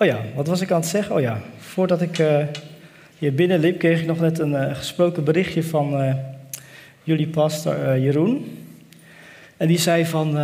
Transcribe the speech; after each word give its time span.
Oh 0.00 0.06
ja, 0.06 0.20
wat 0.34 0.46
was 0.46 0.60
ik 0.60 0.70
aan 0.70 0.80
het 0.80 0.88
zeggen? 0.88 1.14
Oh 1.14 1.20
ja, 1.20 1.40
voordat 1.58 2.00
ik 2.00 2.18
eh, 2.18 2.44
hier 3.18 3.34
binnenliep, 3.34 3.78
kreeg 3.78 4.00
ik 4.00 4.06
nog 4.06 4.20
net 4.20 4.38
een 4.38 4.54
eh, 4.54 4.76
gesproken 4.76 5.24
berichtje 5.24 5.62
van 5.62 6.00
eh, 6.00 6.14
jullie 7.02 7.28
pastor 7.28 7.98
Jeroen. 7.98 8.66
En 9.56 9.68
die 9.68 9.78
zei 9.78 10.06
van, 10.06 10.38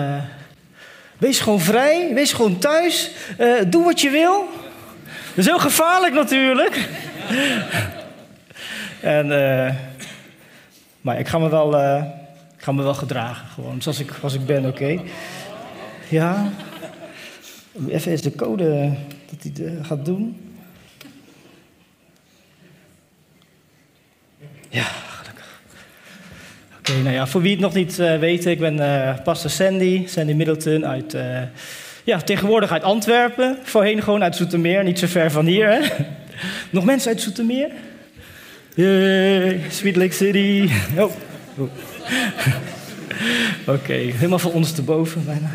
wees 1.18 1.40
gewoon 1.40 1.60
vrij, 1.60 2.14
wees 2.14 2.32
gewoon 2.32 2.58
thuis, 2.58 3.10
doe 3.68 3.84
wat 3.84 4.00
je 4.00 4.10
wil. 4.10 4.44
Dat 5.04 5.38
is 5.38 5.46
heel 5.46 5.58
gevaarlijk 5.58 6.14
natuurlijk. 6.14 6.88
en, 9.00 9.26
maar 11.00 11.18
ik 11.18 11.28
ga 11.28 11.38
me 11.38 11.48
wel, 11.48 11.78
ik 12.56 12.62
ga 12.62 12.72
me 12.72 12.82
wel 12.82 12.94
gedragen, 12.94 13.48
gewoon 13.48 13.82
zoals 13.82 14.00
ik, 14.00 14.10
als 14.22 14.34
ik 14.34 14.46
ben, 14.46 14.66
oké? 14.66 15.00
Ja. 16.08 16.50
Even 17.88 18.10
eens 18.10 18.22
de 18.22 18.34
code 18.34 18.92
dat 19.42 19.56
hij 19.56 19.66
eh, 19.66 19.84
gaat 19.86 20.04
doen. 20.04 20.36
Ja, 24.68 24.82
gelukkig. 24.82 25.60
Oké, 26.78 26.92
nou 26.92 27.14
ja, 27.14 27.26
voor 27.26 27.40
wie 27.40 27.50
het 27.50 27.60
nog 27.60 27.74
niet 27.74 27.98
eh, 27.98 28.18
weet, 28.18 28.46
ik 28.46 28.58
ben 28.58 28.80
eh 28.80 29.22
pastor 29.24 29.50
Sandy, 29.50 30.06
Sandy 30.06 30.32
Middleton 30.32 30.86
uit, 30.86 31.16
ja, 32.04 32.18
tegenwoordig 32.18 32.70
uit 32.70 32.82
Antwerpen. 32.82 33.58
Voorheen 33.62 34.02
gewoon 34.02 34.22
uit 34.22 34.36
Zoetermeer, 34.36 34.84
niet 34.84 34.98
zo 34.98 35.06
ver 35.06 35.30
van 35.30 35.46
hier. 35.46 35.68
Hè? 35.68 36.04
Nog 36.70 36.84
mensen 36.84 37.10
uit 37.10 37.20
Zoetermeer? 37.20 37.70
Yay, 38.74 39.60
Sweet 39.70 39.96
Lake 39.96 40.12
City. 40.12 40.68
Oh. 40.98 41.12
Oké, 43.66 43.92
helemaal 43.92 44.38
van 44.38 44.52
ondersteboven 44.52 45.24
bijna. 45.24 45.52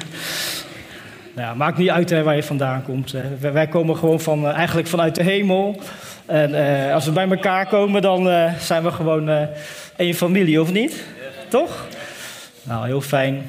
Nou 1.40 1.56
maakt 1.56 1.78
niet 1.78 1.90
uit 1.90 2.24
waar 2.24 2.36
je 2.36 2.44
vandaan 2.44 2.84
komt. 2.84 3.14
Wij, 3.40 3.68
komen 3.68 3.98
gewoon 3.98 4.20
van, 4.20 4.48
eh, 4.48 4.54
eigenlijk 4.54 4.88
vanuit 4.88 5.16
de 5.16 5.24
hemel. 5.24 5.82
En 6.26 6.54
eh, 6.54 6.94
als 6.94 7.06
we 7.06 7.12
bij 7.12 7.30
elkaar 7.30 7.68
komen, 7.68 8.02
dan 8.02 8.30
eh, 8.30 8.54
zijn 8.60 8.84
we 8.84 8.92
gewoon 8.92 9.30
eh 9.30 9.44
één 9.96 10.14
familie, 10.14 10.62
of 10.62 10.72
niet? 10.72 11.04
Toch? 11.48 11.88
Nou, 12.64 12.86
heel 12.86 13.02
fijn. 13.02 13.46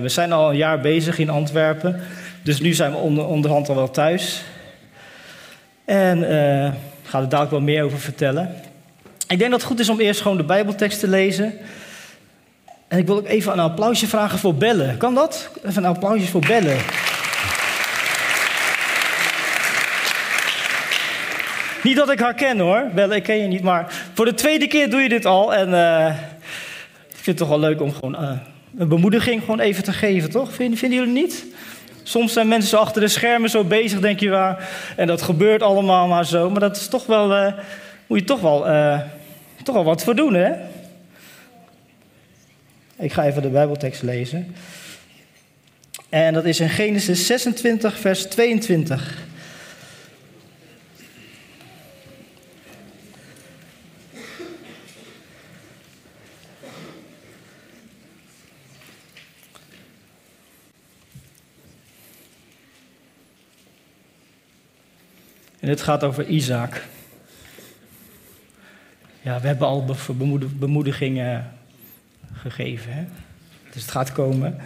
We 0.00 0.02
zijn 0.04 0.32
al 0.32 0.50
een 0.50 0.56
jaar 0.56 0.80
bezig 0.80 1.18
in 1.18 1.30
Antwerpen. 1.30 2.00
Dus 2.42 2.60
nu 2.60 2.72
zijn 2.72 2.90
we 2.90 2.96
onder, 2.96 3.26
onderhand 3.26 3.68
al 3.68 3.74
wel 3.74 3.90
thuis. 3.90 4.42
En 5.84 6.18
ik 7.02 7.08
ga 7.08 7.18
er 7.20 7.28
dadelijk 7.28 7.50
wel 7.50 7.60
meer 7.60 7.84
over 7.84 7.98
vertellen. 7.98 8.54
Ik 9.28 9.38
denk 9.38 9.50
dat 9.50 9.60
het 9.60 9.70
goed 9.70 9.80
is 9.80 9.88
om 9.88 10.00
eerst 10.00 10.20
gewoon 10.20 10.36
de 10.36 10.44
Bijbeltekst 10.44 11.00
te 11.00 11.08
lezen. 11.08 11.52
En 12.88 12.98
ik 12.98 13.06
wil 13.06 13.16
ook 13.16 13.26
even 13.26 13.52
een 13.52 13.58
applausje 13.58 14.06
vragen 14.06 14.38
voor 14.38 14.54
bellen. 14.54 14.96
Kan 14.96 15.14
dat? 15.14 15.50
Even 15.64 15.84
een 15.84 15.90
applausje 15.90 16.26
voor 16.26 16.40
bellen. 16.46 16.78
Niet 21.82 21.96
dat 21.96 22.10
ik 22.10 22.18
haar 22.18 22.34
ken 22.34 22.58
hoor. 22.58 22.90
Bellen, 22.94 23.16
ik 23.16 23.22
ken 23.22 23.36
je 23.36 23.46
niet. 23.46 23.62
Maar 23.62 24.08
voor 24.14 24.24
de 24.24 24.34
tweede 24.34 24.66
keer 24.66 24.90
doe 24.90 25.00
je 25.00 25.08
dit 25.08 25.24
al. 25.24 25.54
En 25.54 25.74
eh, 25.74 26.14
ik 27.08 27.14
vind 27.14 27.26
het 27.26 27.36
toch 27.36 27.48
wel 27.48 27.58
leuk 27.60 27.80
om 27.80 27.92
gewoon 27.92 28.16
eh, 28.16 28.30
een 28.78 28.88
bemoediging 28.88 29.40
gewoon 29.40 29.60
even 29.60 29.84
te 29.84 29.92
geven, 29.92 30.30
toch? 30.30 30.52
Vinden, 30.52 30.78
vinden 30.78 30.98
jullie 30.98 31.22
niet? 31.22 31.44
Soms 32.02 32.32
zijn 32.32 32.48
mensen 32.48 32.70
zo 32.70 32.76
achter 32.76 33.00
de 33.00 33.08
schermen 33.08 33.50
zo 33.50 33.64
bezig, 33.64 34.00
denk 34.00 34.20
je 34.20 34.28
waar. 34.28 34.68
En 34.96 35.06
dat 35.06 35.22
gebeurt 35.22 35.62
allemaal 35.62 36.06
maar 36.06 36.26
zo. 36.26 36.50
Maar 36.50 36.60
dat 36.60 36.76
is 36.76 36.88
toch 36.88 37.06
wel, 37.06 37.34
eh, 37.34 37.52
moet 38.06 38.18
je 38.18 38.24
toch 38.24 38.40
wel, 38.40 38.66
toch 39.62 39.74
wel 39.74 39.84
wat 39.84 40.04
voor 40.04 40.14
doen, 40.14 40.34
hè? 40.34 40.52
Ik 42.98 43.12
ga 43.12 43.24
even 43.26 43.42
de 43.42 43.48
Bijbeltekst 43.48 44.02
lezen. 44.02 44.54
En 46.08 46.32
dat 46.32 46.44
is 46.44 46.60
in 46.60 46.68
Genesis 46.68 47.26
26, 47.26 47.98
vers 47.98 48.26
22. 48.26 49.24
En 65.60 65.68
het 65.68 65.82
gaat 65.82 66.04
over 66.04 66.26
Isaac. 66.26 66.84
Ja, 69.22 69.40
we 69.40 69.46
hebben 69.46 69.66
al 69.66 69.84
be- 69.84 70.12
bemoed- 70.12 70.58
bemoedigingen 70.58 71.55
gegeven. 72.36 72.92
Hè? 72.92 73.04
Dus 73.72 73.82
het 73.82 73.90
gaat 73.90 74.12
komen. 74.12 74.56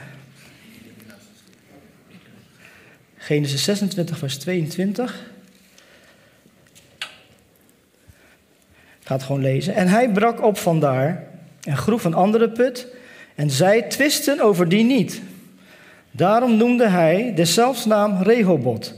Genesis 3.16 3.64
26, 3.64 4.18
vers 4.18 4.38
22. 4.38 5.30
Ik 9.00 9.06
ga 9.06 9.14
het 9.14 9.22
gewoon 9.22 9.40
lezen. 9.40 9.74
En 9.74 9.88
hij 9.88 10.10
brak 10.10 10.42
op 10.42 10.58
vandaar 10.58 11.26
en 11.62 11.76
groef 11.76 12.04
een 12.04 12.14
andere 12.14 12.50
put. 12.50 12.86
En 13.34 13.50
zij 13.50 13.82
twisten 13.82 14.40
over 14.40 14.68
die 14.68 14.84
niet. 14.84 15.20
Daarom 16.10 16.56
noemde 16.56 16.88
hij 16.88 17.32
deszelfs 17.34 17.84
naam 17.84 18.22
Rehobot. 18.22 18.94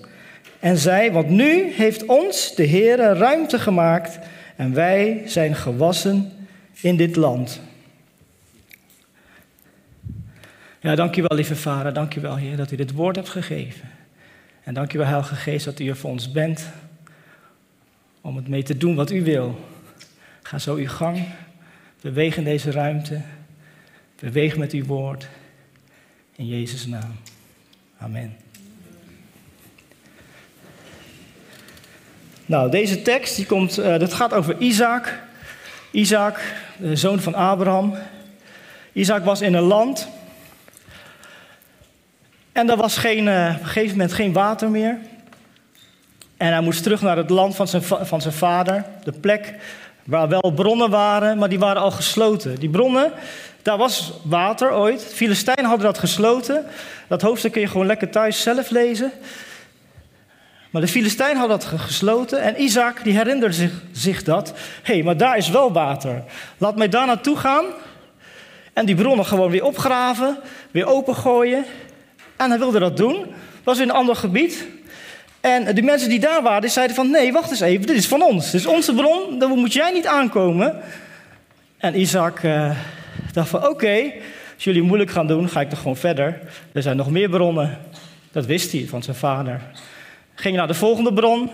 En 0.61 0.77
zei, 0.77 1.11
want 1.11 1.29
nu 1.29 1.73
heeft 1.73 2.05
ons 2.05 2.55
de 2.55 2.67
Heere 2.67 3.13
ruimte 3.13 3.59
gemaakt 3.59 4.19
en 4.57 4.75
wij 4.75 5.23
zijn 5.27 5.55
gewassen 5.55 6.33
in 6.81 6.97
dit 6.97 7.17
land. 7.17 7.61
Ja, 10.83 10.95
dankjewel 10.95 11.37
lieve 11.37 11.57
vader, 11.57 11.93
dankjewel 11.93 12.37
Heer 12.37 12.57
dat 12.57 12.71
u 12.71 12.77
dit 12.77 12.93
woord 12.93 13.17
hebt 13.17 13.29
gegeven. 13.29 13.91
En 14.63 14.75
dankjewel 14.75 15.07
Heilige 15.07 15.35
Geest 15.35 15.65
dat 15.65 15.79
u 15.79 15.89
er 15.89 15.97
voor 15.97 16.11
ons 16.11 16.33
bent 16.33 16.67
om 18.21 18.37
het 18.37 18.49
mee 18.49 18.63
te 18.63 18.77
doen 18.77 18.95
wat 18.95 19.11
u 19.11 19.25
wil. 19.25 19.69
Ga 20.43 20.59
zo 20.59 20.75
uw 20.75 20.89
gang, 20.89 21.25
beweeg 22.01 22.37
in 22.37 22.45
deze 22.45 22.71
ruimte, 22.71 23.21
beweeg 24.21 24.57
met 24.57 24.73
uw 24.73 24.85
woord. 24.85 25.29
In 26.37 26.47
Jezus' 26.47 26.87
naam. 26.87 27.17
Amen. 27.99 28.37
Nou, 32.47 32.71
deze 32.71 33.03
tekst 33.03 33.37
die 33.37 33.47
komt, 33.47 33.79
eh, 33.79 33.99
dat 33.99 34.15
gaat 34.15 34.33
over 34.33 34.59
Isaac. 34.59 35.21
Isaac, 35.91 36.41
de 36.77 36.97
zoon 36.97 37.21
van 37.21 37.35
Abraham. 37.35 37.95
Isaac 38.93 39.25
was 39.25 39.41
in 39.41 39.55
een 39.55 39.63
land. 39.63 40.09
En 42.53 42.71
er 42.71 42.77
was 42.77 42.97
geen, 42.97 43.29
eh, 43.29 43.51
op 43.55 43.61
een 43.61 43.67
gegeven 43.67 43.91
moment 43.91 44.13
geen 44.13 44.33
water 44.33 44.71
meer. 44.71 44.99
En 46.37 46.53
hij 46.53 46.61
moest 46.61 46.83
terug 46.83 47.03
naar 47.03 47.17
het 47.17 47.31
land 47.31 47.57
van 47.57 47.69
zijn, 47.69 47.83
va- 47.83 48.05
van 48.05 48.21
zijn 48.21 48.35
vader. 48.35 48.85
De 49.05 49.13
plek 49.13 49.55
waar 50.05 50.29
wel 50.29 50.53
bronnen 50.55 50.91
waren, 50.91 51.39
maar 51.39 51.49
die 51.49 51.59
waren 51.59 51.83
al 51.83 51.91
gesloten. 51.91 52.59
Die 52.61 52.69
bronnen, 52.71 53.13
daar 53.63 53.77
was 53.79 54.13
water 54.23 54.73
ooit. 54.73 55.01
De 55.01 55.15
Filistijnen 55.15 55.65
hadden 55.65 55.87
dat 55.87 55.99
gesloten. 55.99 56.65
Dat 57.09 57.23
hoofdstuk 57.23 57.53
kun 57.53 57.61
je 57.61 57.67
gewoon 57.67 57.87
lekker 57.87 58.11
thuis 58.11 58.43
zelf 58.43 58.71
lezen. 58.71 59.13
Maar 60.71 60.83
de 60.83 60.89
Filistijn 60.89 61.37
had 61.37 61.49
dat 61.49 61.65
ge- 61.65 61.79
gesloten 61.79 62.43
en 62.43 62.63
Isaac 62.63 63.05
die 63.05 63.17
herinnerde 63.17 63.55
zich, 63.55 63.73
zich 63.93 64.23
dat. 64.23 64.53
Hé, 64.83 64.95
hey, 64.95 65.03
maar 65.03 65.17
daar 65.17 65.37
is 65.37 65.49
wel 65.49 65.73
water. 65.73 66.23
Laat 66.59 66.77
mij 66.77 66.89
daar 66.89 67.07
naartoe 67.07 67.37
gaan 67.37 67.65
en 68.73 68.87
die 68.87 68.95
bronnen 68.95 69.25
gewoon 69.27 69.51
weer 69.51 69.65
opgraven, 69.65 70.39
weer 70.71 70.87
opengooien. 70.87 71.65
En 72.43 72.51
hij 72.51 72.59
wilde 72.59 72.79
dat 72.79 72.97
doen. 72.97 73.27
was 73.65 73.79
in 73.79 73.89
een 73.89 73.95
ander 73.95 74.17
gebied. 74.17 74.67
En 75.41 75.75
die 75.75 75.85
mensen 75.85 76.09
die 76.09 76.21
daar 76.21 76.43
waren, 76.43 76.71
zeiden 76.71 76.97
van... 76.97 77.11
nee, 77.11 77.33
wacht 77.33 77.51
eens 77.51 77.61
even, 77.61 77.87
dit 77.87 77.97
is 77.97 78.07
van 78.07 78.23
ons. 78.23 78.51
Dit 78.51 78.61
is 78.61 78.67
onze 78.67 78.95
bron, 78.95 79.39
daar 79.39 79.49
moet 79.49 79.73
jij 79.73 79.91
niet 79.93 80.07
aankomen. 80.07 80.81
En 81.79 82.01
Isaac 82.01 82.43
eh, 82.43 82.71
dacht 83.33 83.49
van, 83.49 83.69
oké, 83.69 84.13
als 84.55 84.65
jullie 84.65 84.83
moeilijk 84.83 85.11
gaan 85.11 85.27
doen, 85.27 85.49
ga 85.49 85.61
ik 85.61 85.69
toch 85.69 85.79
gewoon 85.79 85.97
verder. 85.97 86.41
Er 86.73 86.83
zijn 86.83 86.97
nog 86.97 87.11
meer 87.11 87.29
bronnen. 87.29 87.79
Dat 88.33 88.47
wist 88.47 88.73
hij 88.73 88.87
van 88.89 89.03
zijn 89.03 89.17
vader. 89.17 89.61
Ging 90.35 90.57
naar 90.57 90.67
de 90.67 90.75
volgende 90.75 91.13
bron, 91.13 91.51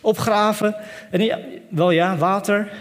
opgraven. 0.00 0.76
En 1.10 1.38
wel 1.68 1.90
ja, 1.90 2.16
water. 2.16 2.72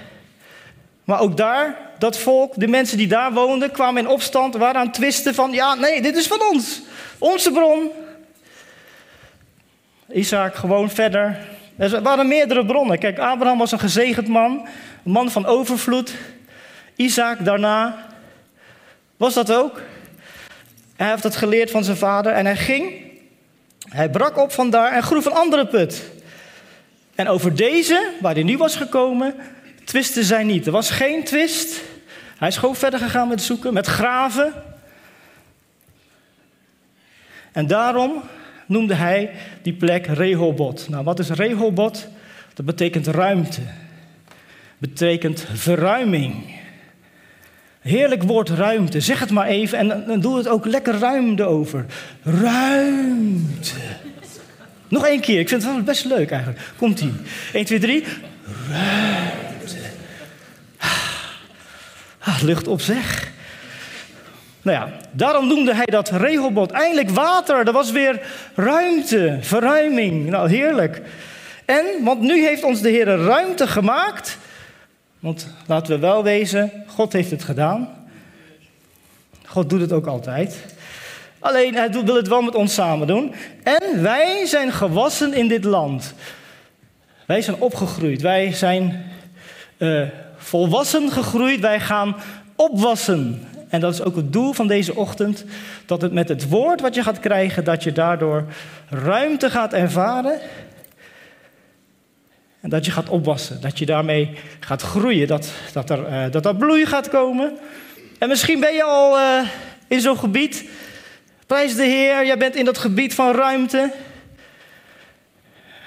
Maar 1.04 1.20
ook 1.20 1.38
daar, 1.38 1.78
dat 1.98 2.18
volk, 2.18 2.54
de 2.56 2.68
mensen 2.68 2.98
die 2.98 3.08
daar 3.08 3.34
woonden, 3.34 3.72
kwamen 3.72 4.02
in 4.02 4.10
opstand, 4.10 4.56
waren 4.56 4.80
aan 4.80 4.86
het 4.86 4.96
twisten 4.96 5.36
van, 5.36 5.52
ja, 5.52 5.76
nee, 5.76 6.02
dit 6.02 6.16
is 6.16 6.28
van 6.28 6.42
ons. 6.52 6.82
Onze 7.22 7.52
bron. 7.52 7.92
Isaac 10.14 10.56
gewoon 10.56 10.90
verder. 10.90 11.38
Er 11.78 12.02
waren 12.02 12.28
meerdere 12.28 12.66
bronnen. 12.66 13.00
Kijk, 13.00 13.20
Abraham 13.20 13.58
was 13.58 13.72
een 13.72 13.80
gezegend 13.80 14.28
man, 14.28 14.68
een 15.06 15.12
man 15.12 15.32
van 15.32 15.46
overvloed. 15.46 16.14
Isaac 16.96 17.46
daarna 17.46 18.08
was 19.18 19.34
dat 19.34 19.52
ook. 19.52 19.82
Hij 20.96 21.10
heeft 21.10 21.24
dat 21.24 21.36
geleerd 21.36 21.72
van 21.72 21.84
zijn 21.84 21.98
vader 21.98 22.32
en 22.34 22.46
hij 22.46 22.58
ging. 22.58 22.94
Hij 23.90 24.10
brak 24.10 24.38
op 24.38 24.52
vandaar 24.52 24.92
en 24.92 25.04
groef 25.04 25.26
een 25.26 25.32
andere 25.32 25.68
put. 25.68 26.04
En 27.16 27.28
over 27.28 27.56
deze, 27.56 28.12
waar 28.22 28.34
hij 28.34 28.44
nu 28.44 28.58
was 28.58 28.76
gekomen, 28.76 29.36
twisten 29.84 30.24
zij 30.24 30.44
niet. 30.44 30.66
Er 30.66 30.72
was 30.72 30.90
geen 30.90 31.24
twist. 31.24 31.82
Hij 32.38 32.48
is 32.48 32.58
gewoon 32.58 32.76
verder 32.76 33.00
gegaan 33.00 33.28
met 33.28 33.42
zoeken, 33.42 33.74
met 33.74 33.88
graven. 33.88 34.54
En 37.52 37.68
daarom 37.68 38.22
noemde 38.66 38.94
hij 38.94 39.32
die 39.62 39.74
plek 39.74 40.06
Rehobot. 40.06 40.90
Nou, 40.90 41.04
wat 41.04 41.20
is 41.20 41.30
Rehobot? 41.30 42.08
Dat 42.54 42.66
betekent 42.66 43.08
ruimte. 43.08 43.62
Betekent 44.78 45.46
verruiming. 45.54 46.60
Heerlijk 47.80 48.24
woord 48.24 48.50
ruimte. 48.50 49.00
Zeg 49.00 49.20
het 49.20 49.32
maar 49.32 49.48
even 49.48 49.78
en 49.78 49.88
dan 50.08 50.20
doe 50.20 50.38
het 50.38 50.48
ook 50.48 50.66
lekker 50.66 51.00
ruim 51.00 51.40
erover. 51.40 51.86
Ruimte. 52.24 53.76
Nog 54.88 55.06
één 55.06 55.20
keer. 55.20 55.40
Ik 55.40 55.50
vind 55.50 55.64
het 55.64 55.86
best 55.86 56.06
leuk 56.06 56.32
eigenlijk. 56.32 56.62
Komt 56.78 57.00
ie. 57.00 57.14
1, 57.54 57.66
2, 57.66 57.80
3. 57.80 58.04
Ruimte. 58.70 59.78
Ah, 62.20 62.42
lucht 62.42 62.68
op 62.68 62.82
zeg. 62.82 63.32
Nou 64.62 64.78
ja, 64.78 64.92
daarom 65.12 65.48
noemde 65.48 65.76
hij 65.76 65.86
dat 65.86 66.10
Rehoboth. 66.10 66.72
Eindelijk 66.72 67.10
water, 67.10 67.68
er 67.68 67.72
was 67.72 67.92
weer 67.92 68.22
ruimte, 68.56 69.38
verruiming. 69.42 70.30
Nou, 70.30 70.50
heerlijk. 70.50 71.02
En, 71.66 71.86
want 72.04 72.22
nu 72.22 72.44
heeft 72.46 72.64
ons 72.64 72.82
de 72.82 72.90
Heer 72.90 73.06
ruimte 73.06 73.68
gemaakt. 73.68 74.38
Want 75.20 75.48
laten 75.68 75.94
we 75.94 76.00
wel 76.00 76.24
wezen, 76.24 76.72
God 76.88 77.14
heeft 77.14 77.32
het 77.32 77.44
gedaan. 77.44 77.90
God 79.46 79.70
doet 79.70 79.82
het 79.82 79.92
ook 79.92 80.08
altijd. 80.08 80.58
Alleen, 81.40 81.76
hij 81.76 81.92
wil 81.92 82.16
het 82.16 82.28
wel 82.28 82.42
met 82.42 82.56
ons 82.56 82.74
samen 82.74 83.08
doen. 83.08 83.34
En 83.64 84.02
wij 84.02 84.46
zijn 84.46 84.72
gewassen 84.72 85.34
in 85.34 85.48
dit 85.48 85.64
land. 85.64 86.14
Wij 87.26 87.42
zijn 87.42 87.58
opgegroeid. 87.60 88.22
Wij 88.22 88.54
zijn 88.54 89.12
uh, 89.78 90.08
volwassen 90.38 91.12
gegroeid. 91.12 91.60
Wij 91.60 91.80
gaan 91.80 92.16
opwassen. 92.56 93.48
En 93.72 93.80
dat 93.80 93.94
is 93.94 94.04
ook 94.04 94.16
het 94.16 94.34
doel 94.34 94.54
van 94.54 94.68
deze 94.68 94.96
ochtend. 94.96 95.46
Dat 95.86 96.02
het 96.02 96.14
met 96.14 96.30
het 96.30 96.50
woord 96.50 96.82
wat 96.82 96.96
je 96.96 97.04
gaat 97.04 97.20
krijgen, 97.20 97.64
dat 97.64 97.84
je 97.84 97.92
daardoor 97.92 98.46
ruimte 98.90 99.50
gaat 99.50 99.74
ervaren. 99.74 100.40
En 102.62 102.70
dat 102.70 102.86
je 102.86 102.92
gaat 102.92 103.10
opwassen. 103.10 103.62
Dat 103.62 103.80
je 103.80 103.86
daarmee 103.86 104.38
gaat 104.60 104.82
groeien. 104.82 105.28
Dat, 105.28 105.52
dat, 105.74 105.90
er, 105.90 106.10
uh, 106.10 106.32
dat 106.32 106.46
er 106.46 106.56
bloei 106.56 106.86
gaat 106.86 107.10
komen. 107.10 107.58
En 108.20 108.28
misschien 108.28 108.60
ben 108.60 108.74
je 108.74 108.84
al 108.84 109.18
uh, 109.18 109.48
in 109.88 110.02
zo'n 110.02 110.18
gebied. 110.18 110.70
Prijs 111.46 111.76
de 111.76 111.84
Heer, 111.84 112.26
jij 112.26 112.38
bent 112.38 112.56
in 112.56 112.66
dat 112.66 112.78
gebied 112.78 113.16
van 113.16 113.36
ruimte. 113.36 113.92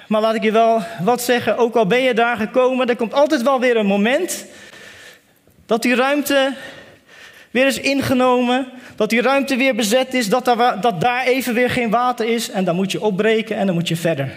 Maar 0.07 0.21
laat 0.21 0.35
ik 0.35 0.43
je 0.43 0.51
wel 0.51 0.81
wat 1.01 1.21
zeggen, 1.21 1.57
ook 1.57 1.75
al 1.75 1.87
ben 1.87 2.01
je 2.01 2.13
daar 2.13 2.37
gekomen, 2.37 2.89
er 2.89 2.95
komt 2.95 3.13
altijd 3.13 3.41
wel 3.41 3.59
weer 3.59 3.77
een 3.77 3.85
moment 3.85 4.45
dat 5.65 5.81
die 5.81 5.95
ruimte 5.95 6.53
weer 7.55 7.65
is 7.65 7.79
ingenomen, 7.79 8.67
dat 8.95 9.09
die 9.09 9.21
ruimte 9.21 9.55
weer 9.55 9.75
bezet 9.75 10.13
is, 10.13 10.29
dat 10.29 10.45
daar, 10.45 10.81
dat 10.81 11.01
daar 11.01 11.25
even 11.25 11.53
weer 11.53 11.69
geen 11.69 11.89
water 11.89 12.27
is 12.27 12.49
en 12.49 12.63
dan 12.63 12.75
moet 12.75 12.91
je 12.91 13.01
opbreken 13.01 13.57
en 13.57 13.65
dan 13.65 13.75
moet 13.75 13.87
je 13.87 13.95
verder. 13.95 14.31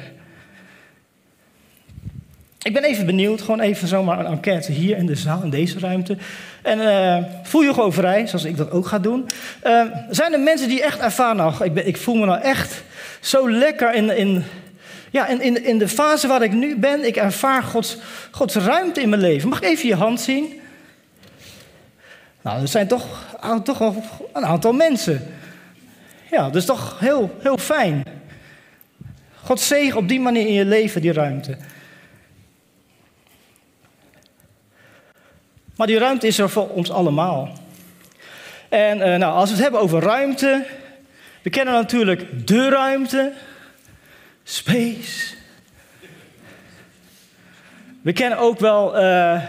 Ik 2.62 2.72
ben 2.72 2.84
even 2.84 3.06
benieuwd, 3.06 3.40
gewoon 3.40 3.60
even 3.60 3.88
zomaar 3.88 4.18
een 4.18 4.26
enquête 4.26 4.72
hier 4.72 4.96
in 4.96 5.06
de 5.06 5.14
zaal, 5.14 5.42
in 5.42 5.50
deze 5.50 5.78
ruimte. 5.78 6.16
En 6.62 6.78
uh, 6.78 7.16
voel 7.42 7.62
je 7.62 7.74
gewoon 7.74 7.92
vrij, 7.92 8.26
zoals 8.26 8.44
ik 8.44 8.56
dat 8.56 8.70
ook 8.70 8.86
ga 8.86 8.98
doen. 8.98 9.26
Uh, 9.66 9.82
zijn 10.10 10.32
er 10.32 10.40
mensen 10.40 10.68
die 10.68 10.82
echt 10.82 10.98
ervaren, 10.98 11.36
nou, 11.36 11.64
ik, 11.64 11.84
ik 11.84 11.96
voel 11.96 12.14
me 12.14 12.26
nou 12.26 12.40
echt 12.40 12.82
zo 13.20 13.50
lekker 13.50 13.94
in, 13.94 14.16
in, 14.16 14.44
ja, 15.10 15.26
in, 15.26 15.40
in, 15.40 15.64
in 15.64 15.78
de 15.78 15.88
fase 15.88 16.26
waar 16.26 16.42
ik 16.42 16.52
nu 16.52 16.76
ben. 16.76 17.06
Ik 17.06 17.16
ervaar 17.16 17.62
Gods, 17.62 17.96
Gods 18.30 18.54
ruimte 18.54 19.00
in 19.00 19.08
mijn 19.08 19.22
leven. 19.22 19.48
Mag 19.48 19.62
ik 19.62 19.68
even 19.68 19.88
je 19.88 19.94
hand 19.94 20.20
zien? 20.20 20.60
Nou, 22.42 22.60
er 22.60 22.68
zijn 22.68 22.88
toch, 22.88 23.36
toch 23.64 23.78
wel 23.78 24.02
een 24.32 24.44
aantal 24.44 24.72
mensen. 24.72 25.34
Ja, 26.30 26.42
dat 26.42 26.56
is 26.56 26.64
toch 26.64 26.98
heel, 26.98 27.36
heel 27.40 27.58
fijn. 27.58 28.04
God 29.42 29.60
zegen 29.60 29.98
op 29.98 30.08
die 30.08 30.20
manier 30.20 30.46
in 30.46 30.52
je 30.52 30.64
leven, 30.64 31.00
die 31.00 31.12
ruimte. 31.12 31.56
Maar 35.76 35.86
die 35.86 35.98
ruimte 35.98 36.26
is 36.26 36.38
er 36.38 36.50
voor 36.50 36.68
ons 36.68 36.90
allemaal. 36.90 37.52
En 38.68 38.98
uh, 38.98 39.04
nou, 39.04 39.34
als 39.34 39.48
we 39.48 39.54
het 39.54 39.62
hebben 39.62 39.80
over 39.80 40.02
ruimte, 40.02 40.66
we 41.42 41.50
kennen 41.50 41.74
natuurlijk 41.74 42.46
de 42.46 42.68
ruimte, 42.68 43.32
space. 44.44 45.34
We 48.02 48.12
kennen 48.12 48.38
ook 48.38 48.58
wel 48.58 49.00
uh, 49.00 49.42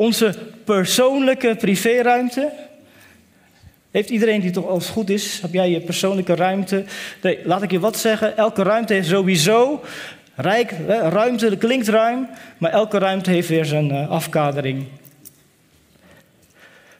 onze 0.00 0.34
persoonlijke 0.64 1.56
privéruimte. 1.58 2.52
Heeft 3.90 4.10
iedereen 4.10 4.40
die 4.40 4.50
toch 4.50 4.66
als 4.66 4.88
goed 4.88 5.10
is, 5.10 5.38
heb 5.42 5.52
jij 5.52 5.70
je 5.70 5.80
persoonlijke 5.80 6.34
ruimte? 6.34 6.84
Nee, 7.22 7.38
laat 7.44 7.62
ik 7.62 7.70
je 7.70 7.80
wat 7.80 7.98
zeggen. 7.98 8.36
Elke 8.36 8.62
ruimte 8.62 8.92
heeft 8.92 9.08
sowieso 9.08 9.84
rijk, 10.34 10.74
ruimte, 10.88 11.56
klinkt 11.56 11.88
ruim, 11.88 12.28
maar 12.58 12.70
elke 12.70 12.98
ruimte 12.98 13.30
heeft 13.30 13.48
weer 13.48 13.64
zijn 13.64 13.92
uh, 13.92 14.10
afkadering. 14.10 14.86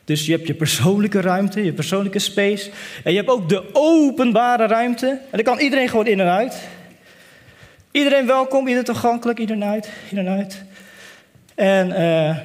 Dus 0.04 0.26
je 0.26 0.32
hebt 0.32 0.46
je 0.46 0.54
persoonlijke 0.54 1.20
ruimte, 1.20 1.64
je 1.64 1.72
persoonlijke 1.72 2.18
space. 2.18 2.70
En 3.04 3.12
je 3.12 3.18
hebt 3.18 3.30
ook 3.30 3.48
de 3.48 3.64
openbare 3.72 4.66
ruimte. 4.66 5.06
En 5.06 5.20
daar 5.30 5.42
kan 5.42 5.58
iedereen 5.58 5.88
gewoon 5.88 6.06
in 6.06 6.20
en 6.20 6.30
uit. 6.30 6.56
Iedereen 7.90 8.26
welkom, 8.26 8.60
iedereen 8.60 8.84
toegankelijk, 8.84 9.38
iedereen 9.38 9.64
uit, 9.64 9.88
iedereen 10.10 10.38
uit. 10.38 10.64
En 11.54 11.88
uh, 11.88 12.36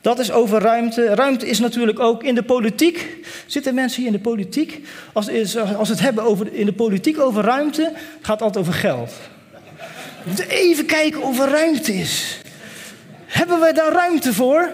dat 0.00 0.18
is 0.18 0.32
over 0.32 0.60
ruimte. 0.60 1.14
Ruimte 1.14 1.46
is 1.48 1.58
natuurlijk 1.58 2.00
ook 2.00 2.22
in 2.22 2.34
de 2.34 2.42
politiek. 2.42 3.26
Zitten 3.46 3.74
mensen 3.74 4.02
hier 4.02 4.10
in 4.10 4.16
de 4.16 4.22
politiek? 4.22 4.86
Als, 5.12 5.28
als 5.54 5.88
we 5.88 5.94
het 5.94 6.00
hebben 6.00 6.24
over, 6.24 6.54
in 6.54 6.66
de 6.66 6.72
politiek 6.72 7.20
over 7.20 7.44
ruimte, 7.44 7.92
gaat 8.20 8.34
het 8.34 8.42
altijd 8.42 8.66
over 8.66 8.78
geld. 8.78 9.12
Even 10.48 10.86
kijken 10.86 11.22
of 11.22 11.40
er 11.40 11.48
ruimte 11.48 11.94
is. 11.94 12.40
Hebben 13.26 13.60
we 13.60 13.72
daar 13.72 13.92
ruimte 13.92 14.34
voor? 14.34 14.70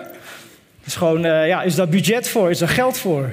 Is, 0.84 0.94
gewoon, 0.94 1.24
uh, 1.26 1.46
ja, 1.46 1.62
is 1.62 1.74
daar 1.74 1.88
budget 1.88 2.28
voor? 2.28 2.50
Is 2.50 2.58
daar 2.58 2.68
geld 2.68 2.98
voor? 2.98 3.30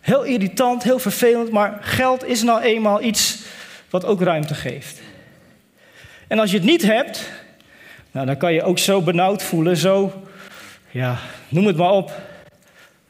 Heel 0.00 0.22
irritant, 0.24 0.82
heel 0.82 0.98
vervelend, 0.98 1.50
maar 1.50 1.78
geld 1.80 2.24
is 2.24 2.42
nou 2.42 2.60
eenmaal 2.62 3.02
iets 3.02 3.38
wat 3.90 4.04
ook 4.04 4.22
ruimte 4.22 4.54
geeft. 4.54 5.00
En 6.28 6.38
als 6.38 6.50
je 6.50 6.56
het 6.56 6.66
niet 6.66 6.82
hebt, 6.82 7.30
nou, 8.10 8.26
dan 8.26 8.36
kan 8.36 8.52
je 8.52 8.62
ook 8.62 8.78
zo 8.78 9.02
benauwd 9.02 9.42
voelen, 9.42 9.76
zo, 9.76 10.22
ja, 10.90 11.18
noem 11.48 11.66
het 11.66 11.76
maar 11.76 11.90
op. 11.90 12.12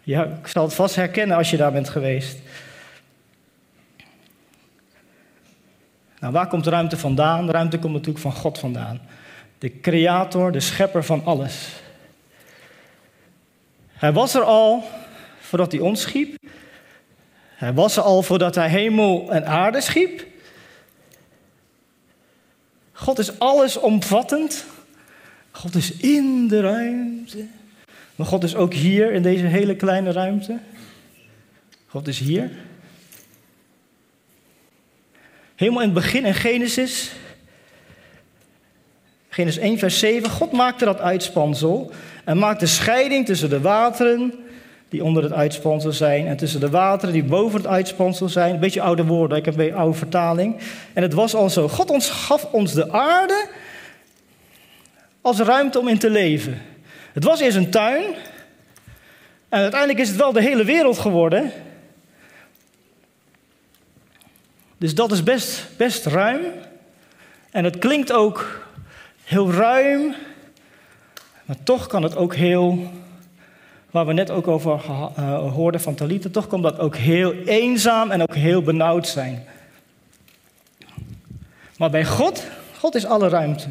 Ja, 0.03 0.25
ik 0.25 0.47
zal 0.47 0.65
het 0.65 0.75
vast 0.75 0.95
herkennen 0.95 1.37
als 1.37 1.51
je 1.51 1.57
daar 1.57 1.73
bent 1.73 1.89
geweest. 1.89 2.39
Nou, 6.21 6.33
waar 6.33 6.47
komt 6.47 6.67
ruimte 6.67 6.97
vandaan? 6.97 7.51
Ruimte 7.51 7.79
komt 7.79 7.93
natuurlijk 7.93 8.19
van 8.19 8.33
God 8.33 8.59
vandaan. 8.59 9.01
De 9.59 9.81
creator, 9.81 10.53
de 10.53 10.61
schepper 10.61 11.05
van 11.05 11.25
alles. 11.25 11.83
Hij 13.93 14.13
was 14.13 14.35
er 14.35 14.43
al 14.43 14.85
voordat 15.41 15.73
hij 15.73 15.81
ons 15.81 16.01
schiep. 16.01 16.37
Hij 17.55 17.75
was 17.75 17.97
er 17.97 18.03
al 18.03 18.23
voordat 18.23 18.55
hij 18.55 18.69
hemel 18.69 19.31
en 19.31 19.47
aarde 19.47 19.81
schiep. 19.81 20.27
God 22.93 23.19
is 23.19 23.39
allesomvattend. 23.39 24.67
God 25.51 25.75
is 25.75 25.93
in 25.93 26.49
de 26.49 26.61
ruimte. 26.61 27.47
Maar 28.17 28.27
God 28.27 28.45
is 28.45 28.55
ook 28.55 28.73
hier 28.75 29.13
in 29.13 29.23
deze 29.23 29.45
hele 29.45 29.77
kleine 29.77 30.13
ruimte. 30.13 30.59
God 31.87 32.09
is 32.09 32.19
hier. 32.19 32.51
Helemaal 35.55 35.83
in 35.83 35.89
het 35.89 35.99
begin 35.99 36.25
in 36.25 36.35
Genesis 36.35 37.13
Genesis 39.39 39.63
1, 39.63 39.79
vers 39.79 39.99
7. 39.99 40.31
God 40.31 40.53
maakte 40.53 40.85
dat 40.85 41.01
uitspansel 41.01 41.91
en 42.25 42.39
maakte 42.39 42.67
scheiding 42.67 43.27
tussen 43.27 43.51
de 43.51 43.61
wateren 43.61 44.35
die 44.89 45.05
onder 45.05 45.23
het 45.23 45.33
uitspansel 45.33 45.93
zijn 45.93 46.27
en 46.27 46.37
tussen 46.37 46.61
de 46.61 46.71
wateren 46.71 47.15
die 47.15 47.25
boven 47.25 47.57
het 47.57 47.67
uitspansel 47.67 48.29
zijn. 48.29 48.55
Een 48.55 48.61
beetje 48.61 48.81
oude 48.81 49.05
woorden, 49.05 49.39
ik 49.39 49.45
heb 49.45 49.59
een 49.59 49.75
oude 49.75 49.99
vertaling. 49.99 50.57
En 50.93 51.03
het 51.03 51.13
was 51.13 51.35
al 51.35 51.51
zo. 51.51 51.69
God 51.69 51.91
ons 51.91 52.11
gaf 52.11 52.45
ons 52.45 52.73
de 52.73 52.93
aarde 52.93 53.49
als 55.21 55.39
ruimte 55.39 55.79
om 55.79 55.89
in 55.89 55.99
te 55.99 56.11
leven. 56.11 56.63
Het 57.13 57.25
was 57.25 57.41
eerst 57.41 57.57
een 57.57 57.71
tuin. 57.71 58.05
En 59.49 59.61
uiteindelijk 59.61 60.01
is 60.01 60.09
het 60.09 60.17
wel 60.17 60.33
de 60.33 60.43
hele 60.43 60.65
wereld 60.65 60.99
geworden. 60.99 61.53
Dus 64.79 64.95
dat 64.95 65.13
is 65.13 65.23
best, 65.23 65.65
best 65.77 66.07
ruim. 66.07 66.41
En 67.51 67.65
het 67.65 67.79
klinkt 67.79 68.13
ook 68.13 68.67
heel 69.25 69.53
ruim, 69.53 70.15
maar 71.45 71.57
toch 71.63 71.87
kan 71.87 72.03
het 72.03 72.17
ook 72.17 72.35
heel, 72.35 72.91
waar 73.91 74.07
we 74.07 74.13
net 74.13 74.31
ook 74.31 74.49
over 74.49 74.81
uh, 74.89 75.53
hoorden 75.53 75.81
van 75.81 75.95
Talita, 75.95 76.29
toch 76.29 76.47
kan 76.47 76.63
dat 76.63 76.79
ook 76.79 76.97
heel 76.97 77.33
eenzaam 77.33 78.11
en 78.11 78.23
ook 78.23 78.35
heel 78.35 78.63
benauwd 78.63 79.09
zijn. 79.09 79.47
Maar 81.77 81.91
bij 81.91 82.05
God, 82.05 82.47
God 82.79 82.95
is 82.95 83.07
alle 83.07 83.29
ruimte. 83.29 83.69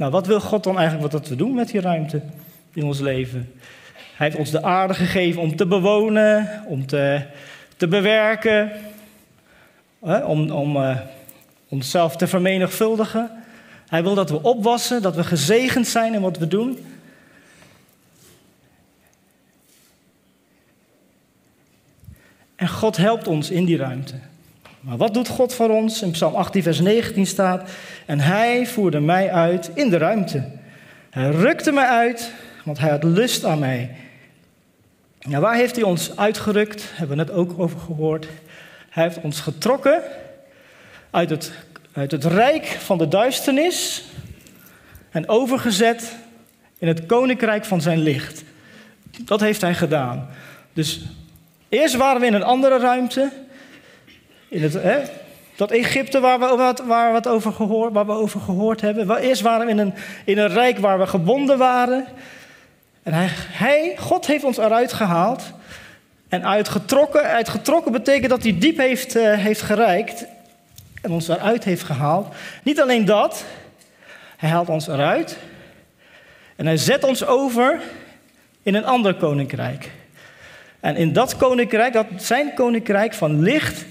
Nou, 0.00 0.12
wat 0.12 0.26
wil 0.26 0.40
God 0.40 0.64
dan 0.64 0.78
eigenlijk 0.78 1.12
wat 1.12 1.28
we 1.28 1.36
doen 1.36 1.54
met 1.54 1.68
die 1.68 1.80
ruimte 1.80 2.22
in 2.72 2.84
ons 2.84 3.00
leven? 3.00 3.52
Hij 4.16 4.26
heeft 4.26 4.36
ons 4.38 4.50
de 4.50 4.62
aarde 4.62 4.94
gegeven 4.94 5.42
om 5.42 5.56
te 5.56 5.66
bewonen, 5.66 6.64
om 6.66 6.86
te, 6.86 7.22
te 7.76 7.88
bewerken, 7.88 8.72
hè, 10.04 10.18
om, 10.24 10.50
om 10.50 10.76
uh, 10.76 10.98
onszelf 11.68 12.16
te 12.16 12.26
vermenigvuldigen. 12.26 13.30
Hij 13.88 14.02
wil 14.02 14.14
dat 14.14 14.30
we 14.30 14.42
opwassen, 14.42 15.02
dat 15.02 15.16
we 15.16 15.24
gezegend 15.24 15.86
zijn 15.86 16.14
in 16.14 16.20
wat 16.20 16.38
we 16.38 16.48
doen. 16.48 16.78
En 22.56 22.68
God 22.68 22.96
helpt 22.96 23.28
ons 23.28 23.50
in 23.50 23.64
die 23.64 23.76
ruimte. 23.76 24.29
Maar 24.80 24.96
wat 24.96 25.14
doet 25.14 25.28
God 25.28 25.54
voor 25.54 25.68
ons? 25.68 26.02
In 26.02 26.10
Psalm 26.10 26.34
18, 26.34 26.62
vers 26.62 26.80
19 26.80 27.26
staat: 27.26 27.70
En 28.06 28.20
hij 28.20 28.66
voerde 28.66 29.00
mij 29.00 29.32
uit 29.32 29.70
in 29.74 29.90
de 29.90 29.98
ruimte. 29.98 30.44
Hij 31.10 31.30
rukte 31.30 31.72
mij 31.72 31.86
uit, 31.86 32.32
want 32.64 32.78
hij 32.78 32.90
had 32.90 33.02
lust 33.02 33.44
aan 33.44 33.58
mij. 33.58 33.96
Waar 35.20 35.54
heeft 35.54 35.74
hij 35.74 35.84
ons 35.84 36.16
uitgerukt? 36.16 36.84
Hebben 36.94 37.16
we 37.16 37.24
net 37.24 37.32
ook 37.32 37.58
over 37.58 37.78
gehoord. 37.78 38.26
Hij 38.90 39.04
heeft 39.04 39.20
ons 39.20 39.40
getrokken 39.40 40.02
uit 41.10 41.30
het, 41.30 41.52
uit 41.92 42.10
het 42.10 42.24
rijk 42.24 42.66
van 42.66 42.98
de 42.98 43.08
duisternis 43.08 44.04
en 45.10 45.28
overgezet 45.28 46.16
in 46.78 46.88
het 46.88 47.06
koninkrijk 47.06 47.64
van 47.64 47.80
zijn 47.80 47.98
licht. 47.98 48.42
Dat 49.24 49.40
heeft 49.40 49.60
hij 49.60 49.74
gedaan. 49.74 50.28
Dus 50.72 51.00
eerst 51.68 51.96
waren 51.96 52.20
we 52.20 52.26
in 52.26 52.34
een 52.34 52.42
andere 52.42 52.78
ruimte. 52.78 53.30
In 54.50 54.62
het, 54.62 54.72
hè, 54.72 55.00
dat 55.56 55.70
Egypte 55.70 56.20
waar 56.20 56.38
we, 56.38 56.46
wat, 56.46 56.78
waar, 56.78 57.12
we 57.12 57.28
over 57.28 57.52
gehoord, 57.52 57.92
waar 57.92 58.06
we 58.06 58.12
over 58.12 58.40
gehoord 58.40 58.80
hebben. 58.80 59.16
Eerst 59.16 59.42
waren 59.42 59.66
we 59.66 59.72
in 59.72 59.78
een, 59.78 59.94
in 60.24 60.38
een 60.38 60.48
rijk 60.48 60.78
waar 60.78 60.98
we 60.98 61.06
gebonden 61.06 61.58
waren. 61.58 62.06
En 63.02 63.12
hij, 63.12 63.28
hij, 63.32 63.94
God 63.98 64.26
heeft 64.26 64.44
ons 64.44 64.56
eruit 64.56 64.92
gehaald. 64.92 65.42
En 66.28 66.46
uitgetrokken. 66.46 67.22
Uitgetrokken 67.22 67.92
betekent 67.92 68.30
dat 68.30 68.42
hij 68.42 68.58
diep 68.58 68.76
heeft, 68.76 69.16
uh, 69.16 69.34
heeft 69.34 69.62
gereikt. 69.62 70.24
En 71.02 71.10
ons 71.10 71.28
eruit 71.28 71.64
heeft 71.64 71.82
gehaald. 71.82 72.34
Niet 72.62 72.80
alleen 72.80 73.04
dat. 73.04 73.44
Hij 74.36 74.50
haalt 74.50 74.68
ons 74.68 74.86
eruit. 74.86 75.38
En 76.56 76.66
hij 76.66 76.76
zet 76.76 77.04
ons 77.04 77.26
over 77.26 77.80
in 78.62 78.74
een 78.74 78.84
ander 78.84 79.14
koninkrijk. 79.14 79.90
En 80.80 80.96
in 80.96 81.12
dat 81.12 81.36
koninkrijk, 81.36 81.92
dat 81.92 82.06
zijn 82.16 82.54
koninkrijk 82.54 83.14
van 83.14 83.42
licht, 83.42 83.84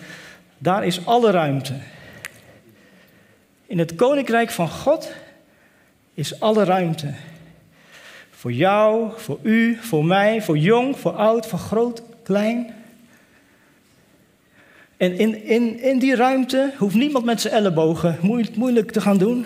daar 0.60 0.86
is 0.86 1.06
alle 1.06 1.32
ruimte. 1.32 1.74
In 3.68 3.80
het 3.80 3.96
koninkrijk 3.96 4.50
van 4.50 4.70
God 4.70 5.12
is 6.14 6.40
alle 6.40 6.64
ruimte. 6.64 7.14
Voor 8.32 8.52
jou, 8.52 9.12
voor 9.18 9.40
u, 9.44 9.78
voor 9.82 10.06
mij, 10.06 10.42
voor 10.42 10.58
jong, 10.58 10.98
voor 11.00 11.12
oud, 11.12 11.48
voor 11.48 11.60
groot, 11.60 12.04
klein. 12.24 12.74
En 14.98 15.18
in, 15.18 15.44
in, 15.44 15.80
in 15.80 16.00
die 16.00 16.16
ruimte 16.16 16.74
hoeft 16.78 16.96
niemand 16.96 17.26
met 17.26 17.42
zijn 17.42 17.54
ellebogen 17.54 18.18
moeilijk 18.56 18.92
te 18.92 19.02
gaan 19.02 19.18
doen. 19.18 19.46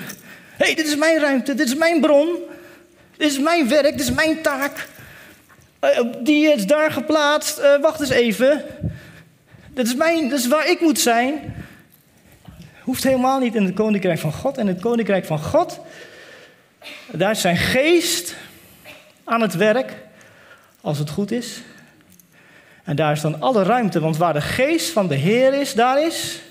Hé, 0.58 0.66
hey, 0.66 0.76
dit 0.76 0.88
is 0.88 0.96
mijn 0.96 1.20
ruimte, 1.20 1.54
dit 1.54 1.68
is 1.68 1.76
mijn 1.76 2.02
bron. 2.02 2.38
Dit 3.18 3.32
is 3.32 3.40
mijn 3.40 3.70
werk, 3.70 3.92
dit 3.92 4.00
is 4.00 4.12
mijn 4.12 4.42
taak. 4.42 4.88
Uh, 5.82 6.00
die 6.20 6.54
is 6.54 6.68
daar 6.68 6.92
geplaatst. 6.92 7.60
Uh, 7.60 7.82
wacht 7.82 8.00
eens 8.00 8.10
even. 8.10 8.64
Dit 9.74 9.88
is, 9.88 9.96
mijn, 9.96 10.30
dit 10.30 10.40
is 10.40 10.48
waar 10.48 10.70
ik 10.70 10.80
moet 10.80 11.00
zijn. 11.00 11.56
Hoeft 12.82 13.04
helemaal 13.04 13.40
niet 13.40 13.56
in 13.56 13.64
het 13.64 13.74
koninkrijk 13.74 14.20
van 14.20 14.34
God. 14.34 14.58
En 14.58 14.68
het 14.68 14.82
koninkrijk 14.82 15.26
van 15.26 15.40
God, 15.40 15.80
daar 17.12 17.32
is 17.32 17.42
zijn 17.42 17.58
geest 17.58 18.36
aan 19.24 19.42
het 19.42 19.56
werk, 19.56 19.94
als 20.82 21.00
het 21.00 21.10
goed 21.10 21.32
is. 21.32 21.62
En 22.84 22.96
daar 22.96 23.12
is 23.12 23.22
dan 23.22 23.42
alle 23.42 23.64
ruimte, 23.64 24.00
want 24.00 24.18
waar 24.18 24.34
de 24.34 24.42
geest 24.42 24.90
van 24.90 25.08
de 25.08 25.16
Heer 25.16 25.54
is, 25.54 25.74
daar 25.74 26.06
is. 26.06 26.42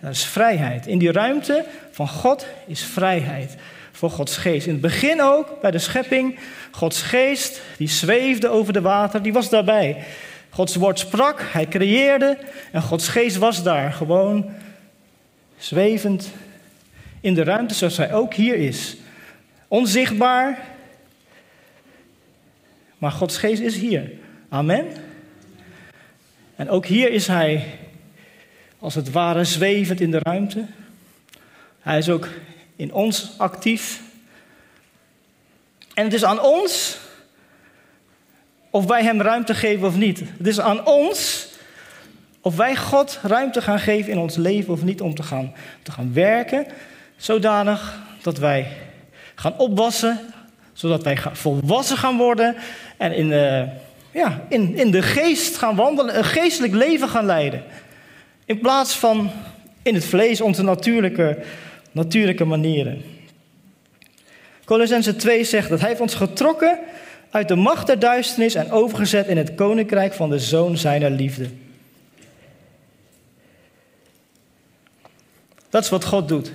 Daar 0.00 0.10
is 0.10 0.24
vrijheid. 0.24 0.86
In 0.86 0.98
die 0.98 1.12
ruimte 1.12 1.64
van 1.90 2.08
God 2.08 2.46
is 2.66 2.82
vrijheid 2.82 3.56
voor 3.92 4.10
Gods 4.10 4.36
geest. 4.36 4.66
In 4.66 4.72
het 4.72 4.80
begin 4.80 5.22
ook, 5.22 5.60
bij 5.60 5.70
de 5.70 5.78
schepping, 5.78 6.38
Gods 6.70 7.02
geest, 7.02 7.60
die 7.76 7.88
zweefde 7.88 8.48
over 8.48 8.72
de 8.72 8.80
water, 8.80 9.22
die 9.22 9.32
was 9.32 9.48
daarbij. 9.48 10.04
Gods 10.50 10.74
woord 10.74 10.98
sprak, 10.98 11.42
hij 11.52 11.68
creëerde 11.68 12.38
en 12.72 12.82
Gods 12.82 13.08
geest 13.08 13.36
was 13.36 13.62
daar, 13.62 13.92
gewoon 13.92 14.50
zwevend 15.58 16.30
in 17.20 17.34
de 17.34 17.44
ruimte 17.44 17.74
zoals 17.74 17.96
hij 17.96 18.12
ook 18.12 18.34
hier 18.34 18.54
is. 18.54 18.96
Onzichtbaar, 19.68 20.58
maar 22.98 23.12
Gods 23.12 23.36
geest 23.36 23.60
is 23.60 23.76
hier. 23.76 24.10
Amen. 24.48 24.86
En 26.56 26.70
ook 26.70 26.86
hier 26.86 27.10
is 27.10 27.26
hij 27.26 27.64
als 28.78 28.94
het 28.94 29.10
ware 29.10 29.44
zwevend 29.44 30.00
in 30.00 30.10
de 30.10 30.18
ruimte. 30.22 30.64
Hij 31.80 31.98
is 31.98 32.08
ook 32.08 32.28
in 32.76 32.92
ons 32.92 33.34
actief. 33.36 34.00
En 35.94 36.04
het 36.04 36.12
is 36.12 36.24
aan 36.24 36.40
ons 36.40 36.98
of 38.70 38.84
wij 38.84 39.02
hem 39.02 39.20
ruimte 39.20 39.54
geven 39.54 39.86
of 39.86 39.96
niet. 39.96 40.22
Het 40.38 40.46
is 40.46 40.60
aan 40.60 40.86
ons 40.86 41.48
of 42.40 42.56
wij 42.56 42.76
God 42.76 43.18
ruimte 43.22 43.62
gaan 43.62 43.78
geven 43.80 44.12
in 44.12 44.18
ons 44.18 44.36
leven 44.36 44.72
of 44.72 44.82
niet 44.82 45.00
om 45.00 45.14
te 45.14 45.22
gaan, 45.22 45.52
te 45.82 45.92
gaan 45.92 46.12
werken, 46.12 46.66
zodanig 47.16 47.98
dat 48.22 48.38
wij 48.38 48.66
gaan 49.34 49.58
opwassen, 49.58 50.20
zodat 50.72 51.02
wij 51.02 51.18
volwassen 51.32 51.96
gaan 51.96 52.16
worden 52.16 52.56
en 52.96 53.12
in, 53.12 53.30
uh, 53.30 53.62
ja, 54.10 54.40
in, 54.48 54.76
in 54.76 54.90
de 54.90 55.02
geest 55.02 55.56
gaan 55.56 55.76
wandelen, 55.76 56.18
een 56.18 56.24
geestelijk 56.24 56.74
leven 56.74 57.08
gaan 57.08 57.26
leiden. 57.26 57.62
In 58.44 58.58
plaats 58.58 58.96
van 58.96 59.30
in 59.82 59.94
het 59.94 60.04
vlees 60.04 60.40
onze 60.40 60.62
natuurlijke, 60.62 61.38
natuurlijke 61.92 62.44
manieren. 62.44 63.02
Colossense 64.64 65.16
2 65.16 65.44
zegt 65.44 65.68
dat 65.68 65.80
hij 65.80 65.88
heeft 65.88 66.00
ons 66.00 66.14
getrokken 66.14 66.78
uit 67.30 67.48
de 67.48 67.56
macht 67.56 67.86
der 67.86 67.98
duisternis 67.98 68.54
en 68.54 68.70
overgezet 68.70 69.26
in 69.26 69.36
het 69.36 69.54
koninkrijk 69.54 70.12
van 70.12 70.30
de 70.30 70.38
zoon 70.38 70.76
zijner 70.76 71.10
liefde. 71.10 71.48
Dat 75.70 75.82
is 75.82 75.88
wat 75.88 76.04
God 76.04 76.28
doet. 76.28 76.52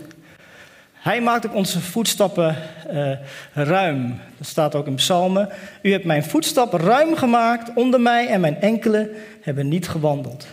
Hij 0.93 1.21
maakt 1.21 1.45
ook 1.45 1.53
onze 1.53 1.79
voetstappen 1.79 2.57
uh, 2.91 3.11
ruim. 3.53 4.19
Dat 4.37 4.47
staat 4.47 4.75
ook 4.75 4.87
in 4.87 4.95
Psalmen. 4.95 5.49
U 5.81 5.91
hebt 5.91 6.05
mijn 6.05 6.23
voetstappen 6.23 6.79
ruim 6.79 7.15
gemaakt 7.15 7.71
onder 7.75 8.01
mij 8.01 8.27
en 8.27 8.41
mijn 8.41 8.61
enkele 8.61 9.11
hebben 9.41 9.67
niet 9.67 9.87
gewandeld. 9.87 10.47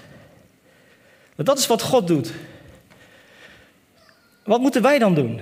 Dat 1.37 1.59
is 1.59 1.67
wat 1.67 1.83
God 1.83 2.07
doet. 2.07 2.33
Wat 4.45 4.61
moeten 4.61 4.83
wij 4.83 4.99
dan 4.99 5.15
doen? 5.15 5.41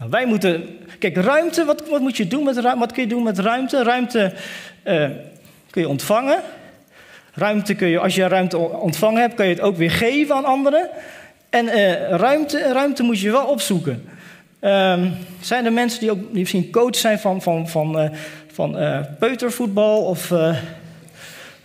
Nou, 0.00 0.12
wij 0.12 0.26
moeten. 0.26 0.78
Kijk, 0.98 1.16
ruimte, 1.16 1.64
wat, 1.64 1.88
wat, 1.88 2.00
moet 2.00 2.16
je 2.16 2.26
doen 2.26 2.44
met 2.44 2.56
ruimte? 2.56 2.78
Wat 2.78 2.92
kun 2.92 3.02
je 3.02 3.08
doen 3.08 3.22
met 3.22 3.38
ruimte? 3.38 3.82
Ruimte 3.82 4.32
uh, 4.84 5.08
kun 5.70 5.82
je 5.82 5.88
ontvangen. 5.88 6.38
Ruimte 7.34 7.74
kun 7.74 7.88
je, 7.88 7.98
als 7.98 8.14
je 8.14 8.28
ruimte 8.28 8.58
ontvangen 8.58 9.20
hebt, 9.20 9.34
kun 9.34 9.44
je 9.44 9.54
het 9.54 9.60
ook 9.60 9.76
weer 9.76 9.90
geven 9.90 10.34
aan 10.34 10.44
anderen. 10.44 10.88
En 11.50 11.64
uh, 11.64 12.08
ruimte, 12.08 12.72
ruimte 12.72 13.02
moet 13.02 13.20
je 13.20 13.30
wel 13.30 13.46
opzoeken. 13.46 14.08
Um, 14.60 15.14
zijn 15.40 15.64
er 15.64 15.72
mensen 15.72 16.00
die 16.00 16.10
ook 16.10 16.32
misschien 16.32 16.70
coach 16.70 16.96
zijn 16.96 17.18
van, 17.18 17.42
van, 17.42 17.68
van, 17.68 18.02
uh, 18.02 18.10
van 18.52 18.76
peutervoetbal? 19.18 20.04
Of, 20.04 20.32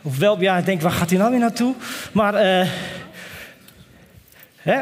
of 0.01 0.18
wel, 0.18 0.42
ja, 0.42 0.58
ik 0.58 0.65
denk, 0.65 0.82
waar 0.82 0.92
gaat 0.92 1.10
hij 1.10 1.20
nou 1.20 1.32
weer 1.32 1.39
naartoe? 1.39 1.74
Maar, 2.12 2.34
hè, 4.56 4.82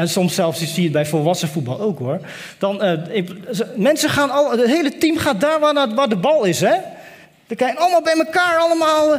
en 0.00 0.08
soms 0.08 0.34
zelfs 0.34 0.58
zie 0.58 0.76
je 0.76 0.82
het 0.82 0.92
bij 0.92 1.06
volwassen 1.06 1.48
voetbal 1.48 1.80
ook 1.80 1.98
hoor. 1.98 2.20
Dan, 2.58 2.82
ik, 3.10 3.30
mensen 3.76 4.10
gaan 4.10 4.30
al, 4.30 4.50
het 4.50 4.66
hele 4.66 4.98
team 4.98 5.16
gaat 5.16 5.40
daar 5.40 5.60
waar, 5.60 5.94
waar 5.94 6.08
de 6.08 6.16
bal 6.16 6.44
is, 6.44 6.60
hè? 6.60 6.74
We 7.46 7.56
kijken 7.56 7.80
allemaal 7.80 8.02
bij 8.02 8.16
elkaar, 8.16 8.58
allemaal, 8.58 9.18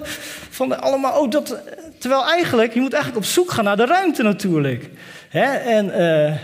van, 0.50 0.82
allemaal 0.82 1.22
oh, 1.22 1.30
dat, 1.30 1.58
Terwijl 2.02 2.26
eigenlijk, 2.26 2.74
je 2.74 2.80
moet 2.80 2.94
eigenlijk 2.94 3.26
op 3.26 3.32
zoek 3.32 3.52
gaan 3.52 3.64
naar 3.64 3.78
de 3.78 3.86
ruimte 3.86 4.24
natuurlijk. 4.24 4.90
Hè? 5.30 5.54
En 5.54 5.86
uh, 5.86 6.36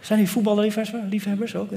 Zijn 0.00 0.18
die 0.18 0.28
voetballiefhebbers 0.28 1.54
ook? 1.56 1.68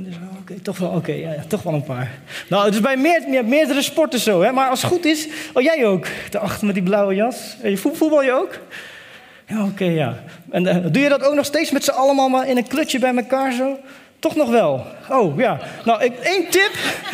Toch 0.61 0.77
wel, 0.77 0.89
oké, 0.89 1.11
ja, 1.11 1.35
toch 1.47 1.63
wel 1.63 1.73
een 1.73 1.83
paar. 1.83 2.11
Nou, 2.49 2.65
het 2.65 2.73
is 2.73 2.79
bij 2.79 2.97
meer, 2.97 3.45
meerdere 3.45 3.81
sporten 3.81 4.19
zo, 4.19 4.41
hè? 4.41 4.51
maar 4.51 4.69
als 4.69 4.81
het 4.81 4.91
goed 4.91 5.05
is... 5.05 5.27
Oh, 5.53 5.63
jij 5.63 5.85
ook, 5.85 6.07
daarachter 6.29 6.65
met 6.65 6.75
die 6.75 6.83
blauwe 6.83 7.15
jas. 7.15 7.57
Voetbal 7.75 8.23
je 8.23 8.31
ook? 8.31 8.59
Ja, 9.47 9.63
oké, 9.63 9.85
ja. 9.85 10.17
En 10.49 10.65
uh, 10.65 10.75
doe 10.91 11.01
je 11.01 11.09
dat 11.09 11.23
ook 11.23 11.33
nog 11.33 11.45
steeds 11.45 11.71
met 11.71 11.83
z'n 11.83 11.91
allemaal 11.91 12.29
maar 12.29 12.47
in 12.47 12.57
een 12.57 12.67
klutje 12.67 12.99
bij 12.99 13.15
elkaar 13.15 13.51
zo? 13.51 13.79
Toch 14.19 14.35
nog 14.35 14.49
wel? 14.49 14.85
Oh, 15.09 15.39
ja. 15.39 15.59
Nou, 15.85 16.03
ik, 16.03 16.19
één 16.19 16.49
tip, 16.49 16.71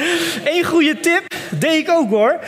één 0.53 0.63
goede 0.63 0.99
tip, 0.99 1.23
deed 1.59 1.79
ik 1.79 1.89
ook 1.89 2.09
hoor. 2.09 2.39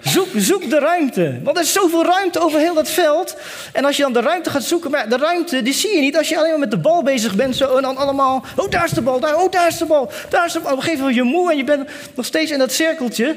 Zoek, 0.00 0.28
zoek 0.36 0.70
de 0.70 0.78
ruimte. 0.78 1.40
Want 1.42 1.56
er 1.56 1.62
is 1.62 1.72
zoveel 1.72 2.04
ruimte 2.04 2.40
over 2.40 2.58
heel 2.58 2.74
dat 2.74 2.90
veld. 2.90 3.36
En 3.72 3.84
als 3.84 3.96
je 3.96 4.02
dan 4.02 4.12
de 4.12 4.20
ruimte 4.20 4.50
gaat 4.50 4.62
zoeken, 4.62 4.90
maar 4.90 5.08
de 5.08 5.16
ruimte 5.16 5.62
die 5.62 5.72
zie 5.72 5.94
je 5.94 6.00
niet 6.00 6.16
als 6.16 6.28
je 6.28 6.36
alleen 6.36 6.50
maar 6.50 6.58
met 6.58 6.70
de 6.70 6.78
bal 6.78 7.02
bezig 7.02 7.34
bent. 7.34 7.56
Zo, 7.56 7.76
en 7.76 7.82
dan 7.82 7.96
allemaal, 7.96 8.44
oh 8.56 8.70
daar 8.70 8.84
is 8.84 8.90
de 8.90 9.02
bal, 9.02 9.20
daar, 9.20 9.36
oh 9.36 9.50
daar 9.50 9.68
is 9.68 9.78
de 9.78 9.84
bal, 9.84 10.10
daar 10.28 10.46
is 10.46 10.52
de 10.52 10.60
bal. 10.60 10.72
Op 10.72 10.76
een 10.76 10.82
gegeven 10.82 11.04
moment 11.04 11.18
je 11.18 11.22
moe 11.22 11.50
en 11.50 11.56
je 11.56 11.64
bent 11.64 11.88
nog 12.14 12.26
steeds 12.26 12.50
in 12.50 12.58
dat 12.58 12.72
cirkeltje. 12.72 13.36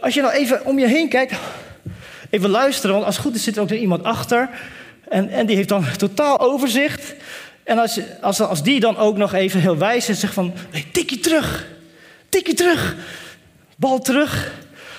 Als 0.00 0.14
je 0.14 0.20
nou 0.20 0.34
even 0.34 0.64
om 0.64 0.78
je 0.78 0.86
heen 0.86 1.08
kijkt, 1.08 1.34
even 2.30 2.50
luisteren, 2.50 2.94
want 2.94 3.06
als 3.06 3.16
het 3.16 3.24
goed 3.24 3.34
is 3.34 3.44
zit 3.44 3.56
er 3.56 3.62
ook 3.62 3.68
weer 3.68 3.78
iemand 3.80 4.04
achter. 4.04 4.48
En, 5.10 5.28
en 5.28 5.46
die 5.46 5.56
heeft 5.56 5.68
dan 5.68 5.84
totaal 5.96 6.40
overzicht. 6.40 7.14
En 7.62 7.78
als, 7.78 8.00
als, 8.20 8.40
als 8.40 8.62
die 8.62 8.80
dan 8.80 8.96
ook 8.96 9.16
nog 9.16 9.32
even 9.32 9.60
heel 9.60 9.78
wijs 9.78 10.02
is 10.02 10.08
en 10.08 10.16
zegt 10.16 10.34
van, 10.34 10.52
hey, 10.70 10.86
tikje 10.92 11.18
terug, 11.18 11.66
tikje 12.28 12.54
terug, 12.54 12.96
bal 13.76 13.98
terug. 13.98 14.52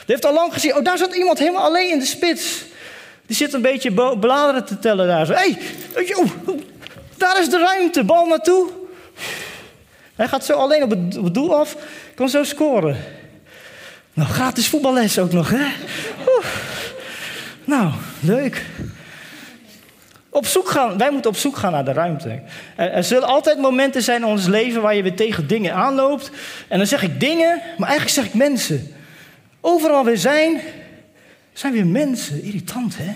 Die 0.06 0.16
heeft 0.16 0.26
al 0.26 0.34
lang 0.34 0.54
gezien, 0.54 0.76
oh 0.76 0.84
daar 0.84 0.98
zat 0.98 1.16
iemand 1.16 1.40
helemaal 1.40 1.64
alleen 1.64 1.92
in 1.92 2.00
de 2.00 2.06
spits. 2.06 2.64
Die 3.26 3.36
zit 3.36 3.54
een 3.54 3.62
beetje 3.62 3.92
bladeren 4.20 4.66
te 4.66 4.80
tellen 4.80 5.08
daar. 5.08 5.28
Hé, 5.28 5.34
hey, 5.34 5.58
daar 7.18 7.40
is 7.40 7.50
de 7.50 7.60
ruimte, 7.60 8.04
bal 8.04 8.26
naartoe. 8.26 8.70
Hij 10.16 10.28
gaat 10.28 10.46
zo 10.46 10.54
alleen 10.54 10.84
op 10.84 10.90
het, 10.90 11.18
op 11.18 11.24
het 11.24 11.34
doel 11.34 11.56
af, 11.56 11.76
kan 12.16 12.30
zo 12.30 12.44
scoren. 12.44 12.98
Nou, 14.14 14.30
gratis 14.30 14.68
voetballes 14.68 15.20
ook 15.20 15.32
nog, 15.32 15.50
hè? 15.50 15.66
Nou, 17.66 17.92
leuk. 18.20 18.66
Op 20.34 20.46
zoek 20.46 20.70
gaan, 20.70 20.98
wij 20.98 21.12
moeten 21.12 21.32
op 21.32 21.38
zoek 21.38 21.58
gaan 21.58 21.72
naar 21.72 21.86
de 21.86 21.94
ruimte. 21.94 22.42
Er, 22.76 22.92
er, 22.92 23.04
zullen 23.04 23.28
altijd 23.28 23.58
momenten 23.58 24.02
zijn 24.04 24.22
in 24.22 24.28
ons 24.28 24.48
leven 24.48 24.82
waar 24.82 24.96
je 24.96 25.04
weer 25.04 25.16
tegen 25.16 25.48
dingen 25.48 25.74
aanloopt. 25.74 26.32
En 26.68 26.78
dan 26.78 26.88
zeg 26.88 27.04
ik 27.04 27.20
dingen, 27.20 27.62
maar 27.78 27.90
eigenlijk 27.90 28.18
zeg 28.18 28.26
ik 28.26 28.34
mensen. 28.34 28.94
Overal 29.62 30.06
weer 30.06 30.18
zijn, 30.18 30.62
zijn 31.54 31.74
weer 31.74 31.88
mensen. 31.88 32.44
Irritant, 32.44 32.96
hè? 32.98 33.14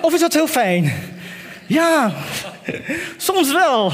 Of 0.00 0.14
is 0.14 0.20
dat 0.20 0.32
heel 0.32 0.46
fijn? 0.46 0.92
Ja, 1.66 2.12
soms 3.16 3.52
wel. 3.52 3.92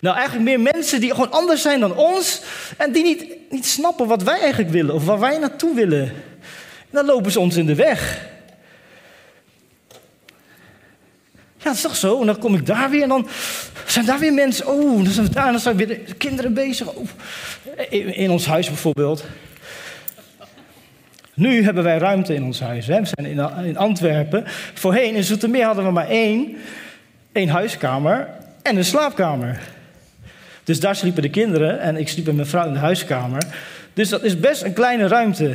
Nou, 0.00 0.16
eigenlijk 0.16 0.44
meer 0.44 0.60
mensen 0.74 1.00
die 1.00 1.10
gewoon 1.10 1.32
anders 1.32 1.62
zijn 1.62 1.80
dan 1.80 1.96
ons. 1.96 2.40
En 2.76 2.92
die 2.92 3.02
niet, 3.02 3.24
niet 3.50 3.66
snappen 3.66 4.06
wat 4.06 4.22
wij 4.22 4.40
eigenlijk 4.40 4.70
willen 4.70 4.94
of 4.94 5.04
waar 5.04 5.20
wij 5.20 5.38
naartoe 5.38 5.74
willen. 5.74 6.02
En 6.02 6.90
dan 6.90 7.04
lopen 7.04 7.32
ze 7.32 7.40
ons 7.40 7.56
in 7.56 7.66
de 7.66 7.74
weg. 7.74 8.32
Ja, 11.64 11.70
dat 11.70 11.78
is 11.78 11.82
toch 11.82 11.96
zo? 11.96 12.20
En 12.20 12.26
dan 12.26 12.38
kom 12.38 12.54
ik 12.54 12.66
daar 12.66 12.90
weer 12.90 13.02
en 13.02 13.08
dan 13.08 13.28
zijn 13.86 14.04
daar 14.04 14.18
weer 14.18 14.32
mensen. 14.32 14.66
Oh, 14.66 15.04
dan 15.04 15.12
zijn 15.12 15.26
we 15.26 15.32
daar 15.32 15.46
en 15.46 15.52
dan 15.52 15.60
zijn 15.60 15.76
weer 15.76 15.86
de 15.86 16.14
kinderen 16.18 16.54
bezig. 16.54 16.92
Oh. 16.92 17.08
In, 17.90 18.30
ons 18.30 18.46
huis 18.46 18.66
bijvoorbeeld. 18.68 19.24
Nu 21.34 21.64
hebben 21.64 21.84
wij 21.84 21.98
ruimte 21.98 22.34
in 22.34 22.44
ons 22.44 22.60
huis. 22.60 22.86
Hè. 22.86 23.00
We 23.00 23.06
zijn 23.06 23.26
in, 23.26 23.66
in 23.66 23.76
Antwerpen. 23.76 24.44
Voorheen 24.74 25.14
in 25.14 25.24
Zoetermeer 25.24 25.64
hadden 25.64 25.84
we 25.84 25.90
maar 25.90 26.08
één, 26.08 26.56
één 27.32 27.48
huiskamer 27.48 28.28
en 28.62 28.76
een 28.76 28.84
slaapkamer. 28.84 29.60
Dus 30.64 30.80
daar 30.80 30.96
sliepen 30.96 31.22
de 31.22 31.30
kinderen 31.30 31.80
en 31.80 31.96
ik 31.96 32.08
sliep 32.08 32.26
met 32.26 32.34
mijn 32.34 32.48
vrouw 32.48 32.66
in 32.66 32.72
de 32.72 32.78
huiskamer. 32.78 33.42
Dus 33.92 34.08
dat 34.08 34.22
is 34.22 34.40
best 34.40 34.62
een 34.62 34.72
kleine 34.72 35.06
ruimte. 35.06 35.54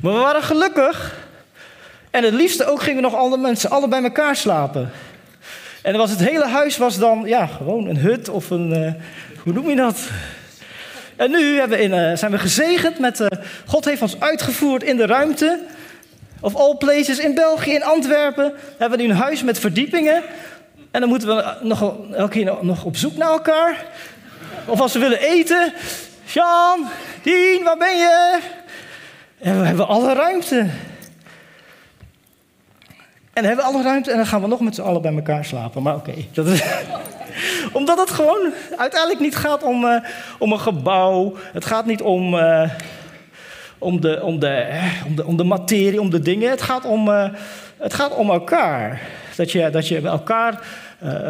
Maar 0.00 0.12
we 0.12 0.18
waren 0.18 0.42
gelukkig 0.42 1.26
en 2.10 2.24
het 2.24 2.34
liefste 2.34 2.66
ook 2.66 2.82
gingen 2.82 3.02
nog 3.02 3.14
alle 3.14 3.36
mensen 3.36 3.70
alle 3.70 3.88
bij 3.88 4.02
elkaar 4.02 4.36
slapen. 4.36 4.90
En 5.82 5.96
was 5.96 6.10
het 6.10 6.20
hele 6.20 6.46
huis 6.46 6.76
was 6.76 6.98
dan 6.98 7.22
ja, 7.26 7.46
gewoon 7.46 7.86
een 7.86 7.96
hut 7.96 8.28
of 8.28 8.50
een. 8.50 8.70
Uh, 8.70 8.92
hoe 9.42 9.52
noem 9.52 9.68
je 9.68 9.76
dat? 9.76 9.96
En 11.16 11.30
nu 11.30 11.62
we 11.68 11.80
in, 11.80 11.90
uh, 11.90 12.16
zijn 12.16 12.30
we 12.30 12.38
gezegend 12.38 12.98
met. 12.98 13.20
Uh, 13.20 13.26
God 13.66 13.84
heeft 13.84 14.02
ons 14.02 14.20
uitgevoerd 14.20 14.82
in 14.82 14.96
de 14.96 15.06
ruimte. 15.06 15.60
Of 16.40 16.54
all 16.54 16.76
places 16.76 17.18
in 17.18 17.34
België, 17.34 17.72
in 17.72 17.84
Antwerpen. 17.84 18.52
Hebben 18.78 18.98
we 18.98 19.04
nu 19.04 19.10
een 19.10 19.16
huis 19.16 19.42
met 19.42 19.58
verdiepingen. 19.58 20.22
En 20.90 21.00
dan 21.00 21.08
moeten 21.08 21.28
we 21.28 21.56
nog, 21.62 21.94
elke 22.12 22.32
keer 22.32 22.56
nog 22.60 22.84
op 22.84 22.96
zoek 22.96 23.16
naar 23.16 23.30
elkaar. 23.30 23.84
Of 24.66 24.80
als 24.80 24.92
we 24.92 24.98
willen 24.98 25.20
eten. 25.20 25.72
Jean, 26.24 26.88
Dien, 27.22 27.60
waar 27.64 27.76
ben 27.76 27.96
je? 27.96 28.38
En 29.38 29.60
we 29.60 29.66
hebben 29.66 29.86
alle 29.86 30.14
ruimte. 30.14 30.66
En 33.38 33.44
hebben 33.44 33.64
we 33.64 33.70
alle 33.70 33.82
ruimte 33.82 34.10
en 34.10 34.16
dan 34.16 34.26
gaan 34.26 34.40
we 34.40 34.46
nog 34.46 34.60
met 34.60 34.74
z'n 34.74 34.80
allen 34.82 35.02
bij 35.02 35.14
elkaar 35.14 35.44
slapen. 35.44 35.82
Maar 35.82 35.94
oké, 35.94 36.12
omdat 37.72 37.98
het 37.98 38.10
gewoon 38.10 38.52
uiteindelijk 38.76 39.20
niet 39.20 39.36
gaat 39.36 39.62
om, 39.62 39.84
uh, 39.84 39.96
om 40.38 40.52
een 40.52 40.60
gebouw. 40.60 41.34
Het 41.52 41.64
gaat 41.64 41.86
niet 41.86 42.02
om, 42.02 42.34
uh, 42.34 42.70
om, 43.78 44.00
de, 44.00 44.22
om, 44.22 44.38
de, 44.38 44.66
om, 45.06 45.16
de, 45.16 45.24
om 45.24 45.36
de 45.36 45.44
materie, 45.44 46.00
om 46.00 46.10
de 46.10 46.20
dingen. 46.20 46.50
Het 46.50 46.62
gaat 46.62 46.84
om, 46.84 47.08
uh, 47.08 47.28
het 47.76 47.94
gaat 47.94 48.14
om 48.14 48.30
elkaar. 48.30 49.00
Dat 49.36 49.52
je, 49.52 49.70
dat 49.70 49.88
je 49.88 50.00
elkaar 50.00 50.60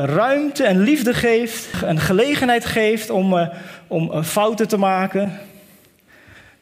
ruimte 0.05 0.65
en 0.65 0.81
liefde 0.81 1.15
geeft. 1.15 1.83
En 1.83 1.99
gelegenheid 1.99 2.65
geeft 2.65 3.11
om, 3.11 3.51
om 3.87 4.23
fouten 4.23 4.69
te 4.69 4.79
maken. 4.79 5.39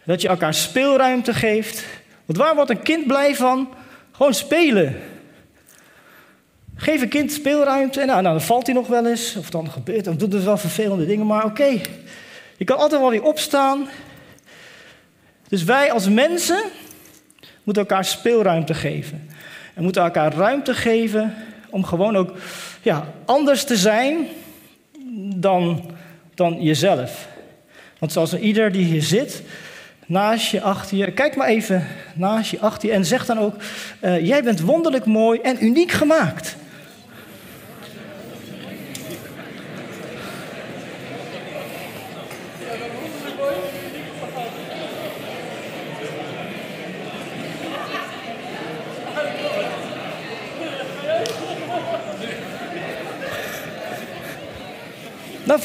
Dat 0.05 0.23
je 0.23 0.29
elkaar 0.29 0.55
speelruimte 0.55 1.35
geeft. 1.35 1.85
Want 2.25 2.39
waar 2.39 2.55
wordt 2.55 2.71
een 2.71 2.83
kind 2.83 3.07
blij 3.07 3.35
van? 3.35 3.69
Gewoon 4.13 4.35
spelen. 4.35 4.97
Geef 6.77 7.03
een 7.03 7.09
kind 7.09 7.33
speelruimte 7.33 8.01
en 8.01 8.07
nou, 8.07 8.23
nou, 8.23 8.35
dan 8.37 8.47
valt 8.47 8.67
hij 8.67 8.75
nog 8.75 8.87
wel 8.87 9.07
eens. 9.07 9.37
Of 9.37 9.51
dan 9.51 9.71
gebeurt 9.71 10.05
dan 10.05 10.17
doet 10.17 10.33
het 10.33 10.45
wel 10.45 10.57
vervelende 10.57 11.07
dingen. 11.07 11.27
Maar 11.27 11.45
oké, 11.45 11.81
je 12.57 12.65
kan 12.65 12.79
altijd 12.79 13.01
wel 13.01 13.11
weer 13.11 13.23
opstaan. 13.23 13.89
Dus 15.49 15.65
wij 15.65 15.93
als 15.93 16.09
mensen 16.09 16.59
moeten 17.63 17.83
elkaar 17.83 18.05
speelruimte 18.05 18.75
geven. 18.75 19.29
En 19.75 19.83
moeten 19.83 20.03
elkaar 20.03 20.35
ruimte 20.35 20.75
geven 20.75 21.35
om 21.71 21.85
gewoon 21.85 22.17
ook 22.17 22.33
ja, 22.83 23.13
anders 23.25 23.65
te 23.65 23.77
zijn 23.77 24.27
dan, 25.35 25.91
dan 26.35 26.63
jezelf. 26.63 27.29
Want 27.99 28.13
zoals 28.13 28.39
ieder 28.39 28.73
die 28.73 28.85
hier 28.85 29.03
zit, 29.03 29.43
naast 30.07 30.51
je, 30.51 30.61
achter 30.61 30.97
je, 30.97 31.13
kijk 31.13 31.37
maar 31.37 31.49
even 31.49 31.87
naast 32.15 32.51
je, 32.51 32.61
achter 32.61 32.89
je 32.89 32.95
en 32.95 33.05
zeg 33.05 33.27
dan 33.27 33.39
ook: 33.39 33.55
uh, 34.01 34.27
Jij 34.27 34.43
bent 34.43 34.61
wonderlijk 34.61 35.05
mooi 35.05 35.41
en 35.41 35.65
uniek 35.65 35.91
gemaakt. 35.91 36.57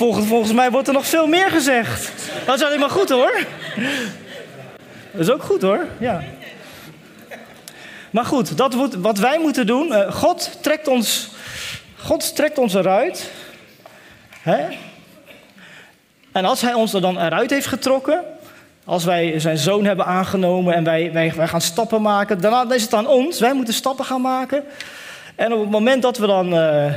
Volgens, 0.01 0.27
volgens 0.27 0.53
mij 0.53 0.71
wordt 0.71 0.87
er 0.87 0.93
nog 0.93 1.05
veel 1.05 1.27
meer 1.27 1.49
gezegd. 1.49 2.11
Dat 2.45 2.55
is 2.55 2.65
alleen 2.65 2.79
maar 2.79 2.89
goed 2.89 3.09
hoor. 3.09 3.45
Dat 5.11 5.21
is 5.21 5.29
ook 5.29 5.43
goed 5.43 5.61
hoor, 5.61 5.85
ja. 5.99 6.23
Maar 8.09 8.25
goed, 8.25 8.57
dat 8.57 8.75
wat 8.97 9.17
wij 9.17 9.39
moeten 9.39 9.67
doen. 9.67 9.87
Uh, 9.87 10.11
God, 10.11 10.57
trekt 10.61 10.87
ons, 10.87 11.29
God 11.97 12.35
trekt 12.35 12.57
ons 12.57 12.73
eruit. 12.73 13.31
Hè? 14.41 14.65
En 16.31 16.45
als 16.45 16.61
hij 16.61 16.73
ons 16.73 16.93
er 16.93 17.01
dan 17.01 17.19
eruit 17.19 17.49
heeft 17.49 17.67
getrokken. 17.67 18.23
Als 18.85 19.03
wij 19.03 19.39
zijn 19.39 19.57
zoon 19.57 19.85
hebben 19.85 20.05
aangenomen 20.05 20.73
en 20.73 20.83
wij, 20.83 21.11
wij, 21.13 21.33
wij 21.35 21.47
gaan 21.47 21.61
stappen 21.61 22.01
maken. 22.01 22.41
Dan 22.41 22.73
is 22.73 22.81
het 22.81 22.93
aan 22.93 23.07
ons. 23.07 23.39
Wij 23.39 23.53
moeten 23.53 23.73
stappen 23.73 24.05
gaan 24.05 24.21
maken. 24.21 24.63
En 25.35 25.53
op 25.53 25.59
het 25.59 25.69
moment 25.69 26.01
dat 26.01 26.17
we 26.17 26.27
dan. 26.27 26.53
Uh, 26.53 26.93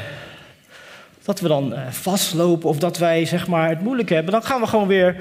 dat 1.25 1.41
we 1.41 1.49
dan 1.49 1.73
uh, 1.73 1.79
vastlopen 1.91 2.69
of 2.69 2.79
dat 2.79 2.99
wij 2.99 3.25
zeg 3.25 3.47
maar, 3.47 3.69
het 3.69 3.81
moeilijk 3.81 4.09
hebben, 4.09 4.33
dan 4.33 4.43
gaan 4.43 4.61
we 4.61 4.67
gewoon 4.67 4.87
weer, 4.87 5.15
uh, 5.15 5.21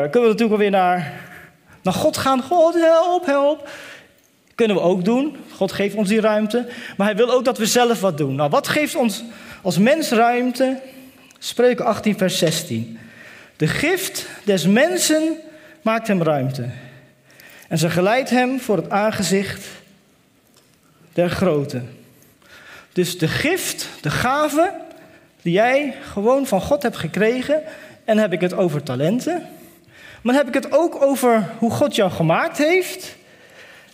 kunnen 0.00 0.22
we 0.22 0.28
natuurlijk 0.28 0.58
weer 0.58 0.70
naar, 0.70 1.12
naar 1.82 1.94
God 1.94 2.16
gaan. 2.16 2.42
God, 2.42 2.74
help, 2.74 3.26
help. 3.26 3.68
Kunnen 4.54 4.76
we 4.76 4.82
ook 4.82 5.04
doen. 5.04 5.36
God 5.54 5.72
geeft 5.72 5.94
ons 5.94 6.08
die 6.08 6.20
ruimte. 6.20 6.68
Maar 6.96 7.06
hij 7.06 7.16
wil 7.16 7.30
ook 7.30 7.44
dat 7.44 7.58
we 7.58 7.66
zelf 7.66 8.00
wat 8.00 8.18
doen. 8.18 8.34
Nou, 8.34 8.50
wat 8.50 8.68
geeft 8.68 8.94
ons 8.94 9.24
als 9.62 9.78
mens 9.78 10.10
ruimte? 10.10 10.80
Spreuken 11.38 11.84
18, 11.84 12.18
vers 12.18 12.38
16. 12.38 12.98
De 13.56 13.66
gift 13.66 14.26
des 14.44 14.66
mensen 14.66 15.36
maakt 15.82 16.08
hem 16.08 16.22
ruimte. 16.22 16.68
En 17.68 17.78
ze 17.78 17.90
geleidt 17.90 18.30
hem 18.30 18.60
voor 18.60 18.76
het 18.76 18.90
aangezicht 18.90 19.66
der 21.12 21.30
grote. 21.30 21.82
Dus 22.92 23.18
de 23.18 23.28
gift, 23.28 23.88
de 24.00 24.10
gave, 24.10 24.72
die 25.44 25.52
jij 25.52 25.94
gewoon 26.12 26.46
van 26.46 26.60
God 26.60 26.82
hebt 26.82 26.96
gekregen. 26.96 27.62
En 28.04 28.18
heb 28.18 28.32
ik 28.32 28.40
het 28.40 28.54
over 28.54 28.82
talenten. 28.82 29.46
Maar 30.22 30.34
heb 30.34 30.48
ik 30.48 30.54
het 30.54 30.72
ook 30.72 31.02
over 31.02 31.50
hoe 31.58 31.70
God 31.70 31.94
jou 31.94 32.10
gemaakt 32.10 32.58
heeft. 32.58 33.16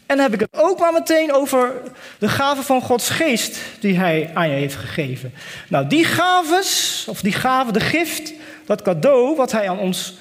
En 0.07 0.19
heb 0.19 0.33
ik 0.33 0.41
het 0.41 0.49
ook 0.53 0.79
maar 0.79 0.93
meteen 0.93 1.33
over 1.33 1.73
de 2.19 2.29
gave 2.29 2.63
van 2.63 2.83
Gods 2.83 3.09
geest 3.09 3.59
die 3.81 3.99
hij 3.99 4.31
aan 4.35 4.49
je 4.49 4.55
heeft 4.55 4.75
gegeven. 4.75 5.33
Nou, 5.69 5.87
die 5.87 6.05
gaves, 6.05 7.07
of 7.09 7.21
die 7.21 7.33
gave, 7.33 7.73
de 7.73 7.81
gift, 7.81 8.33
dat 8.67 8.83
cadeau 8.83 9.37
wat 9.37 9.53
hij 9.53 9.69
aan 9.69 9.79
ons, 9.79 10.19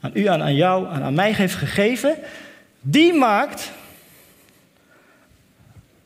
aan 0.00 0.10
u, 0.14 0.26
aan, 0.26 0.42
aan 0.42 0.54
jou, 0.54 0.88
aan, 0.88 1.02
aan 1.02 1.14
mij 1.14 1.32
heeft 1.32 1.54
gegeven, 1.54 2.16
die 2.80 3.12
maakt 3.12 3.70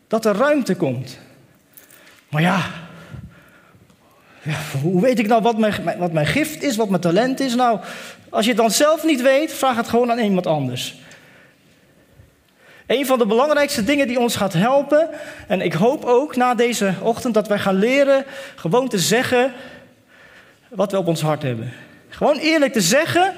dat 0.09 0.25
er 0.25 0.37
ruimte 0.37 0.75
komt. 0.75 1.19
Maar 2.29 2.43
ja, 2.43 2.65
hoe 4.83 5.00
weet 5.00 5.18
ik 5.18 5.26
nou 5.26 5.42
wat 5.42 5.59
mijn, 5.59 5.98
wat 5.98 6.12
mijn 6.12 6.26
gift 6.26 6.62
is, 6.62 6.76
wat 6.76 6.88
mijn 6.88 7.00
talent 7.00 7.40
is? 7.40 7.55
Nou, 7.55 7.81
als 8.29 8.44
je 8.44 8.50
het 8.50 8.61
dan 8.61 8.70
zelf 8.70 9.05
niet 9.05 9.22
weet, 9.22 9.53
vraag 9.53 9.76
het 9.76 9.88
gewoon 9.88 10.11
aan 10.11 10.18
iemand 10.18 10.46
anders. 10.46 10.98
Een 12.87 13.07
van 13.07 13.18
de 13.18 13.26
belangrijkste 13.26 13.85
dingen 13.85 14.07
die 14.07 14.18
ons 14.18 14.37
gaat 14.37 14.53
helpen, 14.53 15.09
en 15.46 15.61
ik 15.61 15.72
hoop 15.72 16.05
ook 16.05 16.37
na 16.37 16.55
deze 16.55 16.94
ochtend 17.03 17.35
dat 17.35 17.48
wij 17.48 17.59
gaan 17.59 17.79
leren 17.79 18.24
gewoon 18.55 18.88
te 18.88 18.98
zeggen 18.98 19.53
wat 20.68 20.92
we 20.92 20.98
op 20.98 21.07
ons 21.07 21.20
hart 21.20 21.42
hebben. 21.42 21.72
Gewoon 22.09 22.37
eerlijk 22.37 22.72
te 22.72 22.81
zeggen 22.81 23.35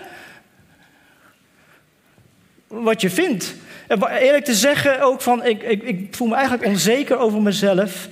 wat 2.66 3.00
je 3.00 3.10
vindt. 3.10 3.54
Eerlijk 4.00 4.44
te 4.44 4.54
zeggen 4.54 5.00
ook 5.00 5.20
van, 5.20 5.44
ik, 5.44 5.62
ik, 5.62 5.82
ik 5.82 6.06
voel 6.10 6.28
me 6.28 6.34
eigenlijk 6.34 6.66
onzeker 6.66 7.18
over 7.18 7.42
mezelf. 7.42 8.08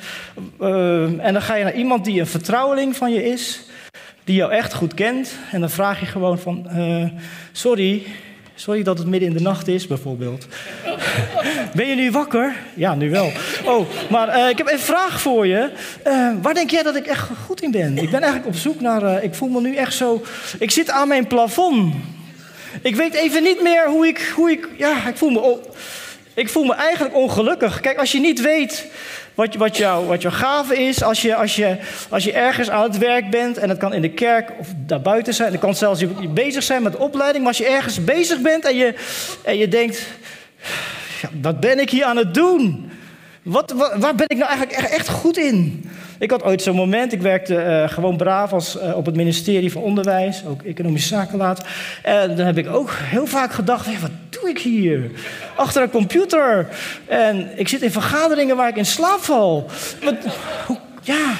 Uh, 0.61 1.03
en 1.03 1.33
dan 1.33 1.43
ga 1.43 1.55
je 1.55 1.65
naar 1.65 1.75
iemand 1.75 2.05
die 2.05 2.21
een 2.21 2.27
vertrouweling 2.27 2.97
van 2.97 3.13
je 3.13 3.25
is, 3.25 3.63
die 4.25 4.35
jou 4.35 4.53
echt 4.53 4.75
goed 4.75 4.95
kent. 4.95 5.33
En 5.51 5.61
dan 5.61 5.71
vraag 5.71 6.01
je 6.01 6.07
gewoon 6.07 6.39
van, 6.39 6.67
uh, 6.77 7.05
sorry, 7.53 8.03
sorry 8.55 8.83
dat 8.83 8.99
het 8.99 9.07
midden 9.07 9.29
in 9.29 9.35
de 9.35 9.43
nacht 9.43 9.69
is 9.69 9.87
bijvoorbeeld. 9.87 10.47
ben 11.77 11.87
je 11.87 11.95
nu 11.95 12.11
wakker? 12.11 12.57
Ja, 12.75 12.95
nu 12.95 13.11
wel. 13.11 13.33
Oh, 13.65 13.87
maar 14.11 14.39
uh, 14.39 14.49
ik 14.49 14.59
heb 14.59 14.71
een 14.71 14.79
vraag 14.79 15.21
voor 15.21 15.47
je. 15.47 15.71
waar 16.43 16.55
denk 16.55 16.71
jij 16.71 16.83
dat 16.83 16.97
ik 16.97 17.07
echt 17.07 17.29
goed 17.47 17.63
in 17.63 17.71
ben? 17.71 17.99
Ik 17.99 18.11
ben 18.11 18.21
eigenlijk 18.21 18.55
op 18.55 18.61
zoek 18.61 18.81
naar, 18.81 19.23
ik 19.23 19.35
voel 19.35 19.49
me 19.49 19.61
nu 19.61 19.77
echt 19.77 19.95
zo, 19.95 20.23
ik 20.59 20.71
zit 20.71 20.91
aan 20.91 21.09
mijn 21.09 21.27
plafond. 21.27 21.95
Ik 22.83 22.97
weet 22.97 23.15
even 23.15 23.43
niet 23.43 23.63
meer 23.63 23.89
hoe 23.89 24.07
ik, 24.07 24.33
hoe 24.35 24.51
ik 24.51 24.69
ja, 24.77 25.09
ik 25.09 25.17
voel 25.17 25.31
me, 25.31 25.59
ik 26.35 26.49
voel 26.49 26.65
me 26.65 26.75
eigenlijk 26.75 27.15
ongelukkig. 27.15 27.81
Kijk, 27.81 27.99
als 27.99 28.13
je 28.13 28.21
niet 28.21 28.41
weet 28.41 28.87
wat, 29.35 29.55
wat, 29.55 29.77
wat 30.07 30.23
jouw 30.23 30.31
gave 30.31 30.77
is, 30.77 31.03
als 31.03 31.23
je, 31.23 31.35
als, 31.35 31.57
je, 31.57 31.77
als 32.09 32.25
je 32.25 32.33
ergens 32.33 32.71
aan 32.71 32.83
het 32.83 32.99
werk 32.99 33.31
bent, 33.31 33.59
en 33.59 33.69
dat 33.69 33.79
kan 33.79 33.93
in 33.93 34.03
de 34.03 34.11
kerk 34.11 34.53
of 34.59 34.69
daarbuiten 34.77 35.35
zijn, 35.35 35.53
dat 35.53 35.61
kan 35.61 35.75
zelfs 35.75 36.01
je 36.01 36.29
bezig 36.29 36.63
zijn 36.63 36.83
met 36.83 36.97
opleiding, 36.97 37.45
maar 37.45 37.53
als 37.53 37.67
je 37.67 37.73
ergens 37.73 38.05
bezig 38.05 38.41
bent 38.41 38.65
en 38.65 38.77
je, 38.77 38.95
en 39.45 39.59
je 39.59 39.69
denkt, 39.69 40.07
ja, 41.23 41.29
wat 41.43 41.61
ben 41.61 41.79
ik 41.79 41.91
hier 41.91 42.05
aan 42.05 42.17
het 42.17 42.35
doen? 42.35 42.91
Wat, 43.43 43.71
waar 43.97 44.15
ben 44.15 44.29
ik 44.29 44.37
nou 44.37 44.49
eigenlijk 44.49 44.93
echt 44.93 45.09
goed 45.09 45.37
in? 45.37 45.91
Ik 46.21 46.31
had 46.31 46.43
ooit 46.43 46.63
zo'n 46.63 46.77
moment, 46.77 47.13
ik 47.13 47.23
werkte 47.23 47.55
uh, 47.55 47.89
gewoon 47.89 48.17
braaf 48.17 48.53
als, 48.53 48.77
uh, 48.77 48.97
op 48.97 49.07
het 49.07 49.17
ministerie 49.17 49.73
van 49.73 49.83
Onderwijs, 49.83 50.43
ook 50.47 50.63
economische 50.63 51.09
zaken 51.09 51.39
laat. 51.39 51.65
En 52.03 52.37
dan 52.37 52.47
heb 52.47 52.59
ik 52.59 52.69
ook 52.69 52.91
heel 52.93 53.27
vaak 53.27 53.53
gedacht, 53.53 54.01
wat 54.01 54.11
doe 54.31 54.49
ik 54.49 54.59
hier? 54.59 55.11
Achter 55.55 55.83
een 55.83 55.91
computer. 55.91 56.69
En 57.07 57.59
ik 57.59 57.69
zit 57.69 57.83
in 57.83 57.91
vergaderingen 57.91 58.57
waar 58.57 58.69
ik 58.69 58.77
in 58.77 58.87
slaap 58.87 59.21
val. 59.21 59.71
Wat, 60.03 60.15
hoe, 60.67 60.79
ja, 61.03 61.35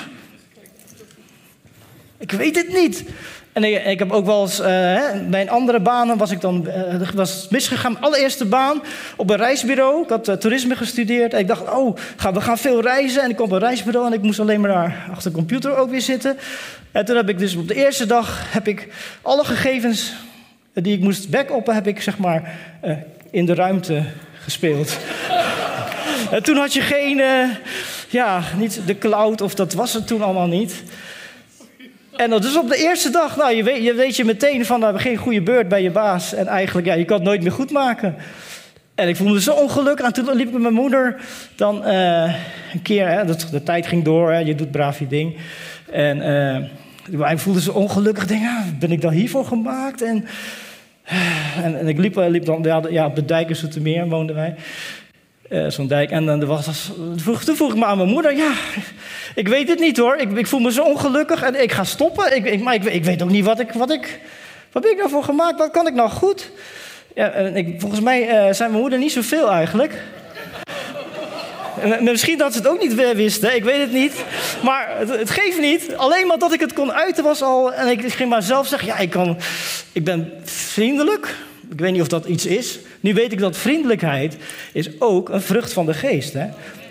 ik 2.19 2.33
weet 2.33 2.57
het 2.57 2.73
niet. 2.73 3.05
En 3.53 3.65
ik, 3.65 3.85
ik, 3.85 3.99
heb 3.99 4.13
ook 4.13 4.27
wel 4.27 4.43
eens, 4.43 4.61
uh, 4.61 4.67
bij 5.29 5.41
een 5.41 5.51
andere 5.51 5.81
banen 5.81 6.17
was 6.17 6.31
ik 6.31 6.41
dan, 6.41 6.67
uh, 7.01 7.11
was 7.15 7.47
misgegaan. 7.49 7.93
Mijn 7.93 8.05
allereerste 8.05 8.45
baan 8.45 8.83
op 9.17 9.31
een 9.31 9.37
reisbureau. 9.37 10.03
Ik 10.03 10.09
had 10.09 10.29
uh, 10.29 10.35
toerisme 10.35 10.77
gestudeerd. 10.77 11.33
En 11.33 11.39
ik 11.39 11.47
dacht, 11.47 11.71
oh, 11.71 11.97
we 12.33 12.41
gaan 12.41 12.59
veel 12.59 12.83
reizen. 12.83 13.23
En 13.23 13.31
ik 13.31 13.37
kom 13.37 13.45
op 13.45 13.53
een 13.53 13.59
reisbureau 13.59 14.07
en 14.07 14.13
ik 14.13 14.23
moest 14.23 14.41
alleen 14.41 14.61
maar 14.61 15.07
achter 15.11 15.31
de 15.31 15.37
computer 15.37 15.77
ook 15.77 15.91
weer 15.91 16.01
zitten. 16.01 16.39
En 16.93 17.05
toen 17.05 17.17
heb 17.17 17.29
ik 17.29 17.39
dus 17.39 17.57
op 17.57 17.69
de 17.69 17.75
eerste 17.75 18.07
dag, 18.07 18.53
heb 18.53 18.69
ik 18.69 18.89
alle 19.23 19.45
gegevens 19.45 20.13
die 20.75 20.97
ik 20.97 21.03
moest 21.03 21.31
backuppen, 21.31 21.75
heb 21.75 21.87
ik 21.87 22.03
zeg 22.03 22.19
maar 22.19 22.59
in 23.31 23.47
de 23.47 23.55
ruimte 23.55 24.05
gespeeld. 24.43 24.99
en 26.31 26.43
toen 26.43 26.57
had 26.57 26.73
je 26.73 26.81
geen, 26.81 27.23
ja, 28.09 28.43
niet 28.57 28.81
de 28.87 28.99
cloud 28.99 29.41
of 29.41 29.55
dat 29.55 29.73
was 29.73 29.93
het 29.93 30.07
toen 30.07 30.23
allemaal 30.23 30.49
niet. 30.49 30.83
En 32.17 32.31
dat 32.31 32.45
is 32.45 32.57
op 32.57 32.69
de 32.69 32.77
eerste 32.77 33.11
dag, 33.11 33.37
nou, 33.37 33.55
je 33.55 33.63
weet 33.63 33.85
je, 33.85 33.95
weet 33.95 34.17
je 34.17 34.25
meteen 34.25 34.67
van, 34.67 34.81
nou, 34.81 34.99
geen 34.99 35.17
goede 35.17 35.43
beurt 35.43 35.69
bij 35.69 35.83
je 35.83 35.91
baas. 35.91 36.35
En 36.35 36.47
eigenlijk, 36.47 36.87
ja, 36.87 36.95
je 36.95 37.05
kan 37.05 37.17
het 37.17 37.27
nooit 37.27 37.43
meer 37.43 37.53
goed 37.53 37.71
maken. 37.71 38.17
En 38.95 39.09
ik 39.09 39.17
voelde 39.17 39.33
me 39.33 39.41
zo 39.41 39.53
ongelukkig. 39.53 40.07
En 40.07 40.13
toen 40.13 40.37
liep 40.37 40.47
ik 40.47 40.53
met 40.53 40.63
mijn 40.63 40.75
moeder 40.75 41.21
dan 41.57 41.89
uh, 41.89 42.35
een 42.73 42.83
keer, 42.83 43.09
hè, 43.09 43.25
de, 43.25 43.37
de, 43.51 43.63
tijd 43.63 43.87
ging 43.87 44.05
door, 44.05 44.35
je 44.35 44.55
doet 44.55 44.71
braaf 44.71 44.99
je 44.99 45.07
ding. 45.07 45.37
En 45.93 46.19
uh, 47.11 47.31
ik 47.31 47.39
voelde 47.39 47.61
zo 47.61 47.73
ongelukkig. 47.73 48.27
Denk, 48.27 48.43
ben 48.79 48.93
ik 48.93 49.01
dan 49.01 49.13
hiervoor 49.13 49.45
gemaakt? 49.45 50.03
En, 50.03 50.25
en, 51.65 51.79
en 51.79 51.89
ik 51.89 51.99
liep, 51.99 52.17
liep 52.17 52.45
dan, 52.45 52.63
ja, 52.63 52.83
ja, 52.91 53.07
op 53.07 53.17
de 53.17 53.25
dijk 53.25 53.49
in 53.49 53.57
Zoetermeer 53.57 54.09
woonden 54.09 54.37
wij. 54.37 54.55
Zo'n 55.71 55.87
dijk. 55.87 56.11
En 56.11 56.27
dan 56.27 56.45
was, 56.45 56.93
toen 57.45 57.57
vroeg 57.57 57.73
ik 57.73 57.79
me 57.79 57.85
aan 57.85 57.97
mijn 57.97 58.09
moeder, 58.09 58.37
ja, 58.37 58.53
ik 59.35 59.49
weet 59.49 59.69
het 59.69 59.79
niet 59.79 59.97
hoor. 59.97 60.17
Ik, 60.17 60.31
ik 60.31 60.47
voel 60.47 60.61
me 60.61 60.73
zo 60.73 60.83
ongelukkig 60.83 61.43
en 61.43 61.63
ik 61.63 61.73
ga 61.73 61.85
stoppen. 61.85 62.37
Ik, 62.37 62.45
ik 62.45 62.61
maar 62.63 62.75
ik, 62.75 62.85
ik, 62.85 63.05
weet 63.05 63.23
ook 63.23 63.31
niet 63.31 63.45
wat 63.45 63.61
ik, 63.61 63.73
wat 63.73 63.91
ik, 63.91 64.21
wat 64.73 64.83
ben 64.83 64.91
ik 64.91 64.97
nou 64.97 65.11
voor 65.11 65.25
gemaakt? 65.25 65.59
Wat 65.59 65.71
kan 65.71 65.87
ik 65.87 65.95
nou 65.95 66.11
goed? 66.11 66.51
Ja, 67.15 67.53
volgens 67.79 68.01
mij 68.01 68.23
uh, 68.23 68.53
zijn 68.53 68.71
mijn 68.71 68.83
moeder 68.83 68.99
niet 68.99 69.13
zoveel 69.13 69.51
eigenlijk. 69.51 69.95
Misschien 72.01 72.39
dat 72.39 72.53
ze 72.53 72.59
het 72.59 72.69
ook 72.69 72.81
niet 72.81 73.15
wisten, 73.15 73.55
ik 73.55 73.65
weet 73.65 73.81
het 73.81 73.93
niet. 73.93 74.25
Maar 74.63 74.99
het, 74.99 75.09
het, 75.09 75.31
geeft 75.31 75.61
niet. 75.61 75.97
Alleen 75.97 76.27
maar 76.27 76.39
dat 76.39 76.53
ik 76.53 76.61
het 76.61 76.73
kon 76.73 76.93
uiten 76.93 77.25
was 77.25 77.43
al. 77.43 77.73
En 77.73 77.89
ik 77.89 78.13
ging 78.13 78.31
maar 78.31 78.43
zelf 78.43 78.67
zeggen: 78.67 78.89
ja, 78.89 78.99
ik, 78.99 79.11
kan, 79.11 79.37
ik 79.93 80.05
ben 80.05 80.33
vriendelijk. 80.45 81.37
Ik 81.71 81.81
weet 81.81 81.93
niet 81.93 82.01
of 82.01 82.09
dat 82.09 82.25
iets 82.25 82.47
is. 82.47 82.79
Nu 83.01 83.15
weet 83.15 83.33
ik 83.33 83.39
dat 83.39 83.57
vriendelijkheid 83.57 84.37
is 84.73 85.01
ook 85.01 85.29
een 85.29 85.43
vrucht 85.43 85.73
van 85.73 85.87
de 85.87 85.95
geest. 85.95 86.33
Hè? 86.33 86.47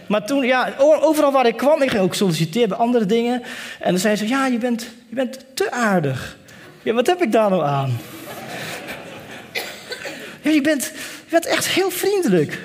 Maar 0.10 0.26
toen, 0.26 0.46
ja, 0.46 0.74
overal 0.80 1.32
waar 1.32 1.48
ik 1.48 1.58
kwam, 1.58 1.82
ik 1.82 1.90
ging 1.90 2.02
ook 2.02 2.16
solliciteren 2.16 2.70
bij 2.70 2.78
andere 2.78 3.06
dingen. 3.06 3.42
En 3.80 3.90
dan 3.90 4.00
zei 4.00 4.16
ze, 4.16 4.28
ja, 4.28 4.48
je 4.48 4.58
bent, 4.58 4.82
je 5.10 5.16
bent 5.16 5.46
te 5.54 5.72
aardig. 5.72 6.38
Ja, 6.84 6.94
wat 6.94 7.08
heb 7.08 7.22
ik 7.22 7.32
daar 7.32 7.50
nou 7.50 7.64
aan? 7.64 7.98
ja, 10.42 10.52
je 10.52 10.62
bent, 10.62 10.92
je 11.26 11.30
bent 11.30 11.46
echt 11.46 11.68
heel 11.68 11.90
vriendelijk. 11.90 12.60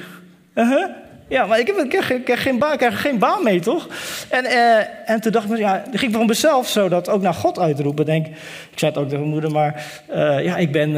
Uh 0.55 0.69
-huh. 0.69 0.87
Ja, 1.29 1.47
maar 1.47 1.59
ik, 1.59 1.67
heb, 1.67 1.77
ik, 1.77 2.25
krijg, 2.25 2.43
geen 2.43 2.59
baan, 2.59 2.73
ik 2.73 2.83
geen 2.93 3.19
baan 3.19 3.43
mee, 3.43 3.61
toch? 3.61 3.89
En, 4.29 4.45
uh, 4.45 5.11
en 5.11 5.21
toen 5.21 5.33
dacht 5.33 5.51
ik, 5.51 5.59
ja, 5.59 5.85
ging 5.91 6.13
ik 6.13 6.17
van 6.17 6.27
mezelf 6.27 6.69
zo 6.69 6.89
dat 6.89 7.09
ook 7.09 7.23
naar 7.23 7.35
God 7.35 7.59
uitroepen. 7.59 8.05
Denk, 8.05 8.27
ik 8.71 8.79
zei 8.79 8.91
het 8.91 9.01
ook 9.01 9.09
tegen 9.09 9.21
mijn 9.21 9.33
moeder, 9.33 9.51
maar 9.51 9.85
uh, 10.11 10.45
ja, 10.45 10.57
ik 10.57 10.73
ben, 10.73 10.91
uh, 10.91 10.97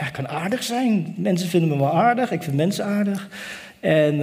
ja, 0.00 0.06
ik 0.06 0.12
kan 0.12 0.28
aardig 0.28 0.62
zijn. 0.62 1.14
Mensen 1.16 1.48
vinden 1.48 1.68
me 1.68 1.76
wel 1.76 1.94
aardig, 1.94 2.30
ik 2.30 2.42
vind 2.42 2.56
mensen 2.56 2.84
aardig. 2.84 3.28
En 3.80 4.20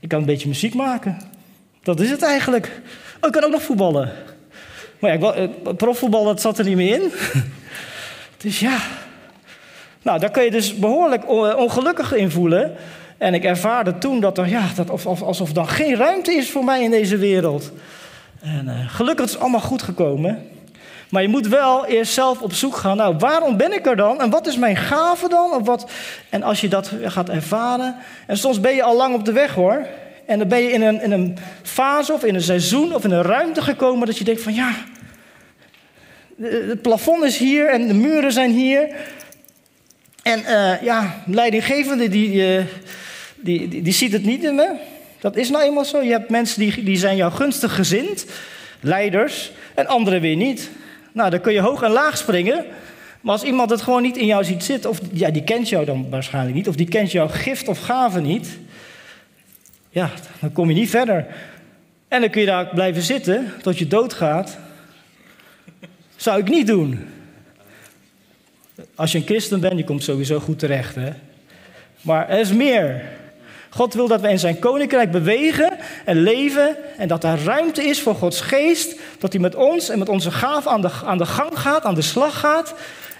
ik 0.00 0.08
kan 0.08 0.18
een 0.18 0.26
beetje 0.26 0.48
muziek 0.48 0.74
maken. 0.74 1.18
Dat 1.82 2.00
is 2.00 2.10
het 2.10 2.22
eigenlijk. 2.22 2.80
Oh, 3.20 3.26
ik 3.26 3.32
kan 3.32 3.44
ook 3.44 3.50
nog 3.50 3.62
voetballen. 3.62 4.12
Maar 4.98 5.18
ja, 5.18 5.34
ik, 5.34 5.76
profvoetbal, 5.76 6.24
dat 6.24 6.40
zat 6.40 6.58
er 6.58 6.64
niet 6.64 6.76
meer 6.76 7.02
in. 7.02 7.12
dus 8.42 8.60
ja. 8.60 8.78
Nou, 10.02 10.18
daar 10.18 10.30
kun 10.30 10.44
je 10.44 10.50
dus 10.50 10.74
behoorlijk 10.74 11.28
ongelukkig 11.58 12.14
in 12.14 12.30
voelen. 12.30 12.76
En 13.18 13.34
ik 13.34 13.44
ervaarde 13.44 13.98
toen 13.98 14.20
dat 14.20 14.38
er, 14.38 14.48
ja, 14.48 14.68
dat 14.74 14.90
of, 14.90 15.22
alsof 15.22 15.56
er 15.56 15.66
geen 15.66 15.96
ruimte 15.96 16.32
is 16.32 16.50
voor 16.50 16.64
mij 16.64 16.82
in 16.82 16.90
deze 16.90 17.16
wereld. 17.16 17.72
En 18.40 18.66
uh, 18.66 18.88
gelukkig 18.88 19.24
is 19.24 19.32
het 19.32 19.40
allemaal 19.40 19.60
goed 19.60 19.82
gekomen. 19.82 20.48
Maar 21.10 21.22
je 21.22 21.28
moet 21.28 21.46
wel 21.46 21.86
eerst 21.86 22.12
zelf 22.12 22.40
op 22.40 22.52
zoek 22.52 22.76
gaan. 22.76 22.96
Nou, 22.96 23.16
waarom 23.18 23.56
ben 23.56 23.72
ik 23.72 23.86
er 23.86 23.96
dan? 23.96 24.20
En 24.20 24.30
wat 24.30 24.46
is 24.46 24.56
mijn 24.56 24.76
gave 24.76 25.28
dan? 25.28 25.52
Of 25.52 25.66
wat? 25.66 25.90
En 26.28 26.42
als 26.42 26.60
je 26.60 26.68
dat 26.68 26.90
gaat 27.04 27.28
ervaren. 27.28 27.96
En 28.26 28.36
soms 28.36 28.60
ben 28.60 28.74
je 28.74 28.82
al 28.82 28.96
lang 28.96 29.14
op 29.14 29.24
de 29.24 29.32
weg 29.32 29.54
hoor. 29.54 29.86
En 30.26 30.38
dan 30.38 30.48
ben 30.48 30.62
je 30.62 30.70
in 30.70 30.82
een, 30.82 31.02
in 31.02 31.12
een 31.12 31.38
fase 31.62 32.12
of 32.12 32.24
in 32.24 32.34
een 32.34 32.42
seizoen 32.42 32.94
of 32.94 33.04
in 33.04 33.10
een 33.10 33.22
ruimte 33.22 33.62
gekomen 33.62 34.06
dat 34.06 34.18
je 34.18 34.24
denkt 34.24 34.42
van 34.42 34.54
ja, 34.54 34.74
het 36.42 36.82
plafond 36.82 37.24
is 37.24 37.36
hier 37.36 37.68
en 37.68 37.86
de 37.86 37.94
muren 37.94 38.32
zijn 38.32 38.50
hier. 38.50 38.88
En 40.22 40.40
uh, 40.40 40.82
ja, 40.82 41.22
leidinggevende 41.26 42.08
die, 42.08 42.58
uh, 42.58 42.64
die, 43.36 43.68
die, 43.68 43.82
die, 43.82 43.92
ziet 43.92 44.12
het 44.12 44.24
niet 44.24 44.44
in 44.44 44.54
me. 44.54 44.74
Dat 45.20 45.36
is 45.36 45.50
nou 45.50 45.64
eenmaal 45.64 45.84
zo. 45.84 46.02
Je 46.02 46.10
hebt 46.10 46.30
mensen 46.30 46.60
die, 46.60 46.84
die 46.84 46.96
zijn 46.96 47.16
jou 47.16 47.32
gunstig 47.32 47.74
gezind, 47.74 48.26
leiders, 48.80 49.52
en 49.74 49.86
anderen 49.86 50.20
weer 50.20 50.36
niet. 50.36 50.70
Nou, 51.12 51.30
dan 51.30 51.40
kun 51.40 51.52
je 51.52 51.60
hoog 51.60 51.82
en 51.82 51.90
laag 51.90 52.16
springen. 52.16 52.64
Maar 53.20 53.32
als 53.32 53.42
iemand 53.42 53.70
het 53.70 53.82
gewoon 53.82 54.02
niet 54.02 54.16
in 54.16 54.26
jou 54.26 54.44
ziet 54.44 54.64
zitten, 54.64 54.90
of 54.90 55.00
ja, 55.12 55.30
die 55.30 55.44
kent 55.44 55.68
jou 55.68 55.84
dan 55.84 56.10
waarschijnlijk 56.10 56.54
niet, 56.54 56.68
of 56.68 56.76
die 56.76 56.88
kent 56.88 57.12
jouw 57.12 57.28
gift 57.28 57.68
of 57.68 57.78
gave 57.78 58.20
niet, 58.20 58.58
ja, 59.90 60.10
dan 60.40 60.52
kom 60.52 60.68
je 60.68 60.74
niet 60.74 60.90
verder. 60.90 61.26
En 62.08 62.20
dan 62.20 62.30
kun 62.30 62.40
je 62.40 62.46
daar 62.46 62.66
blijven 62.66 63.02
zitten 63.02 63.52
tot 63.62 63.78
je 63.78 63.86
doodgaat. 63.86 64.58
Zou 66.16 66.40
ik 66.40 66.48
niet 66.48 66.66
doen. 66.66 67.06
Als 68.94 69.12
je 69.12 69.18
een 69.18 69.24
christen 69.24 69.60
bent, 69.60 69.78
je 69.78 69.84
komt 69.84 70.02
sowieso 70.02 70.38
goed 70.38 70.58
terecht. 70.58 70.94
Hè? 70.94 71.10
Maar 72.00 72.28
er 72.28 72.38
is 72.38 72.52
meer. 72.52 73.02
God 73.68 73.94
wil 73.94 74.08
dat 74.08 74.20
we 74.20 74.28
in 74.28 74.38
zijn 74.38 74.58
koninkrijk 74.58 75.10
bewegen 75.10 75.78
en 76.04 76.22
leven. 76.22 76.76
En 76.96 77.08
dat 77.08 77.24
er 77.24 77.44
ruimte 77.44 77.84
is 77.84 78.02
voor 78.02 78.14
Gods 78.14 78.40
geest. 78.40 79.00
Dat 79.18 79.32
hij 79.32 79.40
met 79.40 79.54
ons 79.54 79.88
en 79.88 79.98
met 79.98 80.08
onze 80.08 80.30
gaaf 80.30 80.66
aan 80.66 80.80
de, 80.80 80.90
aan 81.04 81.18
de 81.18 81.26
gang 81.26 81.58
gaat, 81.58 81.84
aan 81.84 81.94
de 81.94 82.02
slag 82.02 82.40
gaat. 82.40 82.74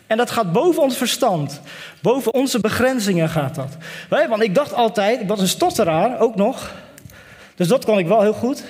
En 0.07 0.17
dat 0.17 0.31
gaat 0.31 0.53
boven 0.53 0.83
ons 0.83 0.97
verstand. 0.97 1.61
Boven 2.01 2.35
onze 2.35 2.61
begrenzingen 2.61 3.29
gaat 3.29 3.55
dat. 3.55 3.77
Want 4.29 4.43
ik 4.43 4.55
dacht 4.55 4.75
altijd, 4.75 5.21
ik 5.21 5.29
was 5.29 5.41
een 5.41 5.49
stotteraar 5.49 6.21
ook 6.21 6.35
nog. 6.35 6.73
Dus 7.55 7.69
dat 7.69 7.85
kon 7.85 7.99
ik 7.99 8.07
wel 8.07 8.21
heel 8.21 8.33
goed. 8.33 8.65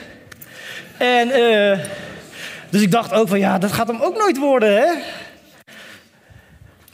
En 0.97 1.29
uh, 1.29 1.79
dus 2.71 2.83
ik 2.83 2.91
dacht 2.91 3.13
ook 3.13 3.29
van 3.29 3.39
ja, 3.39 3.59
dat 3.59 3.73
gaat 3.73 3.87
hem 3.87 4.01
ook 4.01 4.17
nooit 4.17 4.39
worden, 4.39 4.77
hè? 4.77 4.87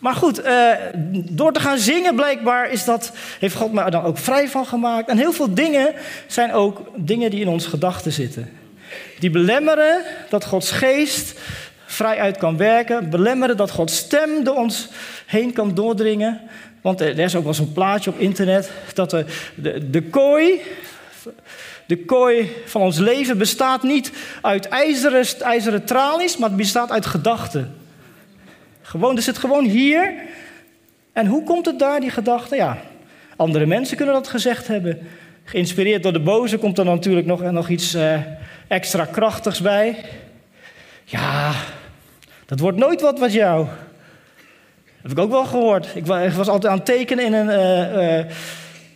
Maar 0.04 0.14
goed, 0.14 0.44
uh, 0.44 0.70
door 1.12 1.52
te 1.52 1.60
gaan 1.60 1.78
zingen 1.78 2.14
blijkbaar 2.14 2.70
is 2.70 2.84
dat, 2.84 3.12
heeft 3.38 3.54
God 3.54 3.72
me 3.72 3.90
dan 3.90 4.02
ook 4.02 4.18
vrij 4.18 4.48
van 4.48 4.66
gemaakt. 4.66 5.08
En 5.08 5.16
heel 5.16 5.32
veel 5.32 5.54
dingen 5.54 5.94
zijn 6.26 6.52
ook 6.52 6.82
dingen 6.96 7.30
die 7.30 7.40
in 7.40 7.48
onze 7.48 7.68
gedachten 7.68 8.12
zitten. 8.12 8.50
Die 9.18 9.30
belemmeren 9.30 10.02
dat 10.28 10.44
Gods 10.44 10.70
geest 10.70 11.40
vrij 11.86 12.18
uit 12.18 12.36
kan 12.36 12.56
werken. 12.56 13.10
Belemmeren 13.10 13.56
dat 13.56 13.70
Gods 13.70 13.96
stem 13.96 14.44
door 14.44 14.56
ons 14.56 14.88
heen 15.26 15.52
kan 15.52 15.74
doordringen. 15.74 16.40
Want 16.80 17.00
er 17.00 17.18
is 17.18 17.36
ook 17.36 17.44
wel 17.44 17.54
zo'n 17.54 17.72
plaatje 17.72 18.10
op 18.10 18.18
internet 18.18 18.70
dat 18.94 19.10
de, 19.10 19.24
de, 19.54 19.90
de 19.90 20.02
kooi 20.02 20.60
de 21.86 22.04
kooi 22.04 22.52
van 22.66 22.80
ons 22.80 22.98
leven 22.98 23.38
bestaat 23.38 23.82
niet 23.82 24.12
uit 24.42 24.68
ijzeren, 24.68 25.26
ijzeren 25.40 25.84
tralies, 25.84 26.36
maar 26.36 26.48
het 26.48 26.58
bestaat 26.58 26.90
uit 26.90 27.06
gedachten. 27.06 27.83
Gewoon, 28.94 29.16
er 29.16 29.22
zit 29.22 29.38
gewoon 29.38 29.64
hier. 29.64 30.12
En 31.12 31.26
hoe 31.26 31.42
komt 31.44 31.66
het 31.66 31.78
daar, 31.78 32.00
die 32.00 32.10
gedachte? 32.10 32.56
Ja, 32.56 32.78
andere 33.36 33.66
mensen 33.66 33.96
kunnen 33.96 34.14
dat 34.14 34.28
gezegd 34.28 34.66
hebben. 34.66 34.98
Geïnspireerd 35.44 36.02
door 36.02 36.12
de 36.12 36.20
boze 36.20 36.58
komt 36.58 36.78
er 36.78 36.84
natuurlijk 36.84 37.26
nog, 37.26 37.42
nog 37.50 37.68
iets 37.68 37.94
uh, 37.94 38.18
extra 38.68 39.04
krachtigs 39.04 39.60
bij. 39.60 39.96
Ja, 41.04 41.52
dat 42.46 42.60
wordt 42.60 42.78
nooit 42.78 43.00
wat 43.00 43.18
wat 43.18 43.32
jou. 43.32 43.66
Heb 45.02 45.10
ik 45.10 45.18
ook 45.18 45.30
wel 45.30 45.44
gehoord. 45.44 45.86
Ik 45.94 46.06
was 46.06 46.48
altijd 46.48 46.66
aan 46.66 46.78
het 46.78 46.86
tekenen 46.86 47.24
in 47.24 47.32
een. 47.32 47.48
Uh, 47.48 48.18
uh, 48.18 48.24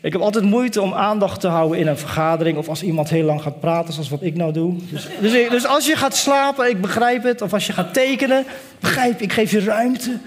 ik 0.01 0.13
heb 0.13 0.23
altijd 0.23 0.45
moeite 0.45 0.83
om 0.83 0.95
aandacht 0.95 1.41
te 1.41 1.49
houden 1.49 1.79
in 1.79 1.87
een 1.87 1.99
vergadering 1.99 2.59
of 2.59 2.69
als 2.69 2.83
iemand 2.83 3.11
heel 3.11 3.25
lang 3.25 3.43
gaat 3.43 3.61
praten, 3.61 3.93
zoals 3.93 4.09
wat 4.09 4.23
ik 4.23 4.35
nou 4.35 4.53
doe. 4.53 4.75
Dus, 4.91 5.09
dus, 5.21 5.49
dus 5.49 5.67
als 5.67 5.87
je 5.87 5.97
gaat 5.97 6.17
slapen, 6.17 6.69
ik 6.71 6.81
begrijp 6.81 7.23
het, 7.23 7.43
of 7.43 7.53
als 7.53 7.67
je 7.67 7.73
gaat 7.73 7.95
tekenen, 7.95 8.45
begrijp 8.81 9.21
ik, 9.21 9.33
geef 9.33 9.51
je 9.51 9.61
ruimte. 9.61 10.19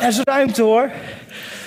Er 0.00 0.08
is 0.08 0.20
ruimte 0.22 0.62
hoor. 0.62 0.90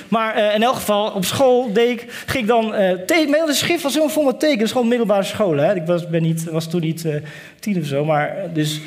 Maar 0.08 0.38
uh, 0.38 0.56
in 0.56 0.64
elk 0.64 0.76
geval, 0.76 1.12
op 1.12 1.26
school 1.26 1.74
deed 1.74 1.90
ik, 2.02 2.24
ging 2.26 2.44
ik 2.44 2.48
dan 2.48 2.66
uh. 2.66 3.30
Mijn 3.30 3.54
schrift 3.54 3.84
was 3.84 3.94
helemaal 3.94 4.14
vol 4.14 4.24
met 4.26 4.40
tekenen. 4.40 4.60
Dat 4.60 4.72
gewoon 4.72 4.88
middelbare 4.88 5.24
school. 5.24 5.58
Hè? 5.58 5.76
Ik 5.76 5.86
was, 5.86 6.10
ben 6.10 6.22
niet, 6.22 6.44
was 6.44 6.70
toen 6.70 6.82
niet 6.82 7.04
uh, 7.04 7.16
tien 7.60 7.80
of 7.80 7.86
zo. 7.86 8.06
Maar, 8.06 8.36
dus, 8.54 8.82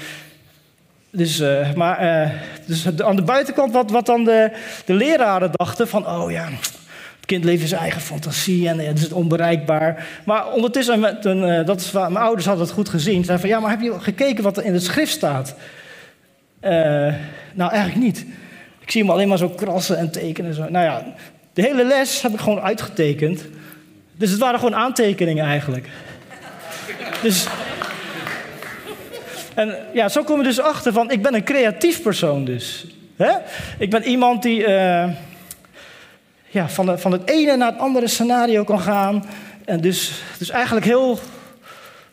dus, 1.10 1.42
maar, 1.74 2.32
dus 2.66 3.00
aan 3.00 3.16
de 3.16 3.22
buitenkant 3.22 3.72
wat, 3.72 3.90
wat 3.90 4.06
dan 4.06 4.24
de, 4.24 4.50
de 4.84 4.94
leraren 4.94 5.50
dachten 5.52 5.88
van... 5.88 6.06
Oh 6.06 6.30
ja, 6.30 6.48
kind 7.32 7.44
leeft 7.44 7.68
zijn 7.68 7.80
eigen 7.80 8.00
fantasie 8.00 8.68
en 8.68 8.78
het 8.78 8.98
is 8.98 9.12
onbereikbaar. 9.12 10.06
Maar 10.24 10.52
ondertussen, 10.52 11.00
met 11.00 11.24
een, 11.24 11.48
uh, 11.48 11.66
dat 11.66 11.80
is 11.80 11.90
mijn 11.92 12.16
ouders 12.16 12.46
hadden 12.46 12.64
het 12.64 12.74
goed 12.74 12.88
gezien. 12.88 13.24
Zeiden 13.24 13.40
van, 13.40 13.48
ja, 13.48 13.60
maar 13.60 13.70
heb 13.70 13.80
je 13.80 14.00
gekeken 14.00 14.44
wat 14.44 14.56
er 14.56 14.64
in 14.64 14.72
het 14.72 14.82
schrift 14.82 15.12
staat? 15.12 15.54
Uh, 16.62 16.70
nou, 17.52 17.70
eigenlijk 17.70 18.04
niet. 18.04 18.26
Ik 18.80 18.90
zie 18.90 19.02
hem 19.02 19.10
alleen 19.10 19.28
maar 19.28 19.38
zo 19.38 19.48
krassen 19.48 19.98
en 19.98 20.10
tekenen. 20.10 20.54
Zo. 20.54 20.68
Nou 20.68 20.84
ja, 20.84 21.04
de 21.52 21.62
hele 21.62 21.84
les 21.84 22.22
heb 22.22 22.32
ik 22.32 22.40
gewoon 22.40 22.60
uitgetekend. 22.60 23.44
Dus 24.16 24.30
het 24.30 24.40
waren 24.40 24.58
gewoon 24.58 24.74
aantekeningen 24.74 25.44
eigenlijk. 25.44 25.88
Dus... 27.22 27.46
En 29.54 29.76
ja, 29.92 30.08
zo 30.08 30.22
kom 30.22 30.38
je 30.38 30.44
dus 30.44 30.60
achter 30.60 30.92
van, 30.92 31.10
ik 31.10 31.22
ben 31.22 31.34
een 31.34 31.44
creatief 31.44 32.02
persoon 32.02 32.44
dus. 32.44 32.86
Hè? 33.16 33.32
Ik 33.78 33.90
ben 33.90 34.02
iemand 34.02 34.42
die... 34.42 34.64
ja, 36.52 36.68
van, 36.68 36.98
van 36.98 37.12
het 37.12 37.30
ene 37.30 37.56
naar 37.56 37.70
het 37.70 37.80
andere 37.80 38.08
scenario 38.08 38.64
kan 38.64 38.80
gaan. 38.80 39.24
En 39.64 39.80
dus, 39.80 40.22
dus 40.38 40.50
eigenlijk 40.50 40.86
heel 40.86 41.18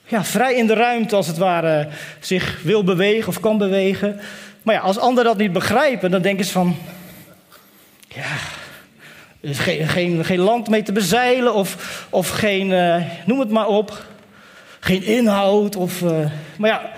ja, 0.05 0.23
vrij 0.23 0.53
in 0.53 0.67
de 0.67 0.73
ruimte, 0.73 1.15
als 1.15 1.27
het 1.27 1.37
ware, 1.37 1.87
zich 2.19 2.61
wil 2.63 2.83
bewegen 2.83 3.27
of 3.27 3.39
kan 3.39 3.57
bewegen. 3.57 4.19
Maar 4.63 4.75
ja, 4.75 4.81
als 4.81 4.97
anderen 4.97 5.23
dat 5.23 5.37
niet 5.37 5.53
begrijpen, 5.53 6.11
dan 6.11 6.21
denken 6.21 6.45
ze 6.45 6.51
van... 6.51 6.75
Ja, 8.07 8.35
er 9.41 9.49
is 9.49 9.59
geen, 9.59 9.87
geen, 9.87 10.25
geen 10.25 10.39
land 10.39 10.69
mee 10.69 10.83
te 10.83 10.91
bezeilen 10.91 11.53
of, 11.53 12.05
of 12.09 12.29
geen, 12.29 12.69
uh, 12.69 13.05
noem 13.25 13.39
het 13.39 13.49
maar 13.49 13.67
op, 13.67 14.05
geen 14.79 15.03
inhoud. 15.03 15.75
Of, 15.75 16.01
uh, 16.01 16.25
maar 16.57 16.69
ja, 16.69 16.91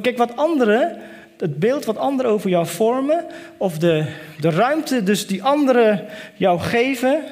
kijk, 0.00 0.18
wat 0.18 0.36
anderen 0.36 1.00
het 1.42 1.58
beeld 1.58 1.84
wat 1.84 1.96
anderen 1.96 2.30
over 2.30 2.50
jou 2.50 2.66
vormen, 2.66 3.24
of 3.56 3.78
de, 3.78 4.04
de 4.40 4.50
ruimte 4.50 5.02
dus 5.02 5.26
die 5.26 5.42
anderen 5.42 6.04
jou 6.34 6.60
geven, 6.60 7.22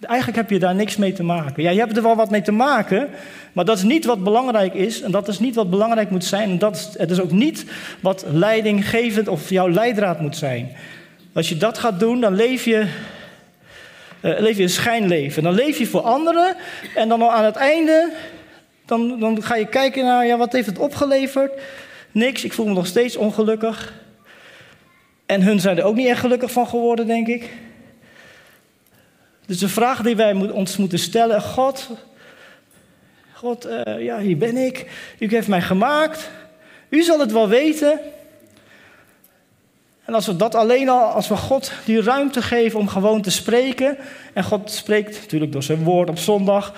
eigenlijk 0.00 0.38
heb 0.38 0.50
je 0.50 0.58
daar 0.58 0.74
niks 0.74 0.96
mee 0.96 1.12
te 1.12 1.22
maken. 1.22 1.62
Ja, 1.62 1.70
je 1.70 1.78
hebt 1.78 1.96
er 1.96 2.02
wel 2.02 2.16
wat 2.16 2.30
mee 2.30 2.42
te 2.42 2.52
maken, 2.52 3.08
maar 3.52 3.64
dat 3.64 3.76
is 3.76 3.82
niet 3.82 4.04
wat 4.04 4.24
belangrijk 4.24 4.74
is 4.74 5.00
en 5.00 5.10
dat 5.10 5.28
is 5.28 5.38
niet 5.38 5.54
wat 5.54 5.70
belangrijk 5.70 6.10
moet 6.10 6.24
zijn 6.24 6.50
en 6.50 6.58
dat 6.58 6.76
is, 6.76 6.88
het 6.98 7.10
is 7.10 7.20
ook 7.20 7.30
niet 7.30 7.64
wat 8.00 8.24
leidinggevend 8.32 9.28
of 9.28 9.50
jouw 9.50 9.68
leidraad 9.68 10.20
moet 10.20 10.36
zijn. 10.36 10.76
Als 11.32 11.48
je 11.48 11.56
dat 11.56 11.78
gaat 11.78 12.00
doen, 12.00 12.20
dan 12.20 12.34
leef 12.34 12.64
je, 12.64 12.86
uh, 14.22 14.38
leef 14.38 14.56
je 14.56 14.62
een 14.62 14.68
schijnleven. 14.68 15.42
Dan 15.42 15.54
leef 15.54 15.78
je 15.78 15.86
voor 15.86 16.00
anderen 16.00 16.54
en 16.94 17.08
dan 17.08 17.22
aan 17.22 17.44
het 17.44 17.56
einde, 17.56 18.12
dan, 18.84 19.20
dan 19.20 19.42
ga 19.42 19.56
je 19.56 19.66
kijken 19.66 20.04
naar, 20.04 20.26
ja, 20.26 20.36
wat 20.36 20.52
heeft 20.52 20.66
het 20.66 20.78
opgeleverd? 20.78 21.52
Niks, 22.16 22.44
ik 22.44 22.52
voel 22.52 22.66
me 22.66 22.72
nog 22.72 22.86
steeds 22.86 23.16
ongelukkig. 23.16 23.92
En 25.26 25.42
hun 25.42 25.60
zijn 25.60 25.78
er 25.78 25.84
ook 25.84 25.94
niet 25.94 26.06
echt 26.06 26.20
gelukkig 26.20 26.50
van 26.50 26.66
geworden, 26.66 27.06
denk 27.06 27.26
ik. 27.26 27.50
Dus 29.46 29.58
de 29.58 29.68
vraag 29.68 30.02
die 30.02 30.16
wij 30.16 30.32
ons 30.32 30.76
moeten 30.76 30.98
stellen: 30.98 31.42
God, 31.42 31.90
God, 33.32 33.66
uh, 33.66 34.02
ja, 34.04 34.18
hier 34.18 34.36
ben 34.36 34.56
ik. 34.56 34.90
U 35.18 35.28
heeft 35.28 35.48
mij 35.48 35.62
gemaakt. 35.62 36.30
U 36.88 37.02
zal 37.02 37.20
het 37.20 37.32
wel 37.32 37.48
weten. 37.48 38.00
En 40.04 40.14
als 40.14 40.26
we 40.26 40.36
dat 40.36 40.54
alleen 40.54 40.88
al, 40.88 41.04
als 41.04 41.28
we 41.28 41.36
God 41.36 41.72
die 41.84 42.02
ruimte 42.02 42.42
geven 42.42 42.78
om 42.78 42.88
gewoon 42.88 43.22
te 43.22 43.30
spreken. 43.30 43.96
En 44.32 44.44
God 44.44 44.70
spreekt 44.70 45.20
natuurlijk 45.20 45.52
door 45.52 45.62
zijn 45.62 45.84
woord 45.84 46.08
op 46.08 46.18
zondag. 46.18 46.74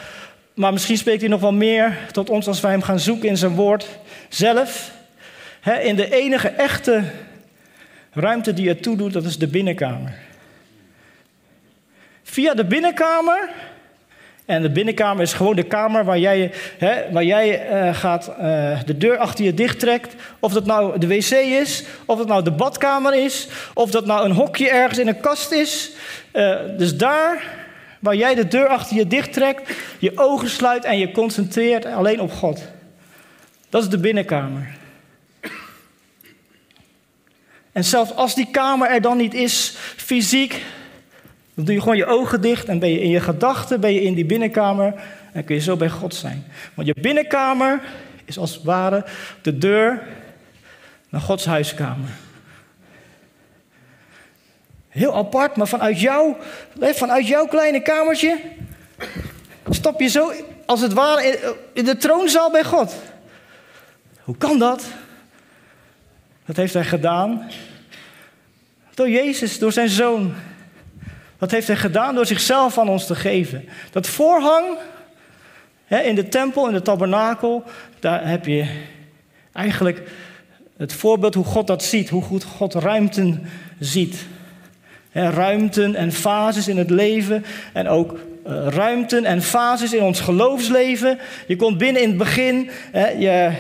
Maar 0.55 0.73
misschien 0.73 0.99
spreekt 0.99 1.21
hij 1.21 1.31
nog 1.31 1.41
wel 1.41 1.53
meer 1.53 1.99
tot 2.13 2.31
ons 2.31 2.47
als 2.47 2.61
wij 2.61 2.71
hem 2.71 2.83
gaan 2.83 3.01
zoeken 3.01 3.29
in 3.29 3.37
zijn 3.37 3.55
woord 3.55 3.87
zelf 4.29 4.97
in 5.73 5.97
de 5.97 6.11
enige 6.11 6.49
echte 6.49 7.03
ruimte 8.13 8.53
die 8.53 8.69
er 8.69 8.81
toe 8.81 8.97
doet, 8.97 9.13
dat 9.13 9.25
is 9.25 9.39
de 9.39 9.49
binnenkamer. 9.49 10.13
Via 12.23 12.55
de 12.55 12.65
binnenkamer, 12.65 13.49
en 14.45 14.63
de 14.63 14.71
binnenkamer 14.71 15.23
is 15.23 15.33
gewoon 15.33 15.57
de 15.57 15.63
kamer 15.63 16.05
waar 16.05 16.19
jij, 16.19 16.53
waar 17.11 17.25
jij 17.25 17.71
uh, 17.71 17.95
gaat, 17.95 18.31
uh, 18.41 18.81
de 18.85 18.97
deur 18.97 19.17
achter 19.17 19.45
je 19.45 19.55
dicht 19.55 19.81
trekt. 19.81 20.15
Of 20.39 20.53
dat 20.53 20.67
nou 20.67 20.99
de 20.99 21.07
wc 21.07 21.31
is, 21.31 21.85
of 22.05 22.19
dat 22.19 22.27
nou 22.27 22.43
de 22.43 22.51
badkamer 22.51 23.25
is, 23.25 23.49
of 23.75 23.91
dat 23.91 24.07
nou 24.07 24.25
een 24.25 24.33
hokje 24.33 24.69
ergens 24.69 24.99
in 24.99 25.09
een 25.09 25.21
kast 25.21 25.51
is. 25.51 25.91
Uh, 26.33 26.57
dus 26.77 26.97
daar 26.97 27.43
waar 27.99 28.15
jij 28.15 28.35
de 28.35 28.49
deur 28.49 28.67
achter 28.67 28.97
je 28.97 29.07
dicht 29.07 29.33
trekt, 29.33 29.73
je 29.99 30.13
ogen 30.15 30.49
sluit 30.49 30.85
en 30.85 30.99
je 30.99 31.11
concentreert 31.11 31.85
alleen 31.85 32.21
op 32.21 32.33
God. 32.33 32.63
Dat 33.69 33.83
is 33.83 33.89
de 33.89 33.99
binnenkamer. 33.99 34.78
En 37.79 37.85
zelfs 37.85 38.15
als 38.15 38.35
die 38.35 38.51
kamer 38.51 38.91
er 38.91 39.01
dan 39.01 39.17
niet 39.17 39.35
is, 39.35 39.75
fysiek, 39.97 40.65
dan 41.55 41.65
doe 41.65 41.75
je 41.75 41.81
gewoon 41.81 41.97
je 41.97 42.07
ogen 42.07 42.41
dicht 42.41 42.69
en 42.69 42.79
ben 42.79 42.91
je 42.91 43.01
in 43.01 43.09
je 43.09 43.21
gedachten, 43.21 43.81
ben 43.81 43.93
je 43.93 44.03
in 44.03 44.15
die 44.15 44.25
binnenkamer 44.25 44.95
en 45.33 45.45
kun 45.45 45.55
je 45.55 45.61
zo 45.61 45.77
bij 45.77 45.89
God 45.89 46.15
zijn. 46.15 46.45
Want 46.75 46.89
je 46.89 46.95
binnenkamer 47.01 47.81
is 48.25 48.39
als 48.39 48.55
het 48.55 48.63
ware 48.63 49.05
de 49.43 49.59
deur 49.59 50.03
naar 51.09 51.21
Gods 51.21 51.45
huiskamer. 51.45 52.09
Heel 54.89 55.17
apart, 55.17 55.57
maar 55.57 55.69
vanuit, 55.69 56.01
jou, 56.01 56.35
vanuit 56.81 57.27
jouw 57.27 57.47
kleine 57.47 57.83
kamertje 57.83 58.41
stap 59.71 60.01
je 60.01 60.09
zo 60.09 60.33
als 60.67 60.81
het 60.81 60.93
ware 60.93 61.57
in 61.73 61.85
de 61.85 61.97
troonzaal 61.97 62.51
bij 62.51 62.65
God. 62.65 62.95
Hoe 64.23 64.37
kan 64.37 64.59
dat? 64.59 64.85
Dat 66.49 66.57
heeft 66.57 66.75
hij 66.75 66.85
gedaan 66.85 67.51
door 68.99 69.11
Jezus, 69.11 69.59
door 69.59 69.73
zijn 69.73 69.89
zoon. 69.89 70.33
Dat 71.39 71.51
heeft 71.51 71.67
hij 71.67 71.77
gedaan 71.77 72.15
door 72.15 72.27
zichzelf 72.27 72.79
aan 72.79 72.89
ons 72.89 73.07
te 73.07 73.15
geven. 73.15 73.69
Dat 73.91 74.07
voorhang 74.07 74.79
hè, 75.85 75.99
in 75.99 76.15
de 76.15 76.29
tempel, 76.29 76.67
in 76.67 76.75
de 76.75 76.83
tabernakel, 76.83 77.63
daar 78.01 78.29
heb 78.29 78.47
je 78.47 78.67
Eigenlijk 79.59 80.03
het 80.77 80.93
voorbeeld 80.93 81.35
hoe 81.35 81.45
God 81.45 81.67
dat 81.67 81.83
ziet, 81.83 82.09
hoe 82.09 82.23
goed 82.23 82.45
God 82.45 82.75
ruimten 82.75 83.47
ziet. 83.79 84.27
ruimten 85.13 85.95
en 85.95 86.13
fases 86.13 86.69
in 86.69 86.77
het 86.77 86.91
leven 86.91 87.45
en 87.73 87.89
ook 87.89 88.13
uh, 88.13 88.67
ruimten 88.67 89.25
en 89.25 89.43
fases 89.43 89.93
in 89.93 90.03
ons 90.03 90.21
geloofsleven. 90.21 91.19
Je 91.47 91.57
komt 91.57 91.79
binnen 91.79 92.03
in 92.03 92.09
het 92.09 92.19
begin, 92.19 92.71
je, 93.19 93.53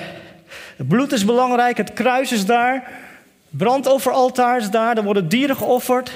het 0.76 0.88
bloed 0.88 1.12
is 1.12 1.24
belangrijk, 1.24 1.76
het 1.76 1.92
kruis 1.92 2.32
is 2.32 2.46
daar, 2.46 2.90
brandofferaltaar 3.58 4.58
is 4.58 4.70
daar, 4.70 4.96
er 4.96 5.04
worden 5.04 5.28
dieren 5.28 5.56
geofferd. 5.56 6.12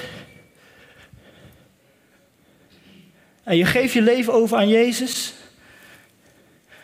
En 3.43 3.57
je 3.57 3.65
geeft 3.65 3.93
je 3.93 4.01
leven 4.01 4.33
over 4.33 4.57
aan 4.57 4.67
Jezus. 4.67 5.33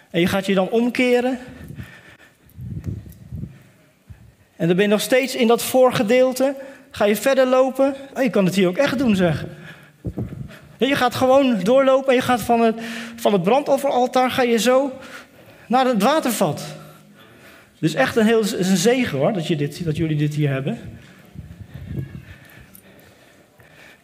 En 0.09 0.19
je 0.19 0.27
gaat 0.27 0.45
je 0.45 0.53
dan 0.53 0.69
omkeren. 0.69 1.39
En 4.55 4.67
dan 4.67 4.75
ben 4.75 4.85
je 4.85 4.91
nog 4.91 5.01
steeds 5.01 5.35
in 5.35 5.47
dat 5.47 5.63
voorgedeelte. 5.63 6.55
Ga 6.91 7.05
je 7.05 7.15
verder 7.15 7.45
lopen. 7.45 7.95
Oh, 8.13 8.23
je 8.23 8.29
kan 8.29 8.45
het 8.45 8.55
hier 8.55 8.67
ook 8.67 8.77
echt 8.77 8.97
doen, 8.97 9.15
zeg. 9.15 9.45
Je 10.77 10.95
gaat 10.95 11.15
gewoon 11.15 11.59
doorlopen 11.63 12.09
en 12.09 12.15
je 12.15 12.21
gaat 12.21 12.41
van 12.41 12.61
het, 12.61 12.79
van 13.15 13.33
het 13.33 13.43
brandofferaltaar 13.43 14.31
ga 14.31 14.41
je 14.41 14.57
zo 14.57 14.91
naar 15.67 15.85
het 15.85 16.03
watervat. 16.03 16.61
Dus 17.79 17.93
echt 17.93 18.15
een 18.15 18.25
heel 18.25 18.43
een 18.57 18.77
zegen 18.77 19.17
hoor, 19.17 19.33
dat, 19.33 19.47
je 19.47 19.55
dit, 19.55 19.83
dat 19.85 19.97
jullie 19.97 20.17
dit 20.17 20.35
hier 20.35 20.49
hebben. 20.49 20.79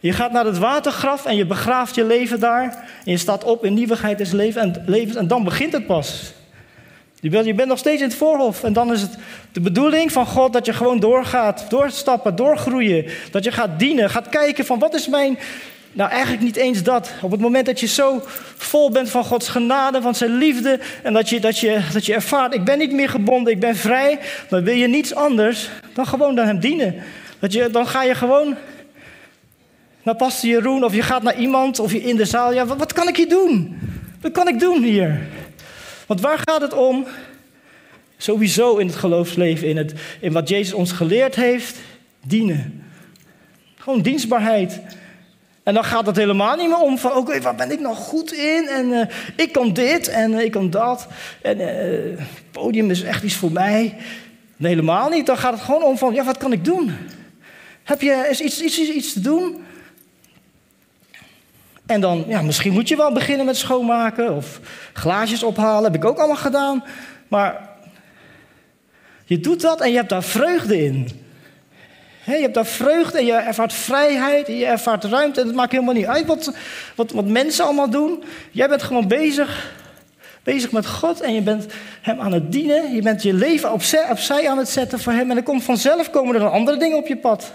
Je 0.00 0.12
gaat 0.12 0.32
naar 0.32 0.44
het 0.44 0.58
watergraf 0.58 1.26
en 1.26 1.36
je 1.36 1.46
begraaft 1.46 1.94
je 1.94 2.04
leven 2.04 2.40
daar. 2.40 2.84
En 3.04 3.10
je 3.12 3.16
staat 3.16 3.44
op 3.44 3.64
in 3.64 3.74
nieuwigheid 3.74 4.18
des 4.18 4.32
levens 4.32 5.16
en 5.16 5.26
dan 5.28 5.44
begint 5.44 5.72
het 5.72 5.86
pas. 5.86 6.32
Je 7.20 7.30
bent, 7.30 7.46
je 7.46 7.54
bent 7.54 7.68
nog 7.68 7.78
steeds 7.78 8.02
in 8.02 8.08
het 8.08 8.16
voorhof. 8.16 8.64
En 8.64 8.72
dan 8.72 8.92
is 8.92 9.02
het 9.02 9.18
de 9.52 9.60
bedoeling 9.60 10.12
van 10.12 10.26
God 10.26 10.52
dat 10.52 10.66
je 10.66 10.72
gewoon 10.72 11.00
doorgaat, 11.00 11.66
doorstappen, 11.68 12.36
doorgroeien. 12.36 13.04
Dat 13.30 13.44
je 13.44 13.52
gaat 13.52 13.78
dienen, 13.78 14.10
gaat 14.10 14.28
kijken 14.28 14.64
van 14.64 14.78
wat 14.78 14.94
is 14.94 15.08
mijn... 15.08 15.38
Nou, 15.96 16.10
eigenlijk 16.10 16.42
niet 16.42 16.56
eens 16.56 16.82
dat. 16.82 17.12
Op 17.22 17.30
het 17.30 17.40
moment 17.40 17.66
dat 17.66 17.80
je 17.80 17.86
zo 17.86 18.22
vol 18.56 18.90
bent 18.90 19.10
van 19.10 19.24
Gods 19.24 19.48
genade, 19.48 20.02
van 20.02 20.14
zijn 20.14 20.38
liefde... 20.38 20.80
en 21.02 21.12
dat 21.12 21.28
je, 21.28 21.40
dat 21.40 21.58
je, 21.58 21.80
dat 21.92 22.06
je 22.06 22.14
ervaart, 22.14 22.54
ik 22.54 22.64
ben 22.64 22.78
niet 22.78 22.92
meer 22.92 23.08
gebonden, 23.08 23.52
ik 23.52 23.60
ben 23.60 23.76
vrij... 23.76 24.18
dan 24.48 24.64
wil 24.64 24.74
je 24.74 24.86
niets 24.86 25.14
anders 25.14 25.70
dan 25.92 26.06
gewoon 26.06 26.34
naar 26.34 26.46
hem 26.46 26.60
dienen. 26.60 26.94
Dat 27.38 27.52
je, 27.52 27.70
dan 27.70 27.86
ga 27.86 28.02
je 28.02 28.14
gewoon 28.14 28.56
naar 30.02 30.16
pastor 30.16 30.50
Jeroen 30.50 30.84
of 30.84 30.94
je 30.94 31.02
gaat 31.02 31.22
naar 31.22 31.38
iemand 31.38 31.78
of 31.78 31.92
je 31.92 32.02
in 32.02 32.16
de 32.16 32.24
zaal. 32.24 32.52
Ja, 32.52 32.66
wat, 32.66 32.78
wat 32.78 32.92
kan 32.92 33.08
ik 33.08 33.16
hier 33.16 33.28
doen? 33.28 33.78
Wat 34.20 34.32
kan 34.32 34.48
ik 34.48 34.60
doen 34.60 34.82
hier? 34.82 35.20
Want 36.06 36.20
waar 36.20 36.38
gaat 36.44 36.60
het 36.60 36.74
om? 36.74 37.06
Sowieso 38.16 38.76
in 38.76 38.86
het 38.86 38.96
geloofsleven, 38.96 39.68
in, 39.68 39.76
het, 39.76 39.94
in 40.20 40.32
wat 40.32 40.48
Jezus 40.48 40.74
ons 40.74 40.92
geleerd 40.92 41.34
heeft, 41.34 41.78
dienen. 42.26 42.84
Gewoon 43.76 44.02
dienstbaarheid. 44.02 44.80
En 45.66 45.74
dan 45.74 45.84
gaat 45.84 46.06
het 46.06 46.16
helemaal 46.16 46.56
niet 46.56 46.68
meer 46.68 46.80
om 46.80 46.98
van, 46.98 47.12
oké, 47.12 47.40
waar 47.40 47.54
ben 47.54 47.72
ik 47.72 47.80
nog 47.80 47.98
goed 47.98 48.32
in? 48.32 48.68
En 48.68 48.86
uh, 48.86 49.00
ik 49.36 49.52
kan 49.52 49.72
dit 49.72 50.08
en 50.08 50.32
uh, 50.32 50.40
ik 50.40 50.50
kan 50.50 50.70
dat. 50.70 51.06
En 51.42 51.60
uh, 51.60 52.18
podium 52.50 52.90
is 52.90 53.02
echt 53.02 53.22
iets 53.22 53.34
voor 53.34 53.52
mij. 53.52 53.96
Nee, 54.56 54.70
helemaal 54.70 55.08
niet. 55.08 55.26
Dan 55.26 55.38
gaat 55.38 55.52
het 55.52 55.62
gewoon 55.62 55.82
om 55.82 55.98
van, 55.98 56.14
ja, 56.14 56.24
wat 56.24 56.36
kan 56.36 56.52
ik 56.52 56.64
doen? 56.64 56.96
Heb 57.82 58.00
je 58.00 58.26
is 58.30 58.40
iets, 58.40 58.62
iets, 58.62 58.78
iets 58.78 59.12
te 59.12 59.20
doen? 59.20 59.64
En 61.86 62.00
dan, 62.00 62.24
ja, 62.28 62.42
misschien 62.42 62.72
moet 62.72 62.88
je 62.88 62.96
wel 62.96 63.12
beginnen 63.12 63.46
met 63.46 63.56
schoonmaken 63.56 64.34
of 64.34 64.60
glaasjes 64.92 65.42
ophalen. 65.42 65.92
Heb 65.92 66.02
ik 66.02 66.08
ook 66.08 66.18
allemaal 66.18 66.36
gedaan. 66.36 66.84
Maar 67.28 67.68
je 69.24 69.40
doet 69.40 69.60
dat 69.60 69.80
en 69.80 69.90
je 69.90 69.96
hebt 69.96 70.08
daar 70.08 70.24
vreugde 70.24 70.84
in. 70.84 71.25
Je 72.34 72.40
hebt 72.40 72.54
daar 72.54 72.66
vreugde 72.66 73.18
en 73.18 73.26
je 73.26 73.32
ervaart 73.32 73.72
vrijheid 73.72 74.48
en 74.48 74.56
je 74.56 74.66
ervaart 74.66 75.04
ruimte. 75.04 75.40
En 75.40 75.46
het 75.46 75.56
maakt 75.56 75.72
helemaal 75.72 75.94
niet 75.94 76.06
uit 76.06 76.26
wat, 76.26 76.52
wat, 76.94 77.12
wat 77.12 77.26
mensen 77.26 77.64
allemaal 77.64 77.90
doen. 77.90 78.22
Jij 78.50 78.68
bent 78.68 78.82
gewoon 78.82 79.08
bezig, 79.08 79.74
bezig 80.42 80.72
met 80.72 80.86
God 80.86 81.20
en 81.20 81.34
je 81.34 81.40
bent 81.40 81.66
Hem 82.00 82.20
aan 82.20 82.32
het 82.32 82.52
dienen. 82.52 82.94
Je 82.94 83.02
bent 83.02 83.22
je 83.22 83.32
leven 83.32 83.72
opzij, 83.72 84.10
opzij 84.10 84.48
aan 84.48 84.58
het 84.58 84.68
zetten 84.68 85.00
voor 85.00 85.12
Hem. 85.12 85.30
En 85.30 85.36
er 85.36 85.42
komt 85.42 85.62
vanzelf 85.62 86.10
komen 86.10 86.34
er 86.34 86.40
dan 86.40 86.50
andere 86.50 86.76
dingen 86.76 86.96
op 86.96 87.06
je 87.06 87.16
pad. 87.16 87.52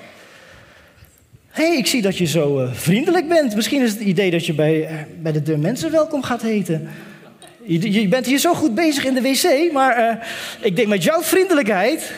Hé, 1.51 1.67
hey, 1.67 1.77
ik 1.77 1.87
zie 1.87 2.01
dat 2.01 2.17
je 2.17 2.25
zo 2.25 2.61
uh, 2.61 2.73
vriendelijk 2.73 3.27
bent. 3.27 3.55
Misschien 3.55 3.81
is 3.81 3.91
het 3.91 3.99
idee 3.99 4.31
dat 4.31 4.45
je 4.45 4.53
bij, 4.53 4.91
uh, 4.91 4.97
bij 5.21 5.31
de 5.31 5.41
deur 5.41 5.59
mensen 5.59 5.91
welkom 5.91 6.23
gaat 6.23 6.41
heten. 6.41 6.89
Je, 7.63 8.07
bent 8.07 8.25
hier 8.25 8.37
zo 8.37 8.53
goed 8.53 8.75
bezig 8.75 9.05
in 9.05 9.13
de 9.13 9.21
wc, 9.21 9.71
maar 9.71 9.99
uh, 9.99 10.15
ik 10.61 10.75
denk 10.75 10.87
met 10.87 11.03
jouw 11.03 11.21
vriendelijkheid. 11.21 12.11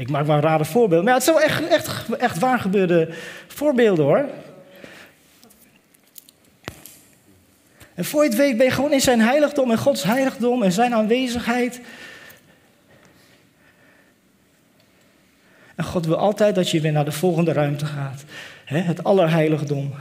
Ik 0.00 0.10
maak 0.10 0.26
maar 0.26 0.36
een 0.36 0.42
rare 0.42 0.64
voorbeeld. 0.64 1.04
Maar 1.04 1.14
het 1.14 1.22
zijn 1.22 1.36
wel 1.36 1.44
echt, 1.44 1.66
echt, 1.66 2.16
echt 2.16 2.38
waar 2.38 2.58
gebeurde 2.58 3.08
voorbeelden 3.46 4.04
hoor. 4.04 4.28
En 7.94 8.04
voor 8.04 8.22
je 8.22 8.28
het 8.28 8.38
weet 8.38 8.56
ben 8.56 8.66
je 8.66 8.72
gewoon 8.72 8.92
in 8.92 9.00
zijn 9.00 9.20
heiligdom, 9.20 9.70
in 9.70 9.78
Gods 9.78 10.02
heiligdom 10.02 10.62
en 10.62 10.72
zijn 10.72 10.94
aanwezigheid. 10.94 11.80
En 15.74 15.84
God 15.84 16.06
wil 16.06 16.16
altijd 16.16 16.54
dat 16.54 16.70
je 16.70 16.80
weer 16.80 16.92
naar 16.92 17.04
de 17.04 17.12
volgende 17.12 17.52
ruimte 17.52 17.86
gaat. 17.86 18.24
Het 18.64 19.04
allerheiligdom. 19.04 19.94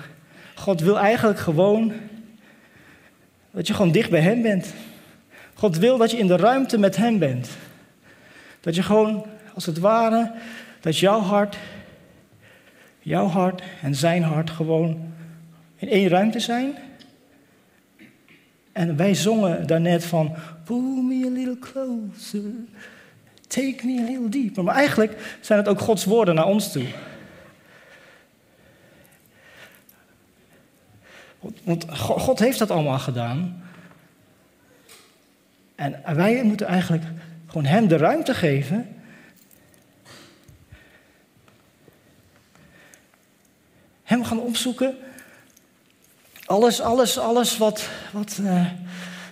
God 0.55 0.81
wil 0.81 0.99
eigenlijk 0.99 1.39
gewoon 1.39 1.93
dat 3.51 3.67
je 3.67 3.73
gewoon 3.73 3.91
dicht 3.91 4.09
bij 4.09 4.21
Hem 4.21 4.41
bent. 4.41 4.73
God 5.53 5.77
wil 5.77 5.97
dat 5.97 6.11
je 6.11 6.17
in 6.17 6.27
de 6.27 6.37
ruimte 6.37 6.77
met 6.77 6.95
Hem 6.95 7.19
bent. 7.19 7.49
Dat 8.59 8.75
je 8.75 8.83
gewoon, 8.83 9.25
als 9.59 9.67
het 9.67 9.79
ware, 9.79 10.31
dat 10.79 10.97
jouw 10.97 11.19
hart, 11.19 11.57
jouw 12.99 13.27
hart 13.27 13.61
en 13.81 13.95
zijn 13.95 14.23
hart 14.23 14.49
gewoon 14.49 15.13
in 15.75 15.89
één 15.89 16.07
ruimte 16.07 16.39
zijn. 16.39 16.75
En 18.71 18.95
wij 18.95 19.15
zongen 19.15 19.67
daarnet 19.67 20.05
van, 20.05 20.35
pull 20.63 21.01
me 21.03 21.25
a 21.25 21.29
little 21.29 21.59
closer. 21.59 22.51
Take 23.47 23.85
me 23.85 23.99
a 24.01 24.05
little 24.05 24.29
deeper. 24.29 24.63
Maar 24.63 24.75
eigenlijk 24.75 25.37
zijn 25.41 25.59
het 25.59 25.67
ook 25.67 25.79
Gods 25.79 26.05
woorden 26.05 26.35
naar 26.35 26.47
ons 26.47 26.71
toe. 26.71 26.85
Want 31.63 31.85
God 31.97 32.39
heeft 32.39 32.59
dat 32.59 32.71
allemaal 32.71 32.99
gedaan. 32.99 33.63
En 35.75 36.01
wij 36.15 36.43
moeten 36.43 36.67
eigenlijk 36.67 37.03
gewoon 37.47 37.65
Hem 37.65 37.87
de 37.87 37.97
ruimte 37.97 38.33
geven. 38.33 38.93
Hem 44.09 44.23
gaan 44.23 44.39
opzoeken. 44.39 44.97
Alles, 46.45 46.81
alles, 46.81 47.17
alles 47.17 47.57
wat, 47.57 47.89
wat, 48.11 48.37
uh, 48.41 48.65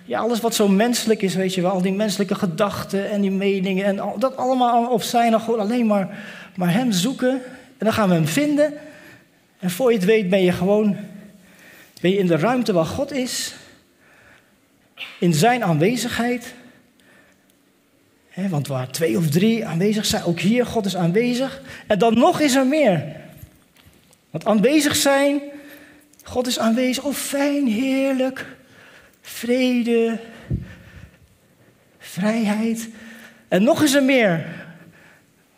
ja, 0.04 0.20
alles 0.20 0.40
wat 0.40 0.54
zo 0.54 0.68
menselijk 0.68 1.22
is, 1.22 1.34
weet 1.34 1.54
je 1.54 1.62
wel, 1.62 1.70
al 1.70 1.82
die 1.82 1.92
menselijke 1.92 2.34
gedachten 2.34 3.10
en 3.10 3.20
die 3.20 3.30
meningen 3.30 3.84
en 3.84 3.98
al, 3.98 4.18
dat 4.18 4.36
allemaal 4.36 4.86
op 4.86 5.02
zijn 5.02 5.30
dan 5.30 5.40
gewoon 5.40 5.60
alleen 5.60 5.86
maar, 5.86 6.18
maar 6.56 6.72
hem 6.72 6.92
zoeken. 6.92 7.30
En 7.78 7.84
dan 7.84 7.92
gaan 7.92 8.08
we 8.08 8.14
hem 8.14 8.26
vinden. 8.26 8.74
En 9.58 9.70
voor 9.70 9.90
je 9.90 9.96
het 9.96 10.06
weet 10.06 10.28
ben 10.28 10.42
je 10.42 10.52
gewoon 10.52 10.96
ben 12.00 12.10
je 12.10 12.18
in 12.18 12.26
de 12.26 12.36
ruimte 12.36 12.72
waar 12.72 12.84
God 12.84 13.12
is, 13.12 13.54
in 15.18 15.34
zijn 15.34 15.64
aanwezigheid. 15.64 16.54
want 18.34 18.66
waar 18.66 18.90
twee 18.90 19.16
of 19.16 19.28
drie 19.28 19.66
aanwezig 19.66 20.06
zijn, 20.06 20.24
ook 20.24 20.40
hier, 20.40 20.66
God 20.66 20.86
is 20.86 20.96
aanwezig. 20.96 21.62
En 21.86 21.98
dan 21.98 22.18
nog 22.18 22.40
is 22.40 22.54
er 22.54 22.66
meer. 22.66 23.17
Want 24.30 24.44
aanwezig 24.44 24.96
zijn, 24.96 25.40
God 26.22 26.46
is 26.46 26.58
aanwezig. 26.58 27.04
Oh, 27.04 27.14
fijn, 27.14 27.66
heerlijk 27.66 28.46
vrede, 29.28 30.18
vrijheid. 31.98 32.88
En 33.48 33.62
nog 33.62 33.82
is 33.82 33.94
er 33.94 34.02
meer 34.02 34.46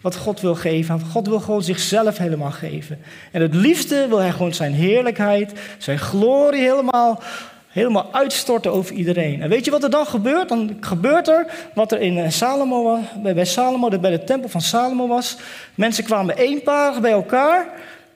wat 0.00 0.16
God 0.16 0.40
wil 0.40 0.54
geven. 0.54 1.00
God 1.00 1.28
wil 1.28 1.40
gewoon 1.40 1.62
zichzelf 1.62 2.18
helemaal 2.18 2.50
geven. 2.50 2.98
En 3.32 3.42
het 3.42 3.54
liefste 3.54 4.06
wil 4.08 4.18
hij 4.18 4.30
gewoon 4.30 4.54
zijn 4.54 4.72
heerlijkheid, 4.72 5.52
zijn 5.78 5.98
glorie 5.98 6.60
helemaal, 6.60 7.22
helemaal 7.68 8.08
uitstorten 8.12 8.72
over 8.72 8.94
iedereen. 8.94 9.42
En 9.42 9.48
weet 9.48 9.64
je 9.64 9.70
wat 9.70 9.82
er 9.82 9.90
dan 9.90 10.06
gebeurt? 10.06 10.48
Dan 10.48 10.76
gebeurt 10.80 11.28
er 11.28 11.46
wat 11.74 11.92
er 11.92 12.00
in 12.00 12.18
eh, 12.18 12.30
Salomo, 12.30 12.98
bij 13.22 13.44
Salomo, 13.44 13.98
bij 13.98 14.10
de 14.10 14.24
tempel 14.24 14.48
van 14.48 14.60
Salomo 14.60 15.06
was. 15.06 15.36
Mensen 15.74 16.04
kwamen 16.04 16.36
eenparig 16.36 17.00
bij 17.00 17.12
elkaar, 17.12 17.68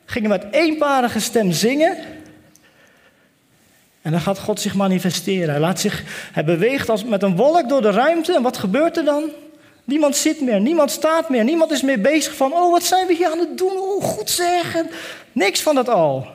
gingen 0.04 0.28
met 0.28 0.46
eenparige 0.50 1.20
stem 1.20 1.52
zingen. 1.52 1.96
En 4.02 4.10
dan 4.10 4.20
gaat 4.20 4.38
God 4.38 4.60
zich 4.60 4.74
manifesteren. 4.74 5.50
Hij, 5.50 5.60
laat 5.60 5.80
zich, 5.80 6.02
hij 6.32 6.44
beweegt 6.44 6.88
als 6.88 7.04
met 7.04 7.22
een 7.22 7.36
wolk 7.36 7.68
door 7.68 7.82
de 7.82 7.90
ruimte. 7.90 8.34
En 8.34 8.42
wat 8.42 8.56
gebeurt 8.56 8.96
er 8.96 9.04
dan? 9.04 9.30
Niemand 9.84 10.16
zit 10.16 10.40
meer, 10.40 10.60
niemand 10.60 10.90
staat 10.90 11.28
meer, 11.28 11.44
niemand 11.44 11.70
is 11.70 11.82
meer 11.82 12.00
bezig 12.00 12.36
van, 12.36 12.52
oh 12.52 12.70
wat 12.70 12.82
zijn 12.82 13.06
we 13.06 13.14
hier 13.14 13.30
aan 13.30 13.38
het 13.38 13.58
doen, 13.58 13.76
oh 13.76 14.02
goed 14.02 14.30
zeggen. 14.30 14.90
Niks 15.32 15.60
van 15.60 15.74
dat 15.74 15.88
al. 15.88 16.26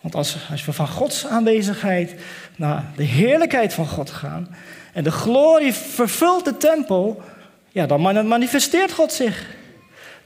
Want 0.00 0.14
als, 0.14 0.36
als 0.50 0.64
we 0.64 0.72
van 0.72 0.88
Gods 0.88 1.26
aanwezigheid, 1.26 2.14
naar 2.56 2.84
de 2.96 3.04
heerlijkheid 3.04 3.74
van 3.74 3.86
God 3.86 4.10
gaan 4.10 4.56
en 4.92 5.04
de 5.04 5.10
glorie 5.10 5.72
vervult 5.72 6.44
de 6.44 6.56
tempel, 6.56 7.22
ja, 7.72 7.86
dan 7.86 8.28
manifesteert 8.28 8.92
God 8.92 9.12
zich. 9.12 9.46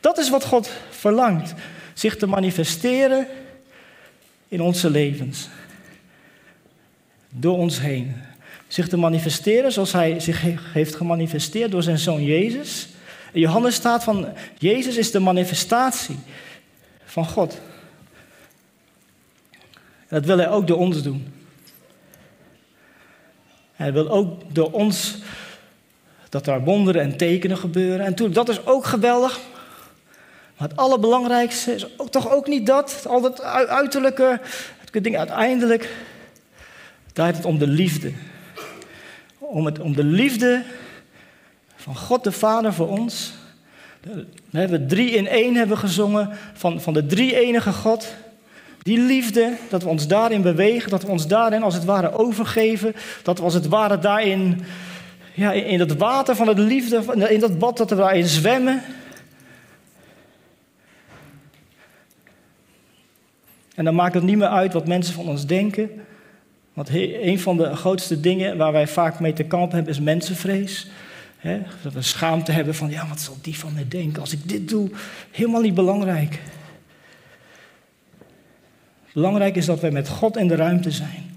Dat 0.00 0.18
is 0.18 0.30
wat 0.30 0.44
God 0.44 0.70
verlangt, 0.90 1.54
zich 1.94 2.16
te 2.16 2.26
manifesteren 2.26 3.26
in 4.48 4.60
onze 4.60 4.90
levens. 4.90 5.48
Door 7.28 7.56
ons 7.56 7.80
heen. 7.80 8.16
Zich 8.68 8.88
te 8.88 8.96
manifesteren 8.96 9.72
zoals 9.72 9.92
hij 9.92 10.20
zich 10.20 10.42
heeft 10.72 10.94
gemanifesteerd 10.94 11.70
door 11.70 11.82
zijn 11.82 11.98
zoon 11.98 12.24
Jezus. 12.24 12.88
In 13.32 13.40
Johannes 13.40 13.74
staat 13.74 14.04
van, 14.04 14.28
Jezus 14.58 14.96
is 14.96 15.10
de 15.10 15.18
manifestatie 15.18 16.18
van 17.04 17.26
God. 17.26 17.60
dat 20.08 20.24
wil 20.24 20.36
hij 20.36 20.50
ook 20.50 20.66
door 20.66 20.78
ons 20.78 21.02
doen. 21.02 21.32
Hij 23.72 23.92
wil 23.92 24.08
ook 24.10 24.54
door 24.54 24.70
ons 24.70 25.16
dat 26.36 26.46
er 26.46 26.64
wonderen 26.64 27.02
en 27.02 27.16
tekenen 27.16 27.56
gebeuren. 27.56 28.06
En 28.06 28.14
toen, 28.14 28.32
dat 28.32 28.48
is 28.48 28.66
ook 28.66 28.84
geweldig. 28.84 29.40
Maar 30.56 30.68
het 30.68 30.76
allerbelangrijkste 30.76 31.74
is 31.74 31.98
ook, 31.98 32.10
toch 32.10 32.32
ook 32.32 32.46
niet 32.46 32.66
dat. 32.66 33.04
Al 33.08 33.20
dat 33.20 33.42
uiterlijke, 33.68 34.40
het 34.90 35.04
ding 35.04 35.18
uiteindelijk 35.18 35.90
draait 37.12 37.36
het 37.36 37.44
om 37.44 37.58
de 37.58 37.66
liefde. 37.66 38.12
Om, 39.38 39.66
het, 39.66 39.78
om 39.78 39.94
de 39.94 40.04
liefde 40.04 40.62
van 41.76 41.96
God 41.96 42.24
de 42.24 42.32
Vader 42.32 42.72
voor 42.72 42.88
ons. 42.88 43.32
We 44.50 44.58
hebben 44.58 44.88
drie 44.88 45.10
in 45.10 45.28
één 45.28 45.54
hebben 45.54 45.78
gezongen 45.78 46.30
van, 46.54 46.80
van 46.80 46.92
de 46.92 47.06
drie 47.06 47.40
enige 47.40 47.72
God. 47.72 48.14
Die 48.82 48.98
liefde, 48.98 49.52
dat 49.68 49.82
we 49.82 49.88
ons 49.88 50.06
daarin 50.06 50.42
bewegen, 50.42 50.90
dat 50.90 51.02
we 51.02 51.10
ons 51.10 51.26
daarin 51.26 51.62
als 51.62 51.74
het 51.74 51.84
ware 51.84 52.12
overgeven, 52.12 52.94
dat 53.22 53.38
we 53.38 53.44
als 53.44 53.54
het 53.54 53.68
ware 53.68 53.98
daarin, 53.98 54.64
ja, 55.36 55.52
in 55.52 55.80
het 55.80 55.96
water 55.96 56.36
van 56.36 56.48
het 56.48 56.58
liefde, 56.58 57.28
in 57.28 57.40
dat 57.40 57.58
bad, 57.58 57.76
dat 57.76 57.90
we 57.90 57.96
daarin 57.96 58.26
zwemmen. 58.26 58.82
En 63.74 63.84
dan 63.84 63.94
maakt 63.94 64.14
het 64.14 64.22
niet 64.22 64.36
meer 64.36 64.48
uit 64.48 64.72
wat 64.72 64.86
mensen 64.86 65.14
van 65.14 65.28
ons 65.28 65.46
denken. 65.46 65.90
Want 66.72 66.88
een 66.92 67.40
van 67.40 67.56
de 67.56 67.76
grootste 67.76 68.20
dingen 68.20 68.56
waar 68.56 68.72
wij 68.72 68.88
vaak 68.88 69.20
mee 69.20 69.32
te 69.32 69.42
kampen 69.42 69.76
hebben 69.76 69.92
is 69.94 70.00
mensenvrees. 70.00 70.90
dat 71.82 71.92
we 71.92 72.02
schaamte 72.02 72.52
hebben 72.52 72.74
van, 72.74 72.90
ja, 72.90 73.08
wat 73.08 73.20
zal 73.20 73.36
die 73.40 73.58
van 73.58 73.74
mij 73.74 73.88
denken 73.88 74.20
als 74.20 74.32
ik 74.32 74.48
dit 74.48 74.68
doe? 74.68 74.90
Helemaal 75.30 75.60
niet 75.60 75.74
belangrijk. 75.74 76.40
Belangrijk 79.12 79.56
is 79.56 79.66
dat 79.66 79.80
wij 79.80 79.90
met 79.90 80.08
God 80.08 80.36
in 80.36 80.48
de 80.48 80.56
ruimte 80.56 80.90
zijn. 80.90 81.35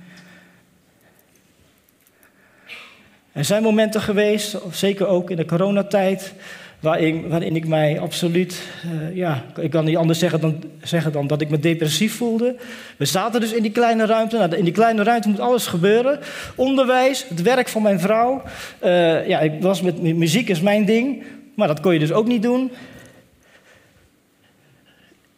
Er 3.40 3.46
zijn 3.46 3.64
momenten 3.64 4.02
geweest, 4.02 4.58
zeker 4.72 5.08
ook 5.08 5.30
in 5.30 5.36
de 5.36 5.46
coronatijd, 5.46 6.34
waarin, 6.80 7.28
waarin 7.28 7.56
ik 7.56 7.68
mij 7.68 8.00
absoluut, 8.00 8.62
uh, 8.86 9.16
ja, 9.16 9.44
ik 9.60 9.70
kan 9.70 9.86
niet 9.86 9.98
anders 9.98 10.20
zeggen 10.20 10.42
dan, 10.42 10.64
zeggen 10.84 11.12
dan 11.12 11.28
dat 11.28 11.42
ik 11.42 11.50
me 11.50 11.60
depressief 11.60 12.16
voelde. 12.16 12.56
We 12.98 13.06
zaten 13.06 13.42
dus 13.42 13.54
in 13.54 13.62
die 13.62 13.72
kleine 13.72 14.06
ruimte. 14.06 14.38
Nou, 14.38 14.56
in 14.56 14.64
die 14.64 14.74
kleine 14.74 15.04
ruimte 15.04 15.30
moet 15.30 15.40
alles 15.40 15.68
gebeuren. 15.68 16.20
Onderwijs, 16.56 17.26
het 17.30 17.42
werk 17.42 17.68
van 17.68 17.82
mijn 17.82 18.00
vrouw. 18.00 18.42
Uh, 18.84 19.28
ja, 19.28 19.40
ik 19.40 19.62
was 19.62 19.82
met 19.82 20.02
muziek 20.02 20.50
is 20.50 20.62
mijn 20.62 20.86
ding, 20.86 21.24
maar 21.56 21.68
dat 21.68 21.80
kon 21.80 21.94
je 21.94 22.00
dus 22.00 22.12
ook 22.12 22.28
niet 22.28 22.44
doen. 22.44 22.72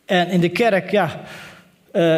En 0.05 0.29
in 0.29 0.39
de 0.39 0.49
kerk, 0.49 0.91
ja, 0.91 1.21
uh, 1.93 2.17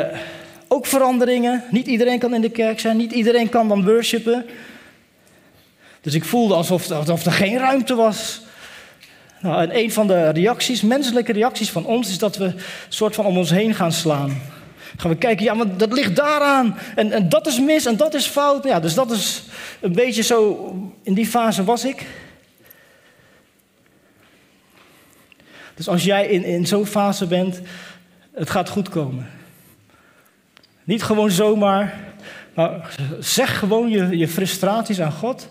ook 0.68 0.86
veranderingen. 0.86 1.64
Niet 1.72 1.88
iedereen 1.88 2.20
kan 2.20 2.34
in 2.34 2.42
de 2.42 2.52
kerk 2.52 2.80
zijn, 2.80 2.98
niet 2.98 3.12
iedereen 3.12 3.50
kan 3.50 3.68
dan 3.68 3.86
worshipen. 3.86 4.46
Dus 6.04 6.14
ik 6.14 6.26
voelde 6.26 6.54
alsof, 6.54 6.92
alsof 6.92 7.26
er 7.26 7.32
geen 7.32 7.58
ruimte 7.58 7.96
was. 7.96 8.42
Nou, 9.42 9.62
en 9.62 9.78
een 9.78 9.92
van 9.92 10.08
de 10.08 10.30
reacties, 10.30 10.82
menselijke 10.82 11.32
reacties 11.32 11.70
van 11.70 11.86
ons, 11.86 12.10
is 12.10 12.18
dat 12.18 12.38
we 12.38 12.54
soort 12.90 13.16
van 13.16 13.26
om 13.26 13.38
ons 13.38 13.50
heen 13.50 13.76
gaan 13.76 13.92
slaan. 13.92 14.42
Gaan 14.98 15.12
we 15.12 15.18
kijken, 15.18 15.46
ja, 15.46 15.54
maar 15.54 15.78
dat 15.78 15.94
ligt 15.94 16.16
daaraan. 16.16 16.78
En, 16.96 17.12
en 17.12 17.30
dat 17.30 17.48
is 17.48 17.60
mis 17.60 17.86
en 17.86 17.98
dat 17.98 18.14
is 18.14 18.26
fout. 18.26 18.64
Ja, 18.64 18.80
dus 18.80 18.94
dat 18.94 19.12
is 19.12 19.44
een 19.82 19.94
beetje 19.94 20.22
zo, 20.22 20.72
in 21.04 21.14
die 21.14 21.26
fase 21.26 21.64
was 21.64 21.86
ik. 21.86 22.06
Dus 25.76 25.88
als 25.88 26.04
jij 26.04 26.28
in, 26.28 26.44
in 26.44 26.68
zo'n 26.68 26.86
fase 26.86 27.28
bent, 27.28 27.62
het 28.34 28.50
gaat 28.50 28.70
goed 28.70 28.90
komen. 28.90 29.30
Niet 30.84 31.04
gewoon 31.04 31.32
zomaar, 31.32 32.00
maar 32.54 32.96
zeg 33.20 33.60
gewoon 33.60 33.90
je, 33.90 34.18
je 34.18 34.28
frustraties 34.28 35.02
aan 35.02 35.12
God. 35.12 35.50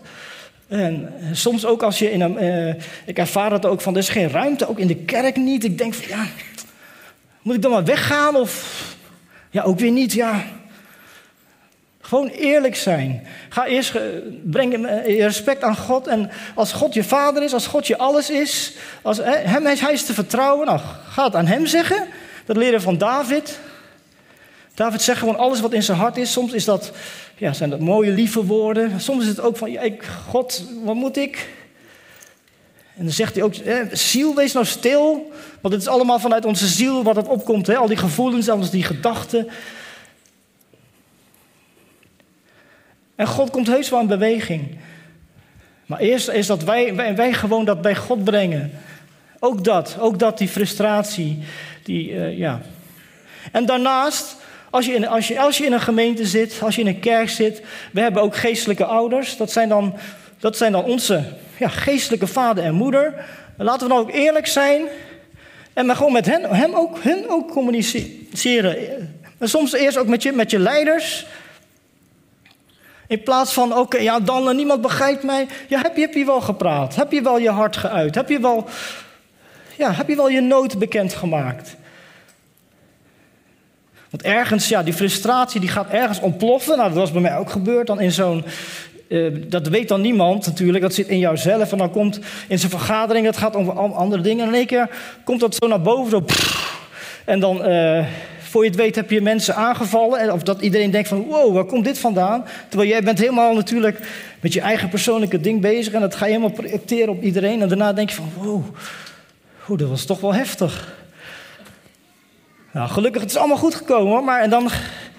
En 0.73 1.13
soms 1.33 1.65
ook 1.65 1.83
als 1.83 1.99
je 1.99 2.13
in 2.13 2.21
een. 2.21 2.45
Uh, 2.45 2.75
ik 3.05 3.19
ervaar 3.19 3.53
het 3.53 3.67
ook 3.67 3.81
van: 3.81 3.93
er 3.93 3.99
is 3.99 4.09
geen 4.09 4.31
ruimte, 4.31 4.69
ook 4.69 4.79
in 4.79 4.87
de 4.87 4.97
kerk 4.97 5.37
niet. 5.37 5.65
Ik 5.65 5.79
denk 5.79 5.95
van 5.95 6.09
ja, 6.09 6.27
moet 7.43 7.55
ik 7.55 7.63
dan 7.63 7.71
maar 7.71 7.85
weggaan? 7.85 8.37
Of 8.37 8.85
ja, 9.51 9.63
ook 9.63 9.79
weer 9.79 9.91
niet. 9.91 10.13
Ja. 10.13 10.45
Gewoon 12.01 12.29
eerlijk 12.29 12.77
zijn. 12.77 13.27
Ga 13.49 13.67
eerst, 13.67 13.93
breng 14.43 14.73
je 15.07 15.23
respect 15.23 15.63
aan 15.63 15.77
God. 15.77 16.07
En 16.07 16.31
als 16.55 16.73
God 16.73 16.95
je 16.95 17.05
vader 17.05 17.43
is, 17.43 17.53
als 17.53 17.67
God 17.67 17.87
je 17.87 17.99
alles 17.99 18.31
is, 18.31 18.77
als 19.03 19.19
hem, 19.25 19.67
hij 19.67 19.93
is 19.93 20.05
te 20.05 20.15
vertrouwen, 20.15 20.67
nou, 20.67 20.81
ga 21.09 21.25
het 21.25 21.35
aan 21.35 21.47
hem 21.47 21.67
zeggen. 21.67 22.07
Dat 22.45 22.57
leren 22.57 22.83
van 22.83 22.99
David. 22.99 23.59
David 24.75 25.03
zegt 25.03 25.19
gewoon 25.19 25.39
alles 25.39 25.61
wat 25.61 25.73
in 25.73 25.83
zijn 25.83 25.99
hart 25.99 26.17
is. 26.17 26.33
Soms 26.33 26.53
is 26.53 26.65
dat, 26.65 26.93
ja, 27.43 27.53
zijn 27.53 27.71
dat 27.71 27.81
mooie, 27.81 28.11
lieve 28.11 28.45
woorden. 28.45 29.01
Soms 29.01 29.23
is 29.23 29.29
het 29.29 29.41
ook 29.41 29.57
van, 29.57 29.71
ja, 29.71 29.81
ik, 29.81 30.03
God, 30.29 30.65
wat 30.85 30.95
moet 30.95 31.17
ik? 31.17 31.49
En 32.97 33.05
dan 33.05 33.13
zegt 33.13 33.35
hij 33.35 33.45
ook, 33.45 33.55
eh, 33.55 33.77
ziel, 33.93 34.35
wees 34.35 34.53
nou 34.53 34.67
stil. 34.67 35.33
Want 35.61 35.75
het 35.75 35.83
is 35.83 35.89
allemaal 35.89 36.19
vanuit 36.19 36.45
onze 36.45 36.67
ziel 36.67 37.03
wat 37.03 37.17
het 37.17 37.29
opkomt. 37.29 37.67
Hè? 37.67 37.77
Al 37.77 37.87
die 37.87 37.97
gevoelens, 37.97 38.49
al 38.49 38.71
die 38.71 38.83
gedachten. 38.83 39.49
En 43.15 43.27
God 43.27 43.51
komt 43.51 43.67
heus 43.67 43.89
wel 43.89 44.01
in 44.01 44.07
beweging. 44.07 44.79
Maar 45.87 45.99
eerst 45.99 46.29
is 46.29 46.47
dat 46.47 46.63
wij, 46.63 46.95
wij, 46.95 47.17
wij 47.17 47.33
gewoon 47.33 47.65
dat 47.65 47.83
bij 47.83 47.97
God 47.97 48.25
brengen. 48.25 48.71
Ook 49.39 49.65
dat, 49.65 49.97
ook 50.01 50.19
dat, 50.19 50.39
die 50.39 50.49
frustratie. 50.49 51.39
Die, 51.83 52.11
uh, 52.11 52.39
ja. 52.39 52.61
En 53.53 53.67
daarnaast 53.67 54.37
als 54.73 54.87
je, 54.87 54.93
in, 54.93 55.09
als, 55.09 55.29
je, 55.29 55.41
als 55.41 55.59
je 55.59 55.65
in 55.65 55.73
een 55.73 55.81
gemeente 55.81 56.27
zit, 56.27 56.59
als 56.63 56.75
je 56.75 56.81
in 56.81 56.87
een 56.87 57.01
kerk 57.01 57.29
zit, 57.29 57.63
we 57.93 58.01
hebben 58.01 58.23
ook 58.23 58.37
geestelijke 58.37 58.85
ouders. 58.85 59.37
Dat 59.37 59.53
zijn 59.53 59.69
dan, 59.69 59.95
dat 60.39 60.57
zijn 60.57 60.73
dan 60.73 60.85
onze 60.85 61.25
ja, 61.59 61.69
geestelijke 61.69 62.27
vader 62.27 62.65
en 62.65 62.75
moeder. 62.75 63.25
Laten 63.57 63.87
we 63.87 63.93
nou 63.93 64.05
ook 64.05 64.13
eerlijk 64.13 64.47
zijn 64.47 64.83
en 65.73 65.87
maar 65.87 65.97
gewoon 65.97 66.13
met 66.13 66.27
hen, 66.27 66.55
hem 66.55 66.75
ook, 66.75 67.03
hen 67.03 67.25
ook 67.29 67.51
communiceren. 67.51 68.77
En 69.39 69.49
soms 69.49 69.73
eerst 69.73 69.97
ook 69.97 70.07
met 70.07 70.23
je, 70.23 70.33
met 70.33 70.51
je 70.51 70.59
leiders. 70.59 71.27
In 73.07 73.23
plaats 73.23 73.53
van, 73.53 73.77
oké, 73.77 73.99
ja 73.99 74.21
dan, 74.21 74.57
niemand 74.57 74.81
begrijpt 74.81 75.23
mij. 75.23 75.47
Ja, 75.69 75.81
heb 75.81 75.97
je, 75.97 76.01
heb 76.01 76.15
je 76.15 76.25
wel 76.25 76.41
gepraat? 76.41 76.95
Heb 76.95 77.13
je 77.13 77.23
wel 77.23 77.39
je 77.39 77.51
hart 77.51 77.77
geuit? 77.77 78.15
Heb 78.15 78.29
je 78.29 78.41
wel, 78.41 78.67
ja, 79.77 79.93
heb 79.93 80.09
je 80.09 80.17
wel 80.17 80.29
je 80.29 80.41
nood 80.41 80.79
bekendgemaakt? 80.79 81.77
Want 84.13 84.25
ergens, 84.25 84.69
ja, 84.69 84.83
die 84.83 84.93
frustratie 84.93 85.61
die 85.61 85.69
gaat 85.69 85.91
ergens 85.91 86.21
ontploffen. 86.21 86.77
Nou, 86.77 86.89
dat 86.89 86.99
was 86.99 87.13
bij 87.13 87.21
mij 87.21 87.37
ook 87.37 87.51
gebeurd. 87.51 87.87
Dan 87.87 88.01
in 88.01 88.13
zo'n 88.13 88.45
uh, 89.09 89.33
dat 89.49 89.69
weet 89.69 89.89
dan 89.89 90.01
niemand 90.01 90.47
natuurlijk, 90.47 90.83
dat 90.83 90.95
zit 90.95 91.09
in 91.09 91.19
jouzelf. 91.19 91.73
En 91.73 91.79
dan 91.79 91.91
komt 91.91 92.21
in 92.49 92.59
zo'n 92.59 92.71
vergadering, 92.71 93.25
dat 93.27 93.37
gaat 93.37 93.57
over 93.57 93.73
andere 93.73 94.23
dingen. 94.23 94.43
En 94.43 94.49
in 94.49 94.57
één 94.57 94.67
keer 94.67 94.89
komt 95.25 95.41
dat 95.41 95.55
zo 95.55 95.69
naar 95.69 95.81
boven. 95.81 96.11
Zo, 96.11 96.25
en 97.25 97.41
dan, 97.41 97.69
uh, 97.69 98.07
voor 98.39 98.63
je 98.63 98.71
het 98.71 98.79
weet, 98.79 98.95
heb 98.95 99.11
je 99.11 99.21
mensen 99.21 99.55
aangevallen. 99.55 100.33
Of 100.33 100.43
dat 100.43 100.61
iedereen 100.61 100.91
denkt 100.91 101.09
van, 101.09 101.25
wow, 101.25 101.55
waar 101.55 101.65
komt 101.65 101.85
dit 101.85 101.99
vandaan? 101.99 102.45
Terwijl 102.69 102.91
jij 102.91 103.03
bent 103.03 103.19
helemaal 103.19 103.55
natuurlijk 103.55 103.99
met 104.41 104.53
je 104.53 104.61
eigen 104.61 104.89
persoonlijke 104.89 105.41
ding 105.41 105.61
bezig. 105.61 105.93
En 105.93 106.01
dat 106.01 106.15
ga 106.15 106.27
je 106.27 106.33
helemaal 106.33 106.57
projecteren 106.57 107.09
op 107.09 107.23
iedereen. 107.23 107.63
En 107.63 107.69
daarna 107.69 107.93
denk 107.93 108.11
je 108.11 108.17
van, 108.17 108.33
wow, 108.37 108.65
oh, 109.69 109.79
dat 109.79 109.89
was 109.89 110.05
toch 110.05 110.21
wel 110.21 110.35
heftig. 110.35 111.02
Nou, 112.73 112.89
gelukkig, 112.89 113.21
het 113.21 113.31
is 113.31 113.37
allemaal 113.37 113.57
goed 113.57 113.75
gekomen. 113.75 114.25
Maar 114.25 114.41
en 114.41 114.51
dan 114.51 114.71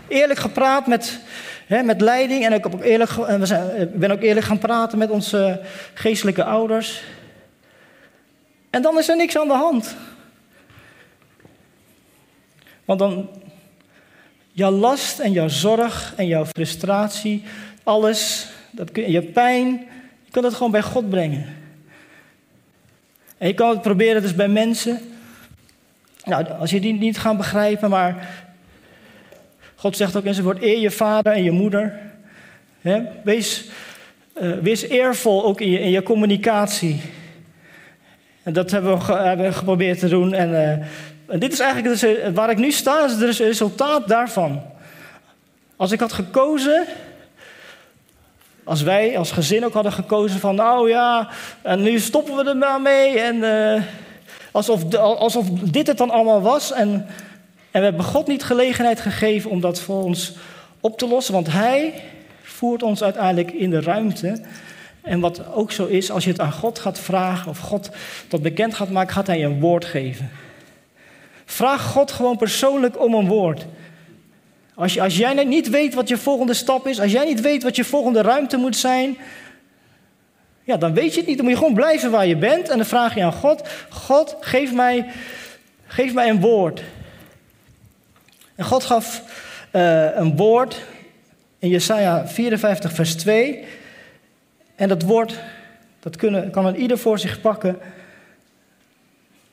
eerlijk 0.08 0.40
gepraat 0.40 0.88
met, 0.88 1.20
hè, 1.66 1.84
met 1.84 2.02
leiding. 2.02 2.46
En 2.46 2.54
ik 2.54 2.64
heb 2.64 2.74
ook 2.74 2.84
eerlijk, 2.84 3.12
we 3.12 3.46
zijn, 3.46 3.92
ben 3.94 4.12
ook 4.12 4.22
eerlijk 4.22 4.46
gaan 4.46 4.58
praten 4.58 4.98
met 4.98 5.10
onze 5.10 5.62
geestelijke 5.94 6.44
ouders. 6.44 7.04
En 8.70 8.82
dan 8.82 8.98
is 8.98 9.10
er 9.10 9.16
niks 9.16 9.38
aan 9.38 9.48
de 9.48 9.54
hand. 9.54 9.96
Want 12.86 13.00
dan, 13.00 13.30
jouw 14.52 14.72
last 14.72 15.20
en 15.20 15.32
jouw 15.32 15.48
zorg 15.48 16.14
en 16.16 16.28
jouw 16.28 16.46
frustratie, 16.46 17.44
alles, 17.84 18.48
dat 18.72 18.92
kun, 18.92 19.12
je 19.12 19.22
pijn, 19.22 19.68
je 20.26 20.32
kan 20.32 20.44
het 20.44 20.54
gewoon 20.54 20.72
bij 20.72 20.82
God 20.82 21.10
brengen. 21.10 21.46
En 23.38 23.48
je 23.48 23.54
kan 23.54 23.70
het 23.70 23.82
proberen 23.82 24.22
dus 24.22 24.36
bij 24.36 24.48
mensen. 24.48 25.13
Nou, 26.24 26.50
als 26.60 26.70
je 26.70 26.80
die 26.80 26.94
niet 26.94 27.18
gaat 27.18 27.38
begrijpen, 27.38 27.90
maar 27.90 28.30
God 29.76 29.98
zegt 29.98 30.16
ook 30.16 30.24
in 30.24 30.34
zijn 30.34 30.46
woord, 30.46 30.62
eer 30.62 30.80
je 30.80 30.92
vader 30.92 31.34
en 31.34 31.44
je 31.44 31.52
moeder. 31.52 32.00
Wees, 33.24 33.66
uh, 34.42 34.58
wees 34.62 34.82
eervol 34.82 35.46
ook 35.46 35.62
in 35.62 35.70
je, 35.70 35.80
in 35.80 35.90
je 35.90 36.04
communicatie. 36.04 37.02
En 38.44 38.54
dat 38.54 38.72
hebben 38.72 38.98
we, 38.98 39.14
hebben 39.14 39.54
geprobeerd 39.54 40.00
te 40.00 40.08
doen. 40.08 40.34
En, 40.34 40.50
uh, 40.50 40.70
en, 41.28 41.40
dit 41.40 41.54
is 41.54 41.60
eigenlijk 41.60 42.00
dus, 42.00 42.34
waar 42.34 42.50
ik 42.50 42.58
nu 42.58 42.72
sta, 42.72 43.06
is 43.06 43.12
het 43.12 43.40
resultaat 43.40 44.08
daarvan. 44.08 44.62
Als 45.76 45.92
ik 45.92 46.00
had 46.00 46.14
gekozen, 46.14 46.86
als 48.64 48.82
wij 48.82 49.18
als 49.18 49.32
gezin 49.32 49.66
ook 49.66 49.74
hadden 49.74 49.92
gekozen 49.92 50.40
van, 50.40 50.56
nou 50.56 50.90
ja, 50.90 51.30
en 51.62 51.82
nu 51.82 52.00
stoppen 52.00 52.36
we 52.36 52.50
er 52.50 52.58
maar 52.58 52.82
mee. 52.82 53.20
En 53.20 53.44
alsof, 54.54 54.96
alsof 54.96 55.50
dit 55.50 55.88
het 55.88 55.98
dan 55.98 56.10
allemaal 56.10 56.42
was. 56.42 56.72
En, 56.72 56.90
en 57.72 57.80
we 57.80 57.86
hebben 57.86 58.04
God 58.04 58.28
niet 58.28 58.44
gelegenheid 58.44 59.00
gegeven 59.00 59.50
om 59.50 59.62
dat 59.62 59.80
voor 59.80 60.04
ons 60.04 60.34
op 60.80 60.98
te 60.98 61.08
lossen, 61.08 61.34
want 61.34 61.52
Hij 61.52 61.94
voert 62.42 62.84
ons 62.84 63.04
uiteindelijk 63.04 63.52
in 63.52 63.70
de 63.70 63.82
ruimte. 63.82 64.42
En 65.02 65.20
wat 65.20 65.54
ook 65.54 65.72
zo 65.72 65.86
is, 65.86 66.12
als 66.12 66.24
je 66.24 66.30
het 66.30 66.40
aan 66.40 66.52
God 66.52 66.80
gaat 66.80 67.00
vragen 67.00 67.50
of 67.50 67.58
God 67.58 67.90
dat 68.28 68.42
bekend 68.42 68.76
gaat 68.76 68.90
maken, 68.90 69.14
gaat 69.14 69.28
Hij 69.28 69.40
je 69.40 69.46
een 69.46 69.60
woord 69.60 69.86
geven. 69.86 70.30
Vraag 71.46 71.84
God 71.84 72.12
gewoon 72.12 72.38
persoonlijk 72.38 73.02
om 73.02 73.14
een 73.14 73.28
woord. 73.28 73.66
Als, 74.76 74.94
je, 74.94 75.02
als 75.02 75.18
jij 75.18 75.44
niet 75.44 75.70
weet 75.70 75.94
wat 75.94 76.08
je 76.08 76.18
volgende 76.18 76.54
stap 76.54 76.88
is, 76.88 77.00
als 77.00 77.12
jij 77.12 77.26
niet 77.26 77.42
weet 77.42 77.64
wat 77.64 77.76
je 77.76 77.84
volgende 77.84 78.22
ruimte 78.22 78.58
moet 78.58 78.76
zijn, 78.76 79.18
ja, 80.64 80.78
dan 80.78 80.94
weet 80.94 81.14
je 81.14 81.20
het 81.20 81.28
niet. 81.28 81.38
Dan 81.38 81.46
moet 81.46 81.54
je 81.54 81.60
gewoon 81.60 81.76
blijven 81.76 82.12
waar 82.12 82.28
je 82.28 82.38
bent 82.38 82.70
en 82.70 82.78
dan 82.78 82.86
vraag 82.86 83.16
je 83.16 83.24
aan 83.24 83.34
God: 83.34 83.70
God, 83.90 84.36
geef 84.40 84.74
mij, 84.74 85.06
geef 85.86 86.14
mij 86.14 86.30
een 86.30 86.40
woord. 86.40 86.84
En 88.56 88.66
God 88.66 88.84
gaf 88.84 89.22
uh, 89.72 90.16
een 90.16 90.36
woord 90.36 90.82
in 91.60 91.70
Jesaja 91.70 92.28
54, 92.28 92.94
vers 92.94 93.16
2. 93.16 93.64
En 94.76 94.88
dat 94.88 95.02
woord, 95.02 95.40
dat 96.00 96.16
kunnen, 96.16 96.52
kan 96.52 96.66
een 96.66 96.76
ieder 96.76 96.98
voor 96.98 97.20
zich 97.20 97.42
pakken 97.42 97.80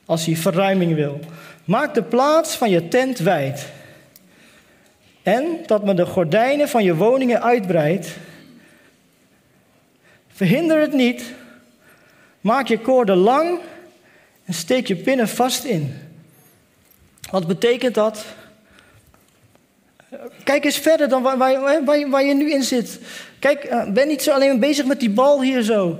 als 0.05 0.25
hij 0.25 0.35
verruiming 0.35 0.95
wil. 0.95 1.19
Maak 1.65 1.93
de 1.93 2.03
plaats 2.03 2.55
van 2.55 2.69
je 2.69 2.87
tent 2.87 3.19
wijd. 3.19 3.69
En 5.23 5.45
dat 5.65 5.83
men 5.83 5.95
de 5.95 6.05
gordijnen 6.05 6.69
van 6.69 6.83
je 6.83 6.95
woningen 6.95 7.41
uitbreidt. 7.41 8.15
Verhinder 10.41 10.79
het 10.79 10.93
niet. 10.93 11.23
Maak 12.41 12.67
je 12.67 12.79
koorden 12.79 13.17
lang 13.17 13.59
en 14.45 14.53
steek 14.53 14.87
je 14.87 14.95
pinnen 14.95 15.29
vast 15.29 15.63
in. 15.63 15.93
Wat 17.31 17.47
betekent 17.47 17.95
dat? 17.95 18.25
Kijk 20.43 20.65
eens 20.65 20.77
verder 20.77 21.09
dan 21.09 21.21
waar, 21.21 21.37
waar, 22.09 22.23
je 22.25 22.33
nu 22.33 22.51
in 22.51 22.63
zit. 22.63 22.99
Kijk, 23.39 23.63
eh, 23.63 23.91
ben 23.91 24.07
niet 24.07 24.23
zo 24.23 24.31
alleen 24.31 24.59
bezig 24.59 24.85
met 24.85 24.99
die 24.99 25.09
bal 25.09 25.41
hier 25.41 25.61
zo. 25.61 25.99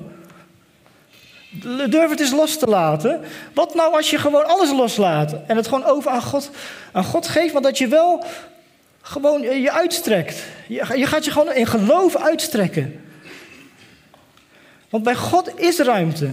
Durf 1.90 2.10
het 2.10 2.20
eens 2.20 2.32
los 2.32 2.58
te 2.58 2.68
laten. 2.68 3.22
Wat 3.54 3.76
nou 3.76 3.96
als 3.96 4.10
je 4.10 4.18
gewoon 4.18 4.48
alles 4.48 4.72
loslaat 4.72 5.36
en 5.48 5.56
het 5.56 5.68
gewoon 5.68 5.86
over 5.86 6.12
aan 6.12 6.22
God, 6.22 6.50
aan 6.92 7.04
God 7.04 7.28
geeft, 7.28 7.54
maar 7.54 7.62
dat 7.62 7.78
je 7.78 7.88
wel 7.88 8.26
gewoon 9.02 9.42
je 9.42 9.72
uitstrekt. 9.72 10.44
Je, 10.68 10.86
je 10.96 11.06
gaat 11.06 11.26
je 11.26 11.32
gewoon 11.32 11.54
in 11.54 11.66
geloof 11.66 12.16
uitstrekken. 12.16 13.10
Want 14.92 15.04
bij 15.04 15.16
God 15.16 15.60
is 15.60 15.80
ruimte. 15.80 16.30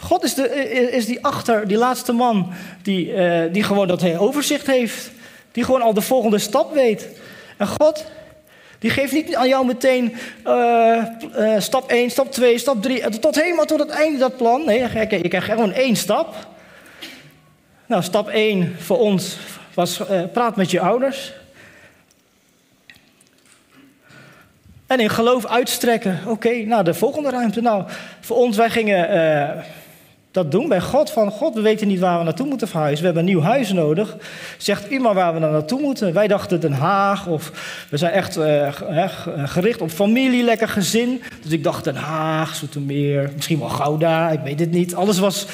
God 0.00 0.24
is, 0.24 0.34
de, 0.34 0.48
is 0.90 1.06
die 1.06 1.24
achter, 1.24 1.68
die 1.68 1.76
laatste 1.76 2.12
man, 2.12 2.52
die, 2.82 3.12
uh, 3.12 3.42
die 3.52 3.62
gewoon 3.62 3.88
dat 3.88 4.16
overzicht 4.16 4.66
heeft. 4.66 5.10
Die 5.52 5.64
gewoon 5.64 5.82
al 5.82 5.94
de 5.94 6.00
volgende 6.00 6.38
stap 6.38 6.74
weet. 6.74 7.08
En 7.56 7.66
God, 7.66 8.04
die 8.78 8.90
geeft 8.90 9.12
niet 9.12 9.36
aan 9.36 9.48
jou 9.48 9.66
meteen 9.66 10.16
uh, 10.46 11.02
uh, 11.38 11.60
stap 11.60 11.90
1, 11.90 12.10
stap 12.10 12.32
2, 12.32 12.58
stap 12.58 12.82
3, 12.82 13.18
tot 13.18 13.34
helemaal 13.34 13.64
tot 13.64 13.78
het 13.78 13.88
einde 13.88 14.18
dat 14.18 14.36
plan. 14.36 14.64
Nee, 14.64 14.78
je, 14.78 15.28
krijgt 15.28 15.50
gewoon 15.50 15.72
één 15.72 15.96
stap. 15.96 16.34
Nou, 17.86 18.02
stap 18.02 18.28
1 18.28 18.76
voor 18.78 18.98
ons 18.98 19.36
was 19.74 20.00
praat 20.32 20.56
met 20.56 20.70
je 20.70 20.80
ouders. 20.80 21.32
En 24.94 25.00
in 25.00 25.10
geloof 25.10 25.46
uitstrekken. 25.46 26.20
Oké, 26.26 26.64
nou 26.64 26.84
de 26.84 26.94
volgende 26.94 27.30
ruimte. 27.30 27.60
Nou, 27.60 27.84
voor 28.20 28.36
ons, 28.36 28.56
wij 28.56 28.70
gingen 28.70 29.64
dat 30.30 30.50
doen 30.50 30.68
bij 30.68 30.80
God. 30.80 31.10
Van 31.10 31.30
God, 31.30 31.54
we 31.54 31.60
weten 31.60 31.86
niet 31.86 31.98
waar 31.98 32.18
we 32.18 32.24
naartoe 32.24 32.46
moeten 32.46 32.68
verhuizen. 32.68 32.98
We 32.98 33.04
hebben 33.04 33.22
een 33.22 33.34
nieuw 33.34 33.42
huis 33.42 33.72
nodig. 33.72 34.16
Zegt 34.58 34.98
maar 34.98 35.14
waar 35.14 35.34
we 35.34 35.40
dan 35.40 35.52
naartoe 35.52 35.80
moeten. 35.80 36.12
Wij 36.12 36.28
dachten 36.28 36.60
Den 36.60 36.72
Haag 36.72 37.26
of 37.26 37.52
we 37.90 37.96
zijn 37.96 38.12
echt 38.12 38.36
uh, 38.36 38.68
gericht 39.44 39.80
op 39.80 39.90
familie, 39.90 40.44
lekker 40.44 40.68
gezin. 40.68 41.22
Dus 41.42 41.52
ik 41.52 41.64
dacht 41.64 41.84
Den 41.84 41.96
Haag, 41.96 42.54
Zoetermeer, 42.54 43.30
misschien 43.34 43.58
wel 43.58 43.68
Gouda, 43.68 44.30
ik 44.30 44.40
weet 44.40 44.60
het 44.60 44.70
niet. 44.70 44.94
Alles 44.94 45.18
was 45.18 45.46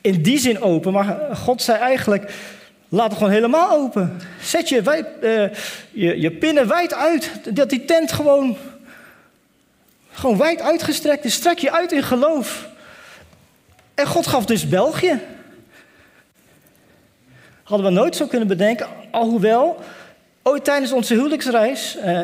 in 0.00 0.22
die 0.22 0.38
zin 0.38 0.62
open. 0.62 0.92
Maar 0.92 1.18
God 1.32 1.62
zei 1.62 1.78
eigenlijk, 1.78 2.32
laat 2.88 3.08
het 3.08 3.18
gewoon 3.18 3.32
helemaal 3.32 3.70
open. 3.70 4.20
Zet 4.42 4.68
je, 4.68 4.82
wijd, 4.82 5.06
je, 5.90 6.20
je 6.20 6.30
pinnen 6.30 6.68
wijd 6.68 6.94
uit. 6.94 7.30
Dat 7.50 7.70
die 7.70 7.84
tent 7.84 8.12
gewoon, 8.12 8.56
gewoon 10.14 10.36
wijd 10.36 10.60
uitgestrekt 10.60 11.24
is. 11.24 11.34
Strek 11.34 11.58
je 11.58 11.72
uit 11.72 11.92
in 11.92 12.02
geloof. 12.02 12.68
En 13.94 14.06
God 14.06 14.26
gaf 14.26 14.44
dus 14.44 14.68
België. 14.68 15.20
Hadden 17.62 17.86
we 17.86 17.92
nooit 17.92 18.16
zo 18.16 18.26
kunnen 18.26 18.48
bedenken, 18.48 18.86
alhoewel 19.10 19.82
ooit 20.42 20.64
tijdens 20.64 20.92
onze 20.92 21.14
huwelijksreis, 21.14 21.96
uh, 22.04 22.20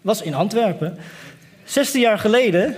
was 0.00 0.22
in 0.22 0.34
Antwerpen, 0.34 0.98
16 1.64 2.00
jaar 2.00 2.18
geleden, 2.18 2.76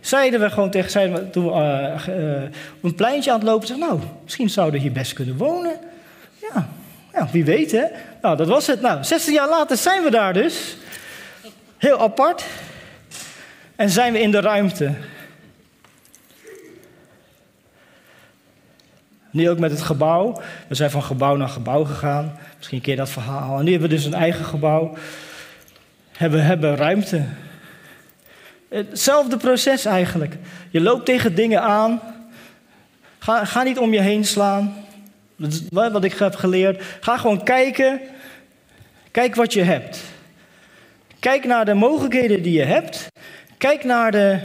zeiden 0.00 0.40
we 0.40 0.50
gewoon 0.50 0.70
tegen, 0.70 0.90
zeiden 0.90 1.30
toen 1.30 1.44
we 1.44 1.50
uh, 1.50 2.08
uh, 2.08 2.42
op 2.76 2.84
een 2.84 2.94
pleintje 2.94 3.30
aan 3.30 3.38
het 3.38 3.48
lopen, 3.48 3.66
zeg, 3.66 3.76
nou, 3.76 4.00
misschien 4.24 4.50
zouden 4.50 4.74
we 4.74 4.86
hier 4.86 4.92
best 4.92 5.12
kunnen 5.12 5.36
wonen. 5.36 5.76
Ja, 6.40 6.68
ja, 7.12 7.28
wie 7.32 7.44
weet 7.44 7.72
hè. 7.72 7.84
Nou, 8.22 8.36
dat 8.36 8.48
was 8.48 8.66
het. 8.66 8.80
Nou, 8.80 9.04
16 9.04 9.32
jaar 9.32 9.48
later 9.48 9.76
zijn 9.76 10.02
we 10.02 10.10
daar 10.10 10.32
dus. 10.32 10.76
Heel 11.78 12.00
apart. 12.00 12.44
En 13.78 13.90
zijn 13.90 14.12
we 14.12 14.20
in 14.20 14.30
de 14.30 14.40
ruimte. 14.40 14.94
Nu 19.30 19.50
ook 19.50 19.58
met 19.58 19.70
het 19.70 19.82
gebouw. 19.82 20.42
We 20.68 20.74
zijn 20.74 20.90
van 20.90 21.02
gebouw 21.02 21.36
naar 21.36 21.48
gebouw 21.48 21.84
gegaan. 21.84 22.38
Misschien 22.56 22.80
ken 22.80 22.90
je 22.90 22.98
dat 22.98 23.10
verhaal. 23.10 23.58
En 23.58 23.64
nu 23.64 23.70
hebben 23.70 23.88
we 23.88 23.94
dus 23.94 24.04
een 24.04 24.14
eigen 24.14 24.44
gebouw. 24.44 24.96
Hebben, 26.12 26.44
hebben 26.44 26.76
ruimte. 26.76 27.24
Hetzelfde 28.68 29.36
proces 29.36 29.84
eigenlijk. 29.84 30.36
Je 30.70 30.80
loopt 30.80 31.06
tegen 31.06 31.34
dingen 31.34 31.62
aan. 31.62 32.00
Ga, 33.18 33.44
ga 33.44 33.62
niet 33.62 33.78
om 33.78 33.92
je 33.92 34.00
heen 34.00 34.24
slaan. 34.24 34.84
Dat 35.36 35.52
is 35.52 35.62
wat 35.70 36.04
ik 36.04 36.12
heb 36.12 36.34
geleerd. 36.34 36.82
Ga 37.00 37.16
gewoon 37.18 37.42
kijken. 37.42 38.00
Kijk 39.10 39.34
wat 39.34 39.52
je 39.52 39.62
hebt. 39.62 40.00
Kijk 41.18 41.44
naar 41.44 41.64
de 41.64 41.74
mogelijkheden 41.74 42.42
die 42.42 42.52
je 42.52 42.64
hebt. 42.64 43.08
Kijk 43.58 43.84
naar 43.84 44.10
de, 44.10 44.38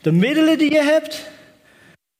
de 0.00 0.12
middelen 0.12 0.58
die 0.58 0.72
je 0.72 0.82
hebt. 0.82 1.28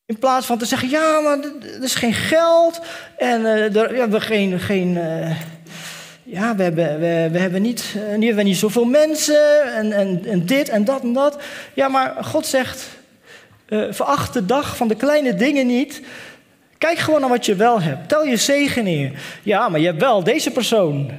In 0.06 0.18
plaats 0.18 0.46
van 0.46 0.58
te 0.58 0.64
zeggen, 0.64 0.88
ja, 0.88 1.20
maar 1.20 1.38
er 1.38 1.82
is 1.82 1.94
geen 1.94 2.14
geld 2.14 2.80
en 3.16 3.40
uh, 3.40 3.76
er, 3.76 3.88
we 3.92 3.98
hebben 3.98 4.20
geen, 4.20 4.60
geen 4.60 4.96
uh, 4.96 5.36
ja, 6.22 6.56
we 6.56 6.62
hebben, 6.62 7.00
we, 7.00 7.28
we 7.32 7.38
hebben 7.38 7.62
niet, 7.62 7.94
uh, 8.20 8.54
zoveel 8.54 8.84
mensen 8.84 9.74
en, 9.74 9.92
en, 9.92 10.22
en 10.26 10.46
dit 10.46 10.68
en 10.68 10.84
dat 10.84 11.02
en 11.02 11.12
dat. 11.12 11.42
Ja, 11.74 11.88
maar 11.88 12.24
God 12.24 12.46
zegt, 12.46 12.88
veracht 13.90 14.32
de 14.32 14.46
dag 14.46 14.76
van 14.76 14.88
de 14.88 14.96
kleine 14.96 15.34
dingen 15.34 15.66
niet. 15.66 16.02
Kijk 16.78 16.98
gewoon 16.98 17.20
naar 17.20 17.28
wat 17.28 17.46
je 17.46 17.54
wel 17.54 17.82
hebt. 17.82 18.08
Tel 18.08 18.24
je 18.24 18.36
zegen 18.36 18.84
neer. 18.84 19.12
Ja, 19.42 19.68
maar 19.68 19.80
je 19.80 19.86
hebt 19.86 20.00
wel 20.00 20.22
deze 20.22 20.50
persoon. 20.50 21.10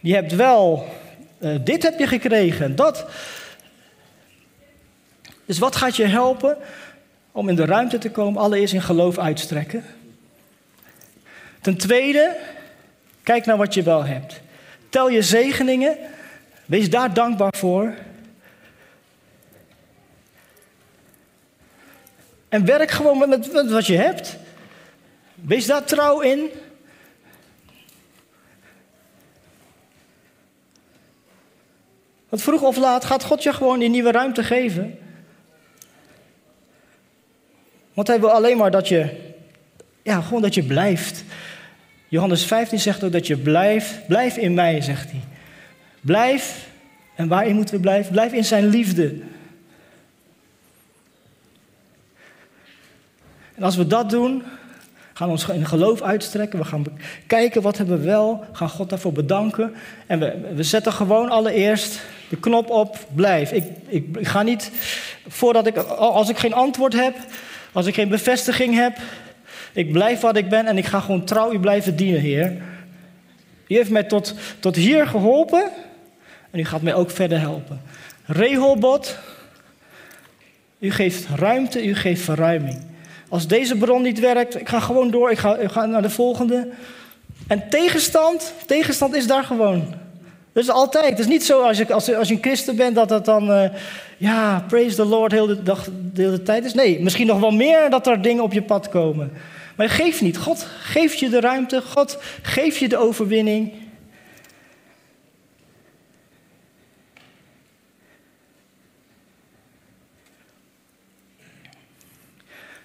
Je 0.00 0.14
hebt 0.14 0.34
wel, 0.34 0.86
dit 1.60 1.82
heb 1.82 1.98
je 1.98 2.06
gekregen, 2.06 2.76
dat. 2.76 3.06
Dus 5.46 5.58
wat 5.58 5.76
gaat 5.76 5.96
je 5.96 6.06
helpen? 6.06 6.58
om 7.36 7.48
in 7.48 7.54
de 7.54 7.64
ruimte 7.64 7.98
te 7.98 8.10
komen, 8.10 8.42
allereerst 8.42 8.74
in 8.74 8.82
geloof 8.82 9.18
uitstrekken. 9.18 9.84
Ten 11.60 11.76
tweede, 11.76 12.36
kijk 13.22 13.46
naar 13.46 13.56
wat 13.56 13.74
je 13.74 13.82
wel 13.82 14.04
hebt. 14.04 14.40
Tel 14.88 15.08
je 15.08 15.22
zegeningen, 15.22 15.98
wees 16.64 16.90
daar 16.90 17.14
dankbaar 17.14 17.54
voor. 17.56 17.94
En 22.48 22.64
werk 22.64 22.90
gewoon 22.90 23.28
met, 23.28 23.70
wat 23.70 23.86
je 23.86 23.96
hebt. 23.96 24.36
Wees 25.34 25.66
daar 25.66 25.84
trouw 25.84 26.20
in. 26.20 26.50
Want 32.28 32.42
vroeg 32.42 32.62
of 32.62 32.76
laat 32.76 33.04
gaat 33.04 33.24
God 33.24 33.42
je 33.42 33.52
gewoon 33.52 33.78
die 33.78 33.88
nieuwe 33.88 34.10
ruimte 34.10 34.44
geven. 34.44 35.05
Want 37.96 38.08
hij 38.08 38.20
wil 38.20 38.30
alleen 38.30 38.56
maar 38.56 38.70
dat 38.70 38.88
je, 38.88 39.08
ja, 40.02 40.20
gewoon 40.20 40.42
dat 40.42 40.54
je 40.54 40.62
blijft. 40.62 41.24
Johannes 42.08 42.44
15 42.44 42.78
zegt 42.78 43.04
ook 43.04 43.12
dat 43.12 43.26
je 43.26 43.36
blijft, 43.36 44.06
blijf 44.06 44.36
in 44.36 44.54
mij, 44.54 44.80
zegt 44.80 45.10
hij. 45.10 45.20
Blijf 46.00 46.68
En 47.14 47.28
waarin 47.28 47.54
moeten 47.54 47.74
we 47.74 47.80
blijven? 47.80 48.12
Blijf 48.12 48.32
in 48.32 48.44
zijn 48.44 48.66
liefde. 48.66 49.14
En 53.54 53.62
als 53.62 53.76
we 53.76 53.86
dat 53.86 54.10
doen, 54.10 54.42
gaan 55.12 55.26
we 55.26 55.32
ons 55.32 55.48
in 55.48 55.66
geloof 55.66 56.02
uitstrekken. 56.02 56.58
We 56.58 56.64
gaan 56.64 56.84
kijken 57.26 57.62
wat 57.62 57.76
hebben 57.76 57.98
we 57.98 58.04
wel. 58.04 58.44
Gaan 58.52 58.68
God 58.68 58.90
daarvoor 58.90 59.12
bedanken. 59.12 59.74
En 60.06 60.18
we, 60.18 60.52
we 60.54 60.62
zetten 60.62 60.92
gewoon 60.92 61.28
allereerst 61.28 62.00
de 62.28 62.36
knop 62.36 62.70
op, 62.70 62.98
blijf. 63.14 63.52
Ik, 63.52 63.64
ik, 63.86 64.16
ik 64.16 64.26
ga 64.26 64.42
niet, 64.42 64.70
voordat 65.26 65.66
ik, 65.66 65.76
als 65.76 66.28
ik 66.28 66.38
geen 66.38 66.54
antwoord 66.54 66.92
heb, 66.92 67.14
als 67.76 67.86
ik 67.86 67.94
geen 67.94 68.08
bevestiging 68.08 68.74
heb, 68.74 68.98
ik 69.72 69.92
blijf 69.92 70.20
wat 70.20 70.36
ik 70.36 70.48
ben 70.48 70.66
en 70.66 70.78
ik 70.78 70.84
ga 70.84 71.00
gewoon 71.00 71.24
trouw 71.24 71.52
u 71.52 71.58
blijven 71.58 71.96
dienen, 71.96 72.20
Heer. 72.20 72.52
U 73.68 73.74
heeft 73.74 73.90
mij 73.90 74.02
tot, 74.02 74.34
tot 74.60 74.76
hier 74.76 75.06
geholpen 75.06 75.70
en 76.50 76.58
u 76.58 76.64
gaat 76.64 76.82
mij 76.82 76.94
ook 76.94 77.10
verder 77.10 77.40
helpen. 77.40 77.80
Reholbot, 78.24 79.18
u 80.78 80.90
geeft 80.90 81.26
ruimte, 81.34 81.86
u 81.86 81.94
geeft 81.94 82.22
verruiming. 82.22 82.84
Als 83.28 83.46
deze 83.46 83.76
bron 83.76 84.02
niet 84.02 84.20
werkt, 84.20 84.60
ik 84.60 84.68
ga 84.68 84.80
gewoon 84.80 85.10
door, 85.10 85.30
ik 85.30 85.38
ga, 85.38 85.56
ik 85.56 85.70
ga 85.70 85.86
naar 85.86 86.02
de 86.02 86.10
volgende. 86.10 86.68
En 87.46 87.68
tegenstand, 87.70 88.52
tegenstand 88.66 89.14
is 89.14 89.26
daar 89.26 89.44
gewoon. 89.44 89.94
Dus 90.56 90.70
altijd. 90.70 91.08
Het 91.08 91.18
is 91.18 91.26
niet 91.26 91.44
zo 91.44 91.62
als 91.62 91.78
je, 91.78 91.92
als, 91.92 92.14
als 92.14 92.28
je 92.28 92.34
een 92.34 92.42
christen 92.42 92.76
bent 92.76 92.94
dat 92.94 93.10
het 93.10 93.24
dan, 93.24 93.50
uh, 93.50 93.70
ja, 94.16 94.64
praise 94.68 94.96
the 94.96 95.04
Lord 95.04 95.32
heel 95.32 95.46
de, 95.46 95.62
dag, 95.62 95.88
de 96.12 96.22
hele 96.22 96.42
tijd 96.42 96.64
is. 96.64 96.74
Nee, 96.74 97.00
misschien 97.00 97.26
nog 97.26 97.40
wel 97.40 97.50
meer 97.50 97.90
dat 97.90 98.06
er 98.06 98.22
dingen 98.22 98.42
op 98.42 98.52
je 98.52 98.62
pad 98.62 98.88
komen. 98.88 99.32
Maar 99.76 99.88
geef 99.88 100.20
niet. 100.20 100.36
God 100.36 100.66
geeft 100.80 101.18
je 101.18 101.28
de 101.28 101.40
ruimte. 101.40 101.82
God 101.82 102.18
geeft 102.42 102.76
je 102.76 102.88
de 102.88 102.96
overwinning. 102.96 103.72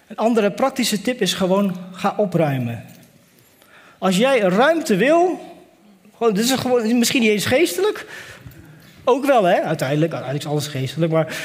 Een 0.06 0.16
andere 0.16 0.50
praktische 0.50 1.02
tip 1.02 1.20
is 1.20 1.34
gewoon 1.34 1.76
ga 1.92 2.14
opruimen. 2.16 2.84
Als 3.98 4.16
jij 4.16 4.38
ruimte 4.38 4.96
wil, 4.96 5.50
gewoon, 6.22 6.36
dit 6.36 6.44
is 6.44 6.60
gewoon, 6.60 6.98
misschien 6.98 7.20
niet 7.20 7.30
eens 7.30 7.46
geestelijk. 7.46 8.06
Ook 9.04 9.24
wel, 9.24 9.44
hè? 9.44 9.60
Uiteindelijk, 9.60 10.12
uiteindelijk 10.12 10.44
is 10.44 10.50
alles 10.50 10.66
geestelijk. 10.66 11.12
Maar 11.12 11.36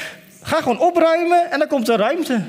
ga 0.42 0.56
gewoon 0.56 0.78
opruimen 0.78 1.50
en 1.50 1.58
dan 1.58 1.68
komt 1.68 1.88
er 1.88 1.98
ruimte. 1.98 2.42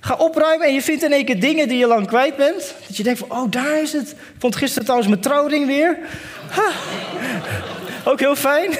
Ga 0.00 0.14
opruimen 0.14 0.66
en 0.66 0.74
je 0.74 0.82
vindt 0.82 1.02
in 1.02 1.12
één 1.12 1.24
keer 1.24 1.40
dingen 1.40 1.68
die 1.68 1.78
je 1.78 1.86
lang 1.86 2.06
kwijt 2.06 2.36
bent. 2.36 2.74
Dat 2.86 2.96
je 2.96 3.02
denkt 3.02 3.18
van, 3.18 3.30
oh, 3.30 3.50
daar 3.50 3.82
is 3.82 3.92
het. 3.92 4.10
Ik 4.10 4.16
vond 4.38 4.56
gisteren 4.56 4.82
trouwens 4.84 5.10
mijn 5.10 5.22
trouwring 5.22 5.66
weer. 5.66 5.98
Ha. 6.50 6.70
Ook 8.04 8.20
heel 8.20 8.36
fijn. 8.36 8.70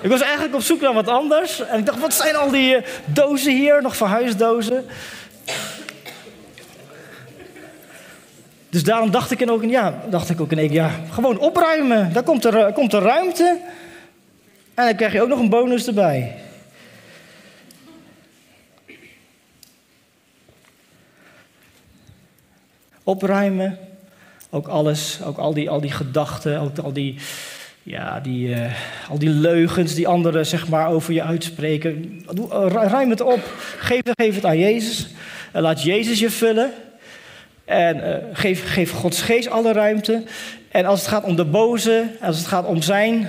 Ik 0.00 0.10
was 0.10 0.20
eigenlijk 0.20 0.54
op 0.54 0.62
zoek 0.62 0.80
naar 0.80 0.94
wat 0.94 1.08
anders. 1.08 1.66
En 1.66 1.78
ik 1.78 1.86
dacht, 1.86 1.98
wat 1.98 2.14
zijn 2.14 2.36
al 2.36 2.50
die 2.50 2.76
eh, 2.76 2.82
dozen 3.04 3.52
hier? 3.52 3.82
Nog 3.82 3.96
verhuisdozen. 3.96 4.84
Dus 8.72 8.84
daarom 8.84 9.10
dacht 9.10 9.30
ik, 9.30 9.50
ook, 9.50 9.64
ja, 9.64 10.02
dacht 10.10 10.30
ik 10.30 10.40
ook 10.40 10.52
in 10.52 10.58
één 10.58 10.72
ja, 10.72 10.90
gewoon 11.10 11.38
opruimen. 11.38 12.12
Daar 12.12 12.22
komt 12.22 12.44
er, 12.44 12.56
eh, 12.56 12.74
komt 12.74 12.92
er 12.92 13.02
ruimte. 13.02 13.58
En 14.74 14.84
dan 14.84 14.96
krijg 14.96 15.12
je 15.12 15.22
ook 15.22 15.28
nog 15.28 15.38
een 15.38 15.48
bonus 15.48 15.86
erbij. 15.86 16.34
Opruimen. 23.02 23.78
Ook 24.50 24.68
alles, 24.68 25.20
ook 25.24 25.38
al 25.38 25.54
die, 25.54 25.70
al 25.70 25.80
die 25.80 25.92
gedachten, 25.92 26.60
ook 26.60 26.78
al 26.78 26.92
die, 26.92 27.18
ja, 27.82 28.20
die, 28.20 28.48
uh, 28.48 28.72
al 29.10 29.18
die 29.18 29.30
leugens 29.30 29.94
die 29.94 30.08
anderen 30.08 30.46
zeg 30.46 30.68
maar, 30.68 30.88
over 30.88 31.12
je 31.12 31.22
uitspreken. 31.22 32.24
Ruim 32.68 33.10
het 33.10 33.20
op. 33.20 33.40
Geef, 33.78 34.02
geef 34.04 34.34
het 34.34 34.44
aan 34.44 34.58
Jezus. 34.58 35.08
En 35.52 35.62
laat 35.62 35.82
Jezus 35.82 36.18
je 36.18 36.30
vullen. 36.30 36.72
En 37.64 37.96
uh, 37.96 38.14
geef, 38.32 38.72
geef 38.72 38.92
Gods 38.92 39.22
geest 39.22 39.50
alle 39.50 39.72
ruimte. 39.72 40.22
En 40.68 40.84
als 40.84 41.00
het 41.00 41.08
gaat 41.08 41.24
om 41.24 41.36
de 41.36 41.44
boze, 41.44 42.06
als 42.20 42.38
het 42.38 42.46
gaat 42.46 42.66
om 42.66 42.82
zijn, 42.82 43.28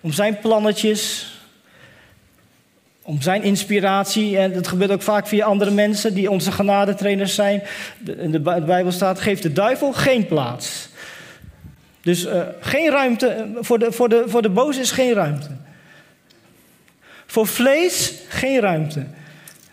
om 0.00 0.12
zijn 0.12 0.38
plannetjes, 0.38 1.32
om 3.02 3.22
zijn 3.22 3.42
inspiratie. 3.42 4.38
En 4.38 4.52
dat 4.52 4.68
gebeurt 4.68 4.90
ook 4.90 5.02
vaak 5.02 5.26
via 5.26 5.44
andere 5.44 5.70
mensen 5.70 6.14
die 6.14 6.30
onze 6.30 6.52
genadetrainers 6.52 7.34
zijn. 7.34 7.62
In 8.16 8.30
de 8.30 8.40
Bijbel 8.40 8.92
staat: 8.92 9.20
geef 9.20 9.40
de 9.40 9.52
duivel 9.52 9.92
geen 9.92 10.26
plaats. 10.26 10.88
Dus 12.00 12.26
uh, 12.26 12.42
geen 12.60 12.90
ruimte, 12.90 13.48
voor 13.60 13.78
de, 13.78 13.92
voor, 13.92 14.08
de, 14.08 14.24
voor 14.26 14.42
de 14.42 14.50
boze 14.50 14.80
is 14.80 14.90
geen 14.90 15.12
ruimte. 15.12 15.48
Voor 17.26 17.46
vlees 17.46 18.12
geen 18.28 18.60
ruimte. 18.60 19.06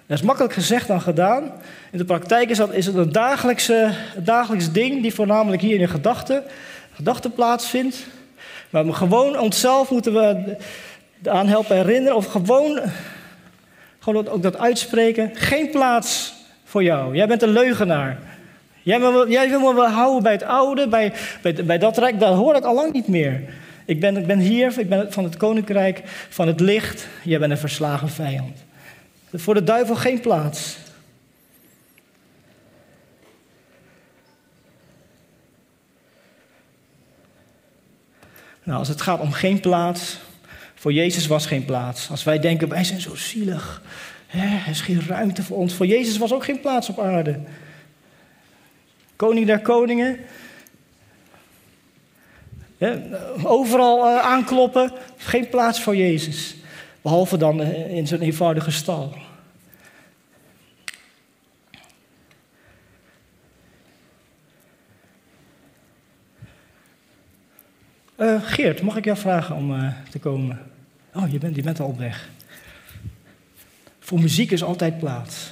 Dat 0.09 0.17
is 0.17 0.23
makkelijk 0.23 0.53
gezegd 0.53 0.87
dan 0.87 1.01
gedaan. 1.01 1.43
In 1.91 1.97
de 1.97 2.05
praktijk 2.05 2.49
is, 2.49 2.57
dat, 2.57 2.73
is 2.73 2.85
het 2.85 2.95
een 2.95 3.11
dagelijkse, 3.11 3.91
dagelijks 4.17 4.71
ding 4.71 5.01
die 5.01 5.13
voornamelijk 5.13 5.61
hier 5.61 5.73
in 5.73 5.81
de 5.81 5.87
gedachten, 5.87 6.43
gedachten 6.93 7.33
plaatsvindt. 7.33 8.07
Maar 8.69 8.85
we 8.85 8.93
gewoon 8.93 9.39
onszelf 9.39 9.89
moeten 9.89 10.13
we 10.13 10.55
aan 11.23 11.47
helpen 11.47 11.75
herinneren 11.75 12.17
of 12.17 12.25
gewoon, 12.25 12.79
gewoon 13.99 14.27
ook 14.27 14.43
dat 14.43 14.57
uitspreken. 14.57 15.31
Geen 15.33 15.69
plaats 15.69 16.33
voor 16.63 16.83
jou. 16.83 17.15
Jij 17.15 17.27
bent 17.27 17.41
een 17.41 17.49
leugenaar. 17.49 18.19
Jij 18.81 18.99
wil, 18.99 19.29
jij 19.29 19.49
wil 19.49 19.73
me 19.73 19.87
houden 19.87 20.23
bij 20.23 20.31
het 20.31 20.43
oude, 20.43 20.87
bij, 20.87 21.13
bij, 21.41 21.53
bij 21.53 21.77
dat 21.77 21.97
rijk. 21.97 22.19
Dat 22.19 22.35
hoor 22.35 22.55
ik 22.55 22.63
al 22.63 22.75
lang 22.75 22.93
niet 22.93 23.07
meer. 23.07 23.41
Ik 23.85 23.99
ben, 23.99 24.17
ik 24.17 24.27
ben 24.27 24.39
hier, 24.39 24.79
ik 24.79 24.89
ben 24.89 25.13
van 25.13 25.23
het 25.23 25.37
koninkrijk, 25.37 26.01
van 26.29 26.47
het 26.47 26.59
licht. 26.59 27.07
Jij 27.23 27.39
bent 27.39 27.51
een 27.51 27.57
verslagen 27.57 28.09
vijand. 28.09 28.67
Voor 29.33 29.53
de 29.53 29.63
duivel 29.63 29.95
geen 29.95 30.19
plaats. 30.19 30.77
Nou, 38.63 38.79
als 38.79 38.87
het 38.87 39.01
gaat 39.01 39.19
om 39.19 39.31
geen 39.31 39.59
plaats, 39.59 40.17
voor 40.75 40.93
Jezus 40.93 41.27
was 41.27 41.45
geen 41.45 41.65
plaats. 41.65 42.09
Als 42.09 42.23
wij 42.23 42.39
denken, 42.39 42.69
wij 42.69 42.83
zijn 42.83 43.01
zo 43.01 43.15
zielig, 43.15 43.81
hè, 44.27 44.57
er 44.57 44.69
is 44.69 44.81
geen 44.81 45.01
ruimte 45.07 45.43
voor 45.43 45.57
ons. 45.57 45.73
Voor 45.73 45.85
Jezus 45.85 46.17
was 46.17 46.33
ook 46.33 46.43
geen 46.43 46.59
plaats 46.59 46.89
op 46.89 46.99
aarde. 46.99 47.39
Koning 49.15 49.45
der 49.45 49.59
koningen. 49.61 50.19
overal 53.43 54.05
uh, 54.05 54.19
aankloppen, 54.19 54.91
geen 55.17 55.49
plaats 55.49 55.81
voor 55.81 55.95
Jezus. 55.95 56.55
Behalve 57.01 57.37
dan 57.37 57.61
uh, 57.61 57.95
in 57.95 58.07
zo'n 58.07 58.19
eenvoudige 58.19 58.71
stal. 58.71 59.15
Uh, 68.17 68.43
Geert, 68.43 68.81
mag 68.81 68.95
ik 68.95 69.05
jou 69.05 69.17
vragen 69.17 69.55
om 69.55 69.71
uh, 69.71 69.93
te 70.09 70.19
komen? 70.19 70.71
Oh, 71.13 71.31
je 71.31 71.37
bent, 71.37 71.55
je 71.55 71.61
bent 71.61 71.79
al 71.79 71.97
weg. 71.97 72.29
Voor 73.99 74.19
muziek 74.19 74.51
is 74.51 74.63
altijd 74.63 74.99
plaats. 74.99 75.51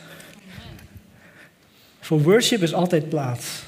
Voor 2.00 2.22
worship 2.22 2.62
is 2.62 2.74
altijd 2.74 3.10
plaats. 3.10 3.62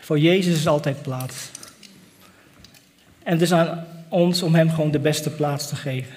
Voor 0.00 0.18
Jezus 0.18 0.54
is 0.54 0.66
altijd 0.66 1.02
plaats. 1.02 1.50
En 3.22 3.40
is 3.40 3.52
aan 3.52 3.86
ons 4.14 4.42
om 4.42 4.54
Hem 4.54 4.70
gewoon 4.70 4.90
de 4.90 4.98
beste 4.98 5.30
plaats 5.30 5.68
te 5.68 5.76
geven. 5.76 6.14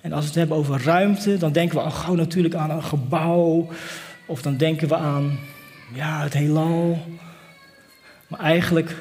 En 0.00 0.12
als 0.12 0.20
we 0.20 0.26
het 0.30 0.38
hebben 0.38 0.56
over 0.56 0.82
ruimte, 0.84 1.36
dan 1.36 1.52
denken 1.52 1.76
we 1.76 1.82
al 1.82 1.90
gauw 1.90 2.14
natuurlijk 2.14 2.54
aan 2.54 2.70
een 2.70 2.82
gebouw. 2.82 3.68
Of 4.26 4.42
dan 4.42 4.56
denken 4.56 4.88
we 4.88 4.96
aan 4.96 5.38
ja, 5.94 6.22
het 6.22 6.32
heelal. 6.32 6.98
Maar 8.28 8.40
eigenlijk, 8.40 8.96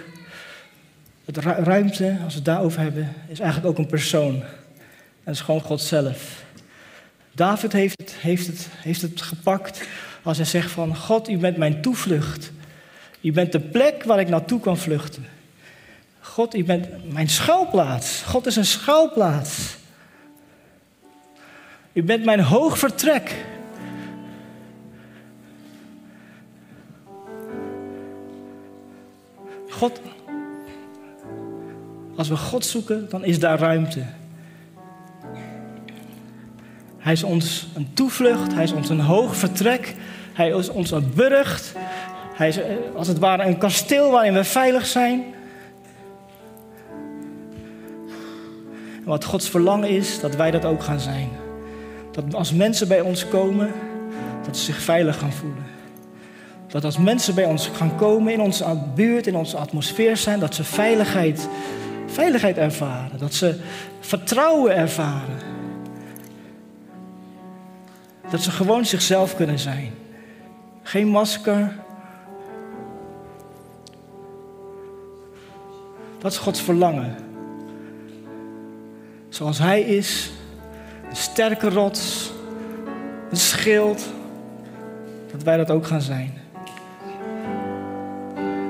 het 1.26 1.38
ruimte, 1.38 2.18
als 2.24 2.34
we 2.34 2.40
het 2.40 2.46
daarover 2.46 2.82
hebben, 2.82 3.14
is 3.28 3.40
eigenlijk 3.40 3.70
ook 3.72 3.78
een 3.78 3.92
persoon. 3.92 4.36
En 4.36 4.44
dat 5.24 5.34
is 5.34 5.42
gewoon 5.42 5.62
God 5.62 5.82
zelf. 5.82 6.44
David 7.32 7.72
heeft 7.72 8.00
het, 8.00 8.16
heeft, 8.20 8.48
het, 8.48 8.68
heeft 8.72 9.02
het 9.02 9.22
gepakt 9.22 9.88
als 10.24 10.38
hij 10.38 10.46
zegt 10.46 10.72
van... 10.72 10.96
God, 10.96 11.30
u 11.30 11.38
bent 11.38 11.58
mijn 11.58 11.82
toevlucht. 11.82 12.52
U 13.22 13.32
bent 13.32 13.52
de 13.52 13.60
plek 13.60 14.04
waar 14.04 14.20
ik 14.20 14.30
naartoe 14.30 14.60
kan 14.60 14.78
vluchten. 14.78 15.26
God, 16.20 16.56
u 16.56 16.64
bent 16.64 17.14
mijn 17.14 17.30
schuilplaats. 17.30 18.22
God 18.22 18.46
is 18.46 18.56
een 18.56 18.66
schuilplaats. 18.66 19.76
U 21.94 22.04
bent 22.04 22.26
mijn 22.26 22.40
hoog 22.40 22.78
vertrek. 22.78 23.46
God, 29.70 30.02
als 32.16 32.30
we 32.30 32.38
God 32.38 32.66
zoeken, 32.66 33.10
dan 33.10 33.24
is 33.24 33.40
daar 33.40 33.60
ruimte. 33.60 34.06
Hij 36.98 37.14
is 37.14 37.24
ons 37.24 37.68
een 37.76 37.94
toevlucht, 37.94 38.54
hij 38.54 38.64
is 38.64 38.72
ons 38.72 38.90
een 38.90 39.00
hoog 39.00 39.36
vertrek, 39.36 39.96
Hij 40.34 40.50
is 40.50 40.70
ons 40.70 40.92
een 40.92 41.12
burcht. 41.16 41.74
Hij 42.34 42.48
is 42.48 42.58
eh, 42.58 42.76
als 42.96 43.08
het 43.08 43.20
ware 43.20 43.44
een 43.44 43.58
kasteel 43.58 44.12
waarin 44.12 44.34
we 44.34 44.44
veilig 44.44 44.86
zijn. 44.86 45.24
En 48.96 49.06
wat 49.08 49.24
Gods 49.24 49.50
verlangen 49.50 49.90
is, 49.90 50.20
dat 50.20 50.36
wij 50.36 50.52
dat 50.52 50.66
ook 50.66 50.84
gaan 50.84 51.00
zijn. 51.00 51.30
Dat 52.12 52.36
als 52.36 52.54
mensen 52.54 52.88
bij 52.88 53.02
ons 53.02 53.28
komen, 53.28 53.72
dat 54.46 54.58
ze 54.58 54.64
zich 54.64 54.82
veilig 54.82 55.18
gaan 55.18 55.34
voelen. 55.34 55.66
Dat 56.68 56.84
als 56.84 56.98
mensen 56.98 57.36
bij 57.36 57.46
ons 57.46 57.68
gaan 57.68 57.96
komen, 57.96 58.34
in 58.34 58.42
onze 58.42 58.78
buurt, 58.96 59.28
in 59.28 59.36
onze 59.36 59.58
atmosfeer 59.58 60.18
zijn, 60.18 60.40
dat 60.40 60.56
ze 60.56 60.64
veiligheid, 60.64 61.50
veiligheid 62.06 62.58
ervaren. 62.58 63.20
Dat 63.20 63.34
ze 63.34 63.60
vertrouwen 64.00 64.76
ervaren. 64.76 65.40
Dat 68.30 68.42
ze 68.42 68.52
gewoon 68.52 68.86
zichzelf 68.86 69.36
kunnen 69.36 69.60
zijn. 69.60 70.01
Geen 70.82 71.08
masker. 71.08 71.76
Dat 76.18 76.32
is 76.32 76.38
Gods 76.38 76.62
verlangen. 76.62 77.16
Zoals 79.30 79.58
Hij 79.58 79.82
is, 79.82 80.32
een 81.10 81.16
sterke 81.16 81.70
rots, 81.70 82.32
een 83.30 83.38
schild, 83.38 84.06
dat 85.32 85.44
wij 85.44 85.58
dat 85.58 85.72
ook 85.72 85.88
gaan 85.88 86.02
zijn. 86.02 86.34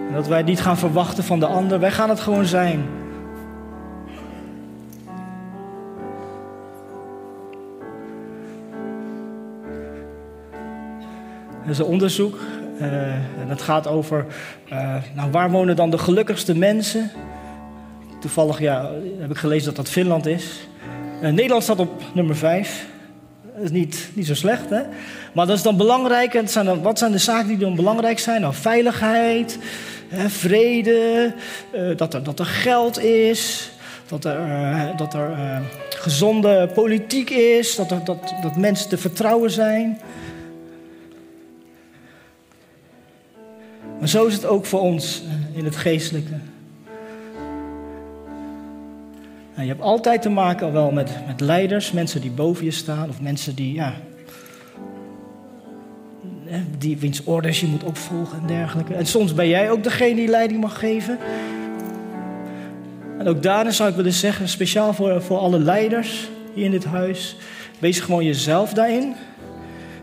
En 0.08 0.14
dat 0.14 0.28
wij 0.28 0.42
niet 0.42 0.62
gaan 0.62 0.78
verwachten 0.78 1.24
van 1.24 1.40
de 1.40 1.46
ander, 1.46 1.80
wij 1.80 1.92
gaan 1.92 2.10
het 2.10 2.20
gewoon 2.20 2.46
zijn. 2.46 3.01
Er 11.64 11.70
is 11.70 11.78
een 11.78 11.86
onderzoek 11.86 12.38
uh, 12.82 13.14
en 13.14 13.48
dat 13.48 13.62
gaat 13.62 13.88
over 13.88 14.26
uh, 14.72 14.96
nou, 15.16 15.32
waar 15.32 15.52
wonen 15.52 15.76
dan 15.76 15.90
de 15.90 15.98
gelukkigste 15.98 16.58
mensen. 16.58 17.12
Toevallig 18.20 18.60
ja, 18.60 18.92
heb 19.20 19.30
ik 19.30 19.38
gelezen 19.38 19.66
dat 19.66 19.76
dat 19.76 19.90
Finland 19.90 20.26
is. 20.26 20.68
Uh, 21.22 21.30
Nederland 21.30 21.64
staat 21.64 21.80
op 21.80 22.04
nummer 22.14 22.36
5. 22.36 22.86
Dat 23.56 23.64
is 23.64 23.72
niet, 23.72 24.10
niet 24.14 24.28
zo 24.28 24.36
slecht, 24.36 24.70
hè? 24.70 24.82
Maar 25.34 25.48
dat 25.48 25.58
is 25.58 25.64
dan 25.64 25.78
belangrijk. 25.78 26.34
En 26.34 26.82
wat 26.82 26.98
zijn 26.98 27.12
de 27.12 27.18
zaken 27.18 27.48
die 27.48 27.58
dan 27.58 27.76
belangrijk 27.76 28.20
zijn? 28.20 28.42
Nou, 28.42 28.54
veiligheid, 28.54 29.58
hè, 30.08 30.30
vrede, 30.30 31.34
dat, 31.96 32.14
er, 32.14 32.24
dat 32.24 32.40
er 32.40 32.46
geld 32.46 33.00
is, 33.04 33.72
dat 34.08 34.26
er, 34.26 34.40
dat 34.98 35.14
er 35.14 35.62
gezonde 35.90 36.70
politiek 36.74 37.30
is, 37.30 37.76
dat, 37.76 37.92
er, 37.92 38.04
dat, 38.04 38.34
dat 38.42 38.56
mensen 38.58 38.90
te 38.90 38.98
vertrouwen 38.98 39.52
zijn. 39.52 40.00
Maar 44.02 44.10
zo 44.10 44.26
is 44.26 44.34
het 44.34 44.46
ook 44.46 44.66
voor 44.66 44.80
ons 44.80 45.24
in 45.54 45.66
het 45.66 45.76
geestelijke. 45.76 46.36
Nou, 49.54 49.62
je 49.62 49.68
hebt 49.68 49.82
altijd 49.82 50.22
te 50.22 50.30
maken 50.30 50.74
wel 50.74 50.92
met, 50.92 51.10
met 51.28 51.40
leiders, 51.40 51.92
mensen 51.92 52.22
die 52.22 52.32
boven 52.32 52.66
je 52.66 52.72
staan, 52.72 53.10
of 53.10 53.22
mensen 53.22 53.56
die, 53.56 53.74
ja, 53.74 53.94
die 56.78 56.98
wiens 56.98 57.24
orders 57.24 57.60
je 57.60 57.68
moet 57.68 57.84
opvolgen 57.84 58.40
en 58.40 58.48
dergelijke. 58.48 58.94
En 58.94 59.06
soms 59.06 59.34
ben 59.34 59.48
jij 59.48 59.72
ook 59.72 59.84
degene 59.84 60.16
die 60.16 60.28
leiding 60.28 60.62
mag 60.62 60.80
geven. 60.80 61.18
En 63.18 63.28
ook 63.28 63.44
daarin 63.44 63.74
zou 63.74 63.90
ik 63.90 63.96
willen 63.96 64.14
zeggen, 64.14 64.50
speciaal 64.50 64.94
voor, 64.94 65.22
voor 65.22 65.38
alle 65.38 65.60
leiders 65.60 66.30
hier 66.54 66.66
in 66.66 66.72
dit 66.72 66.86
huis, 66.86 67.36
wees 67.80 68.00
gewoon 68.00 68.26
jezelf 68.26 68.74
daarin. 68.74 69.16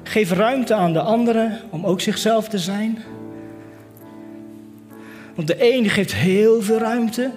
Geef 0.03 0.33
ruimte 0.33 0.75
aan 0.75 0.93
de 0.93 1.01
anderen 1.01 1.61
om 1.71 1.85
ook 1.85 2.01
zichzelf 2.01 2.49
te 2.49 2.59
zijn. 2.59 2.99
Want 5.39 5.51
de 5.51 5.75
een 5.75 5.89
geeft 5.89 6.15
heel 6.15 6.63
veel 6.63 6.79
ruimte. 6.79 7.31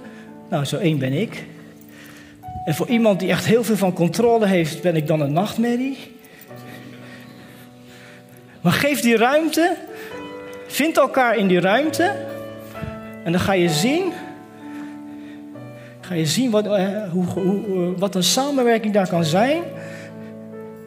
Nou, 0.49 0.65
zo 0.65 0.77
één 0.77 0.97
ben 0.97 1.13
ik. 1.13 1.43
En 2.65 2.75
voor 2.75 2.87
iemand 2.87 3.19
die 3.19 3.29
echt 3.29 3.45
heel 3.45 3.63
veel 3.63 3.77
van 3.77 3.93
controle 3.93 4.45
heeft, 4.45 4.81
ben 4.81 4.95
ik 4.95 5.07
dan 5.07 5.21
een 5.21 5.33
nachtmerrie. 5.33 5.97
Maar 8.61 8.71
geef 8.71 9.01
die 9.01 9.17
ruimte. 9.17 9.75
Vind 10.67 10.97
elkaar 10.97 11.37
in 11.37 11.47
die 11.47 11.59
ruimte. 11.59 12.15
En 13.23 13.31
dan 13.31 13.41
ga 13.41 13.53
je 13.53 13.69
zien. 13.69 14.13
Ga 15.99 16.13
je 16.13 16.25
zien 16.25 16.51
wat, 16.51 16.65
eh, 16.65 17.11
hoe, 17.11 17.25
hoe, 17.25 17.97
wat 17.97 18.15
een 18.15 18.23
samenwerking 18.23 18.93
daar 18.93 19.09
kan 19.09 19.25
zijn. 19.25 19.61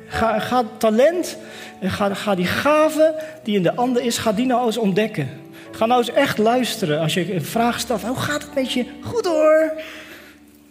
Ga, 0.07 0.39
ga 0.39 0.65
talent, 0.77 1.37
ga, 1.83 2.15
ga 2.15 2.35
die 2.35 2.47
gave 2.47 3.15
die 3.43 3.57
in 3.57 3.63
de 3.63 3.75
ander 3.75 4.03
is, 4.03 4.19
ga 4.19 4.33
die 4.33 4.47
nou 4.47 4.67
eens 4.67 4.79
ontdekken. 4.79 5.43
Ga 5.75 5.87
nou 5.87 6.01
eens 6.01 6.13
echt 6.13 6.39
luisteren 6.39 7.01
als 7.01 7.15
je 7.15 7.35
een 7.35 7.45
vraag 7.45 7.81
stelt. 7.81 8.03
Hoe 8.03 8.17
gaat 8.17 8.43
het 8.43 8.55
met 8.55 8.73
je? 8.73 8.87
Goed 9.01 9.27
hoor. 9.27 9.73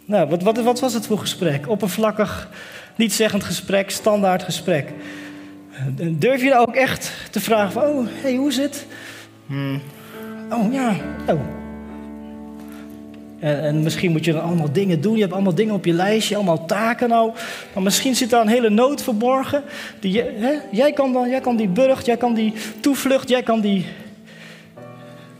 Nou, 0.04 0.28
wat, 0.28 0.42
wat, 0.42 0.56
wat 0.56 0.80
was 0.80 0.94
het 0.94 1.06
voor 1.06 1.18
gesprek? 1.18 1.68
Oppervlakkig, 1.68 2.48
niet 2.96 3.12
zeggend 3.12 3.44
gesprek, 3.44 3.90
standaard 3.90 4.42
gesprek. 4.42 4.88
Durf 6.12 6.42
je 6.42 6.48
nou 6.48 6.66
ook 6.66 6.74
echt 6.74 7.12
te 7.30 7.40
vragen 7.40 7.72
van, 7.72 7.82
oh, 7.82 8.06
hey, 8.22 8.34
hoe 8.34 8.48
is 8.48 8.56
het? 8.56 8.86
Hmm. 9.46 9.80
Oh, 10.50 10.72
ja, 10.72 10.96
oh. 11.28 11.40
En, 13.40 13.62
en, 13.62 13.82
misschien 13.82 14.10
moet 14.10 14.24
je 14.24 14.32
dan 14.32 14.42
allemaal 14.42 14.72
dingen 14.72 15.00
doen. 15.00 15.14
Je 15.14 15.20
hebt 15.20 15.32
allemaal 15.32 15.54
dingen 15.54 15.74
op 15.74 15.84
je 15.84 15.92
lijstje, 15.92 16.36
allemaal 16.36 16.66
taken 16.66 17.08
nou. 17.08 17.32
Maar 17.74 17.82
misschien 17.82 18.14
zit 18.16 18.30
daar 18.30 18.40
een 18.40 18.48
hele 18.48 18.70
nood 18.70 19.02
verborgen. 19.02 19.62
Die, 20.00 20.22
hè? 20.22 20.52
Jij, 20.70 20.92
kan 20.92 21.12
dan, 21.12 21.28
jij 21.28 21.40
kan 21.40 21.56
die 21.56 21.68
burcht, 21.68 22.06
jij 22.06 22.16
kan 22.16 22.34
die 22.34 22.52
toevlucht, 22.80 23.28
jij 23.28 23.42
kan 23.42 23.60
die 23.60 23.86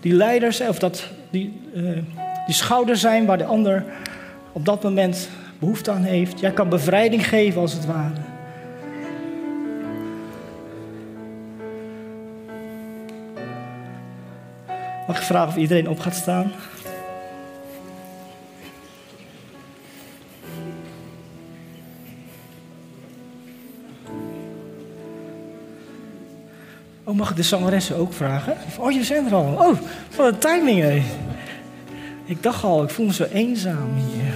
die 0.04 0.12
leiders, 0.12 0.60
of 0.60 0.78
dat, 0.78 1.06
die, 1.30 1.60
uh, 1.74 1.98
die 2.46 2.54
schouders 2.54 3.00
zijn 3.00 3.26
waar 3.26 3.38
de 3.38 3.44
ander 3.44 3.84
op 4.52 4.64
dat 4.64 4.82
moment 4.82 5.28
behoefte 5.58 5.90
aan 5.90 6.02
heeft. 6.02 6.40
Jij 6.40 6.52
kan 6.52 6.68
bevrijding 6.68 7.28
geven 7.28 7.60
als 7.60 7.72
het 7.72 7.86
ware. 7.86 8.20
Mag 15.06 15.16
ik 15.16 15.22
vragen 15.22 15.48
of 15.48 15.56
iedereen 15.56 15.88
op 15.88 15.98
gaat 15.98 16.14
staan? 16.14 16.52
Oh, 27.14 27.20
mag 27.20 27.30
ik 27.30 27.36
de 27.36 27.42
zangeressen 27.42 27.96
ook 27.96 28.12
vragen? 28.12 28.56
Oh, 28.78 28.92
je 28.92 29.04
zijn 29.04 29.26
er 29.26 29.34
al. 29.34 29.54
Oh, 29.58 29.78
wat 30.16 30.32
een 30.32 30.38
timing, 30.38 30.80
hé. 30.80 31.02
Ik 32.24 32.42
dacht 32.42 32.64
al, 32.64 32.82
ik 32.82 32.90
voel 32.90 33.06
me 33.06 33.12
zo 33.12 33.24
eenzaam 33.24 33.94
hier. 33.94 34.34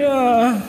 Ja. 0.00 0.62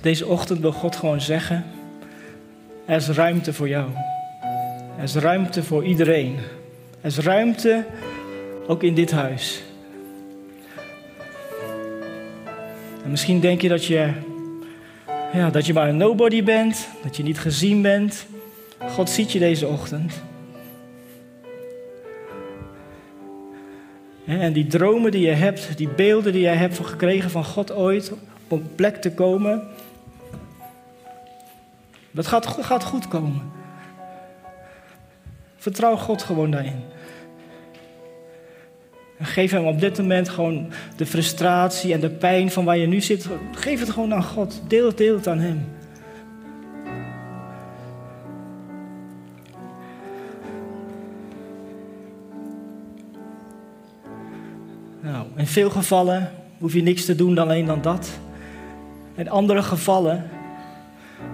Deze 0.00 0.26
ochtend 0.26 0.60
wil 0.60 0.72
God 0.72 0.96
gewoon 0.96 1.20
zeggen: 1.20 1.64
er 2.90 2.96
is 2.96 3.08
ruimte 3.08 3.52
voor 3.52 3.68
jou. 3.68 3.90
Er 4.96 5.02
is 5.02 5.14
ruimte 5.14 5.62
voor 5.62 5.84
iedereen. 5.84 6.36
Er 7.00 7.06
is 7.06 7.18
ruimte 7.18 7.84
ook 8.66 8.82
in 8.82 8.94
dit 8.94 9.10
huis. 9.10 9.62
En 13.04 13.10
misschien 13.10 13.40
denk 13.40 13.60
je 13.60 13.68
dat 13.68 13.84
je, 13.84 14.12
ja, 15.32 15.50
dat 15.50 15.66
je 15.66 15.72
maar 15.72 15.88
een 15.88 15.96
nobody 15.96 16.44
bent, 16.44 16.88
dat 17.02 17.16
je 17.16 17.22
niet 17.22 17.38
gezien 17.38 17.82
bent. 17.82 18.26
God 18.88 19.10
ziet 19.10 19.32
je 19.32 19.38
deze 19.38 19.66
ochtend. 19.66 20.22
En 24.26 24.52
die 24.52 24.66
dromen 24.66 25.10
die 25.10 25.26
je 25.26 25.32
hebt, 25.32 25.76
die 25.76 25.88
beelden 25.88 26.32
die 26.32 26.42
je 26.42 26.48
hebt 26.48 26.78
gekregen 26.78 27.30
van 27.30 27.44
God 27.44 27.72
ooit, 27.72 28.12
op 28.48 28.62
plek 28.74 28.96
te 28.96 29.12
komen 29.12 29.62
dat 32.10 32.26
gaat, 32.26 32.46
gaat 32.46 32.84
goed 32.84 33.08
komen. 33.08 33.52
Vertrouw 35.56 35.96
God 35.96 36.22
gewoon 36.22 36.50
daarin. 36.50 36.84
En 39.18 39.26
geef 39.26 39.50
hem 39.50 39.66
op 39.66 39.80
dit 39.80 39.98
moment 39.98 40.28
gewoon 40.28 40.72
de 40.96 41.06
frustratie 41.06 41.92
en 41.92 42.00
de 42.00 42.10
pijn 42.10 42.50
van 42.50 42.64
waar 42.64 42.76
je 42.76 42.86
nu 42.86 43.00
zit. 43.00 43.28
Geef 43.52 43.80
het 43.80 43.90
gewoon 43.90 44.14
aan 44.14 44.22
God. 44.22 44.62
Deel 44.68 44.86
het, 44.86 44.96
deel 44.96 45.16
het 45.16 45.26
aan 45.26 45.38
hem. 45.38 45.68
Nou, 55.00 55.26
in 55.36 55.46
veel 55.46 55.70
gevallen 55.70 56.32
hoef 56.58 56.72
je 56.72 56.82
niks 56.82 57.04
te 57.04 57.14
doen 57.14 57.34
dan 57.34 57.44
alleen 57.44 57.66
dan 57.66 57.82
dat. 57.82 58.10
In 59.14 59.30
andere 59.30 59.62
gevallen 59.62 60.30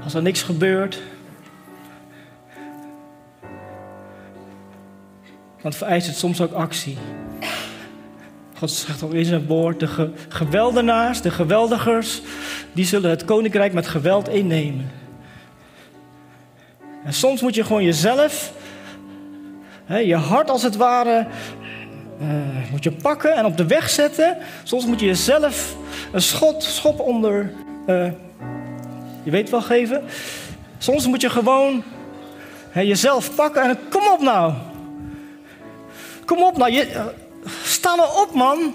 Als 0.05 0.15
er 0.15 0.23
niks 0.23 0.43
gebeurt. 0.43 1.03
Want 5.61 5.77
vereist 5.77 6.07
het 6.07 6.17
soms 6.17 6.41
ook 6.41 6.53
actie. 6.53 6.97
God 8.59 8.71
zegt 8.71 9.03
ook 9.03 9.13
in 9.13 9.25
zijn 9.25 9.47
woord: 9.47 9.81
de 9.81 9.87
ge 9.87 10.11
geweldenaars, 10.29 11.21
de 11.21 11.31
geweldigers, 11.31 12.23
die 12.73 12.85
zullen 12.85 13.11
het 13.11 13.25
koninkrijk 13.25 13.73
met 13.73 13.87
geweld 13.87 14.29
innemen. 14.29 14.91
En 17.05 17.13
soms 17.13 17.41
moet 17.41 17.55
je 17.55 17.65
gewoon 17.65 17.85
jezelf, 17.85 18.53
hè, 19.85 19.99
je 19.99 20.17
hart 20.17 20.51
als 20.51 20.63
het 20.63 20.77
ware, 20.77 21.27
uh, 22.21 22.27
moet 22.71 22.85
je 22.85 22.93
pakken 22.93 23.35
en 23.35 23.45
op 23.45 23.57
de 23.57 23.67
weg 23.67 23.89
zetten. 23.89 24.37
Soms 24.63 24.87
moet 24.87 25.01
je 25.01 25.07
jezelf 25.07 25.77
een 26.13 26.23
schot, 26.23 26.63
schop 26.63 27.01
onder, 27.01 27.53
uh, 27.87 28.09
je 29.27 29.33
weet 29.33 29.51
wel 29.51 29.63
geven. 29.63 30.05
Soms 30.79 31.07
moet 31.07 31.21
je 31.21 31.31
gewoon 31.31 31.83
hè, 32.71 32.81
jezelf 32.81 33.35
pakken 33.35 33.63
en 33.63 33.79
kom 33.91 34.03
op 34.13 34.21
nou. 34.21 34.53
Kom 36.25 36.43
op 36.43 36.57
nou, 36.57 36.73
je, 36.73 36.91
uh, 36.91 37.05
sta 37.63 37.95
nou 37.95 38.23
op 38.23 38.35
man. 38.35 38.75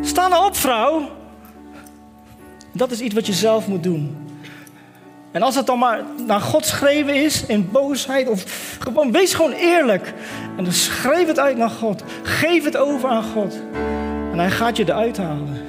Sta 0.00 0.28
nou 0.28 0.46
op 0.46 0.56
vrouw. 0.56 1.10
Dat 2.72 2.90
is 2.90 3.00
iets 3.00 3.14
wat 3.14 3.26
je 3.26 3.32
zelf 3.32 3.66
moet 3.66 3.82
doen. 3.82 4.16
En 5.30 5.42
als 5.42 5.54
het 5.54 5.66
dan 5.66 5.78
maar 5.78 6.02
naar 6.26 6.40
God 6.40 6.66
schreven 6.66 7.14
is, 7.14 7.46
in 7.46 7.70
boosheid, 7.70 8.28
of 8.28 8.44
gewoon, 8.78 9.12
wees 9.12 9.34
gewoon 9.34 9.52
eerlijk. 9.52 10.14
En 10.56 10.64
dan 10.64 10.72
schreef 10.72 11.26
het 11.26 11.38
uit 11.38 11.56
naar 11.56 11.70
God. 11.70 12.02
Geef 12.22 12.64
het 12.64 12.76
over 12.76 13.08
aan 13.08 13.24
God. 13.24 13.58
En 14.32 14.38
hij 14.38 14.50
gaat 14.50 14.76
je 14.76 14.84
eruit 14.84 15.16
halen. 15.16 15.62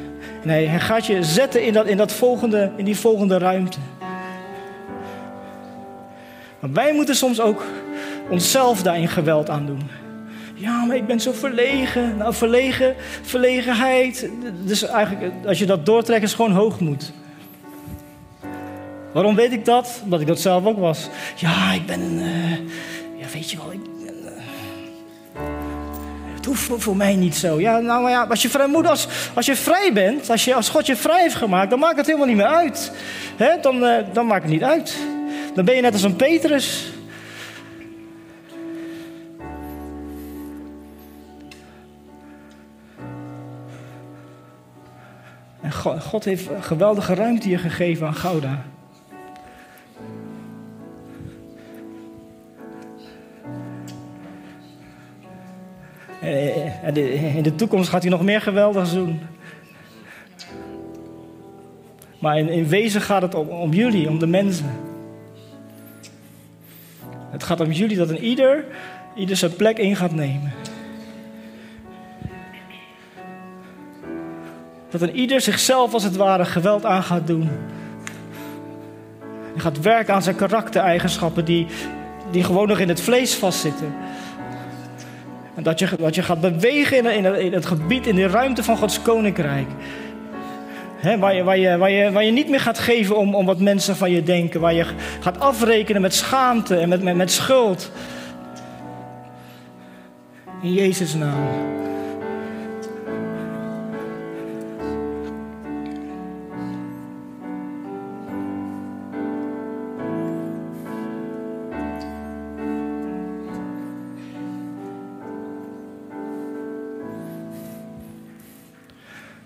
En 0.44 0.50
hij, 0.50 0.66
hij 0.66 0.80
gaat 0.80 1.06
je 1.06 1.24
zetten 1.24 1.64
in, 1.64 1.74
dat, 1.74 1.86
in, 1.86 1.98
dat 1.98 2.12
volgende, 2.12 2.72
in 2.76 2.86
die 2.86 2.98
volgende 2.98 3.38
ruimte. 3.38 3.80
Wij 6.60 6.94
moeten 6.94 7.16
soms 7.16 7.40
ook 7.40 7.64
onszelf 8.30 8.82
daarin 8.82 9.08
geweld 9.08 9.50
aan 9.50 9.66
doen. 9.66 9.82
Ja, 10.54 10.86
maar 10.86 10.96
ik 10.96 11.08
ben 11.08 11.20
zo 11.20 11.32
verlegen. 11.32 12.18
Nou, 12.18 12.34
verlegen, 12.34 12.96
verlegenheid. 13.22 14.30
Dus 14.64 14.84
eigenlijk, 14.84 15.34
als 15.46 15.60
je 15.60 15.66
dat 15.66 15.86
doortrekt, 15.86 16.24
is 16.24 16.34
gewoon 16.34 16.52
hoogmoed. 16.52 17.12
Waarom 19.12 19.36
weet 19.36 19.52
ik 19.52 19.66
dat? 19.66 20.02
Omdat 20.04 20.22
ik 20.22 20.28
dat 20.28 20.40
zelf 20.40 20.66
ook 20.66 20.80
was. 20.80 21.10
Ja, 21.36 21.72
ik 21.72 21.86
ben 21.86 22.02
een. 22.02 22.20
Uh, 22.20 22.52
ja, 23.20 23.28
weet 23.34 23.52
je 23.52 23.58
wel, 23.58 23.72
ik. 23.72 23.80
Uh, 24.04 24.10
het 26.36 26.46
hoeft 26.46 26.84
voor, 26.84 26.96
mij 26.96 27.16
niet 27.16 27.36
zo. 27.36 27.60
Ja, 27.60 27.80
nou 27.80 28.02
maar 28.02 28.12
ja, 28.12 28.24
als 28.24 28.42
je, 28.42 28.50
vrij, 28.50 28.68
als, 29.34 29.46
je 29.46 29.56
vrij 29.56 29.94
bent, 29.94 30.30
als, 30.30 30.46
je, 30.46 30.56
als 30.56 30.70
God 30.70 30.86
je 30.86 30.96
vrij 30.96 31.22
heeft 31.22 31.36
gemaakt, 31.36 31.70
dan 31.70 31.80
maakt 31.80 31.98
het 31.98 32.06
helemaal 32.06 32.28
niet 32.28 32.38
meer 32.38 32.46
uit. 32.46 32.92
Hè? 33.36 33.60
Dan, 33.62 33.84
uh, 33.84 33.96
dan 34.14 34.26
maakt 34.26 34.44
het 34.44 34.52
niet 34.52 34.64
uit. 34.64 34.98
Dan 35.54 35.66
ben 35.66 35.76
je 35.76 35.82
net 35.82 35.94
als 35.94 36.04
een 36.04 36.16
Petrus. 36.16 36.92
En 45.62 45.72
God, 46.02 46.26
heeft 46.26 46.50
geweldige 46.60 47.14
ruimte 47.14 47.48
hier 47.48 47.60
gegeven 47.60 48.08
aan 48.08 48.16
Gouda. 48.16 48.66
In 57.36 57.44
de 57.44 57.56
toekomst 57.56 57.90
gaat 57.90 58.02
hij 58.02 58.12
nog 58.12 58.24
meer 58.24 58.42
geweldig 58.42 58.92
doen. 58.92 59.20
Maar 62.20 62.38
in, 62.40 62.68
wezen 62.68 63.02
gaat 63.02 63.22
het 63.22 63.36
om, 63.36 63.74
jullie, 63.74 64.10
om 64.10 64.20
de 64.20 64.28
mensen. 64.28 64.89
Het 67.40 67.48
gaat 67.48 67.62
om 67.62 67.72
jullie 67.72 67.98
dat 67.98 68.10
een 68.10 68.24
ieder, 68.24 68.66
ieder 69.16 69.38
zijn 69.38 69.56
plek 69.56 69.78
in 69.78 69.96
gaat 69.96 70.12
nemen. 70.12 70.54
Dat 74.90 75.02
een 75.02 75.16
ieder 75.16 75.42
zichzelf 75.42 75.94
als 75.94 76.04
het 76.04 76.16
ware 76.16 76.46
geweld 76.46 76.86
aan 76.86 77.04
gaat 77.04 77.28
doen. 77.28 77.50
Hij 79.54 79.62
gaat 79.62 79.82
werken 79.82 80.14
aan 80.14 80.24
zijn 80.24 80.36
karaktereigenschappen 80.36 81.46
die, 81.46 81.68
die 82.32 82.44
gewoon 82.44 82.68
nog 82.68 82.80
in 82.80 82.90
het 82.90 83.02
vlees 83.02 83.36
vastzitten. 83.36 83.94
En 85.56 85.64
dat 85.64 85.80
je, 85.80 85.90
dat 85.98 86.16
je 86.16 86.24
gaat 86.24 86.42
bewegen 86.42 87.14
in, 87.14 87.26
in 87.36 87.54
het 87.54 87.66
gebied, 87.66 88.08
in 88.08 88.16
de 88.16 88.28
ruimte 88.28 88.64
van 88.64 88.78
Gods 88.78 89.02
koninkrijk. 89.02 89.68
Waar, 91.02 91.36
je, 91.36 91.44
waar, 91.44 91.58
je, 91.58 91.78
waar, 91.78 91.92
je, 91.92 92.12
waar 92.12 92.24
je 92.24 92.32
niet 92.32 92.50
meer 92.50 92.60
gaat 92.60 92.80
geven 92.80 93.18
om, 93.18 93.36
om 93.36 93.46
wat 93.46 93.60
mensen 93.60 93.96
van 93.96 94.12
je 94.12 94.24
denken. 94.24 94.62
Waar 94.62 94.74
je 94.74 94.86
gaat 95.20 95.40
afrekenen 95.40 96.02
met 96.02 96.14
schaamte 96.14 96.76
en 96.76 96.90
met, 96.90 97.04
met, 97.04 97.16
met 97.16 97.32
schuld. 97.32 97.92
In 100.62 100.74
Jezus' 100.74 101.14
naam. 101.14 101.88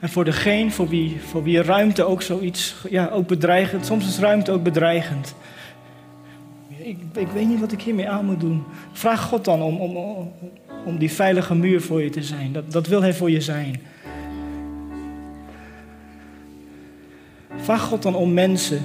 En 0.03 0.09
voor 0.09 0.25
degene 0.25 0.71
voor 0.71 0.87
wie, 0.87 1.21
voor 1.21 1.43
wie 1.43 1.61
ruimte 1.61 2.03
ook 2.03 2.21
zoiets, 2.21 2.75
ja, 2.89 3.09
ook 3.09 3.27
bedreigend, 3.27 3.85
soms 3.85 4.07
is 4.07 4.19
ruimte 4.19 4.51
ook 4.51 4.63
bedreigend. 4.63 5.35
Ik, 6.67 6.97
ik 7.13 7.27
weet 7.27 7.47
niet 7.47 7.59
wat 7.59 7.71
ik 7.71 7.81
hiermee 7.81 8.09
aan 8.09 8.25
moet 8.25 8.39
doen. 8.39 8.63
Vraag 8.91 9.21
God 9.21 9.45
dan 9.45 9.61
om, 9.61 9.77
om, 9.77 10.31
om 10.85 10.97
die 10.97 11.11
veilige 11.11 11.55
muur 11.55 11.81
voor 11.81 12.01
je 12.01 12.09
te 12.09 12.23
zijn. 12.23 12.53
Dat, 12.53 12.71
dat 12.71 12.87
wil 12.87 13.01
Hij 13.01 13.13
voor 13.13 13.31
je 13.31 13.41
zijn. 13.41 13.81
Vraag 17.55 17.81
God 17.81 18.01
dan 18.01 18.15
om 18.15 18.33
mensen. 18.33 18.81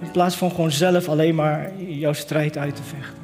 In 0.00 0.10
plaats 0.12 0.36
van 0.36 0.50
gewoon 0.50 0.70
zelf 0.70 1.08
alleen 1.08 1.34
maar 1.34 1.82
jouw 1.82 2.12
strijd 2.12 2.58
uit 2.58 2.76
te 2.76 2.82
vechten. 2.82 3.23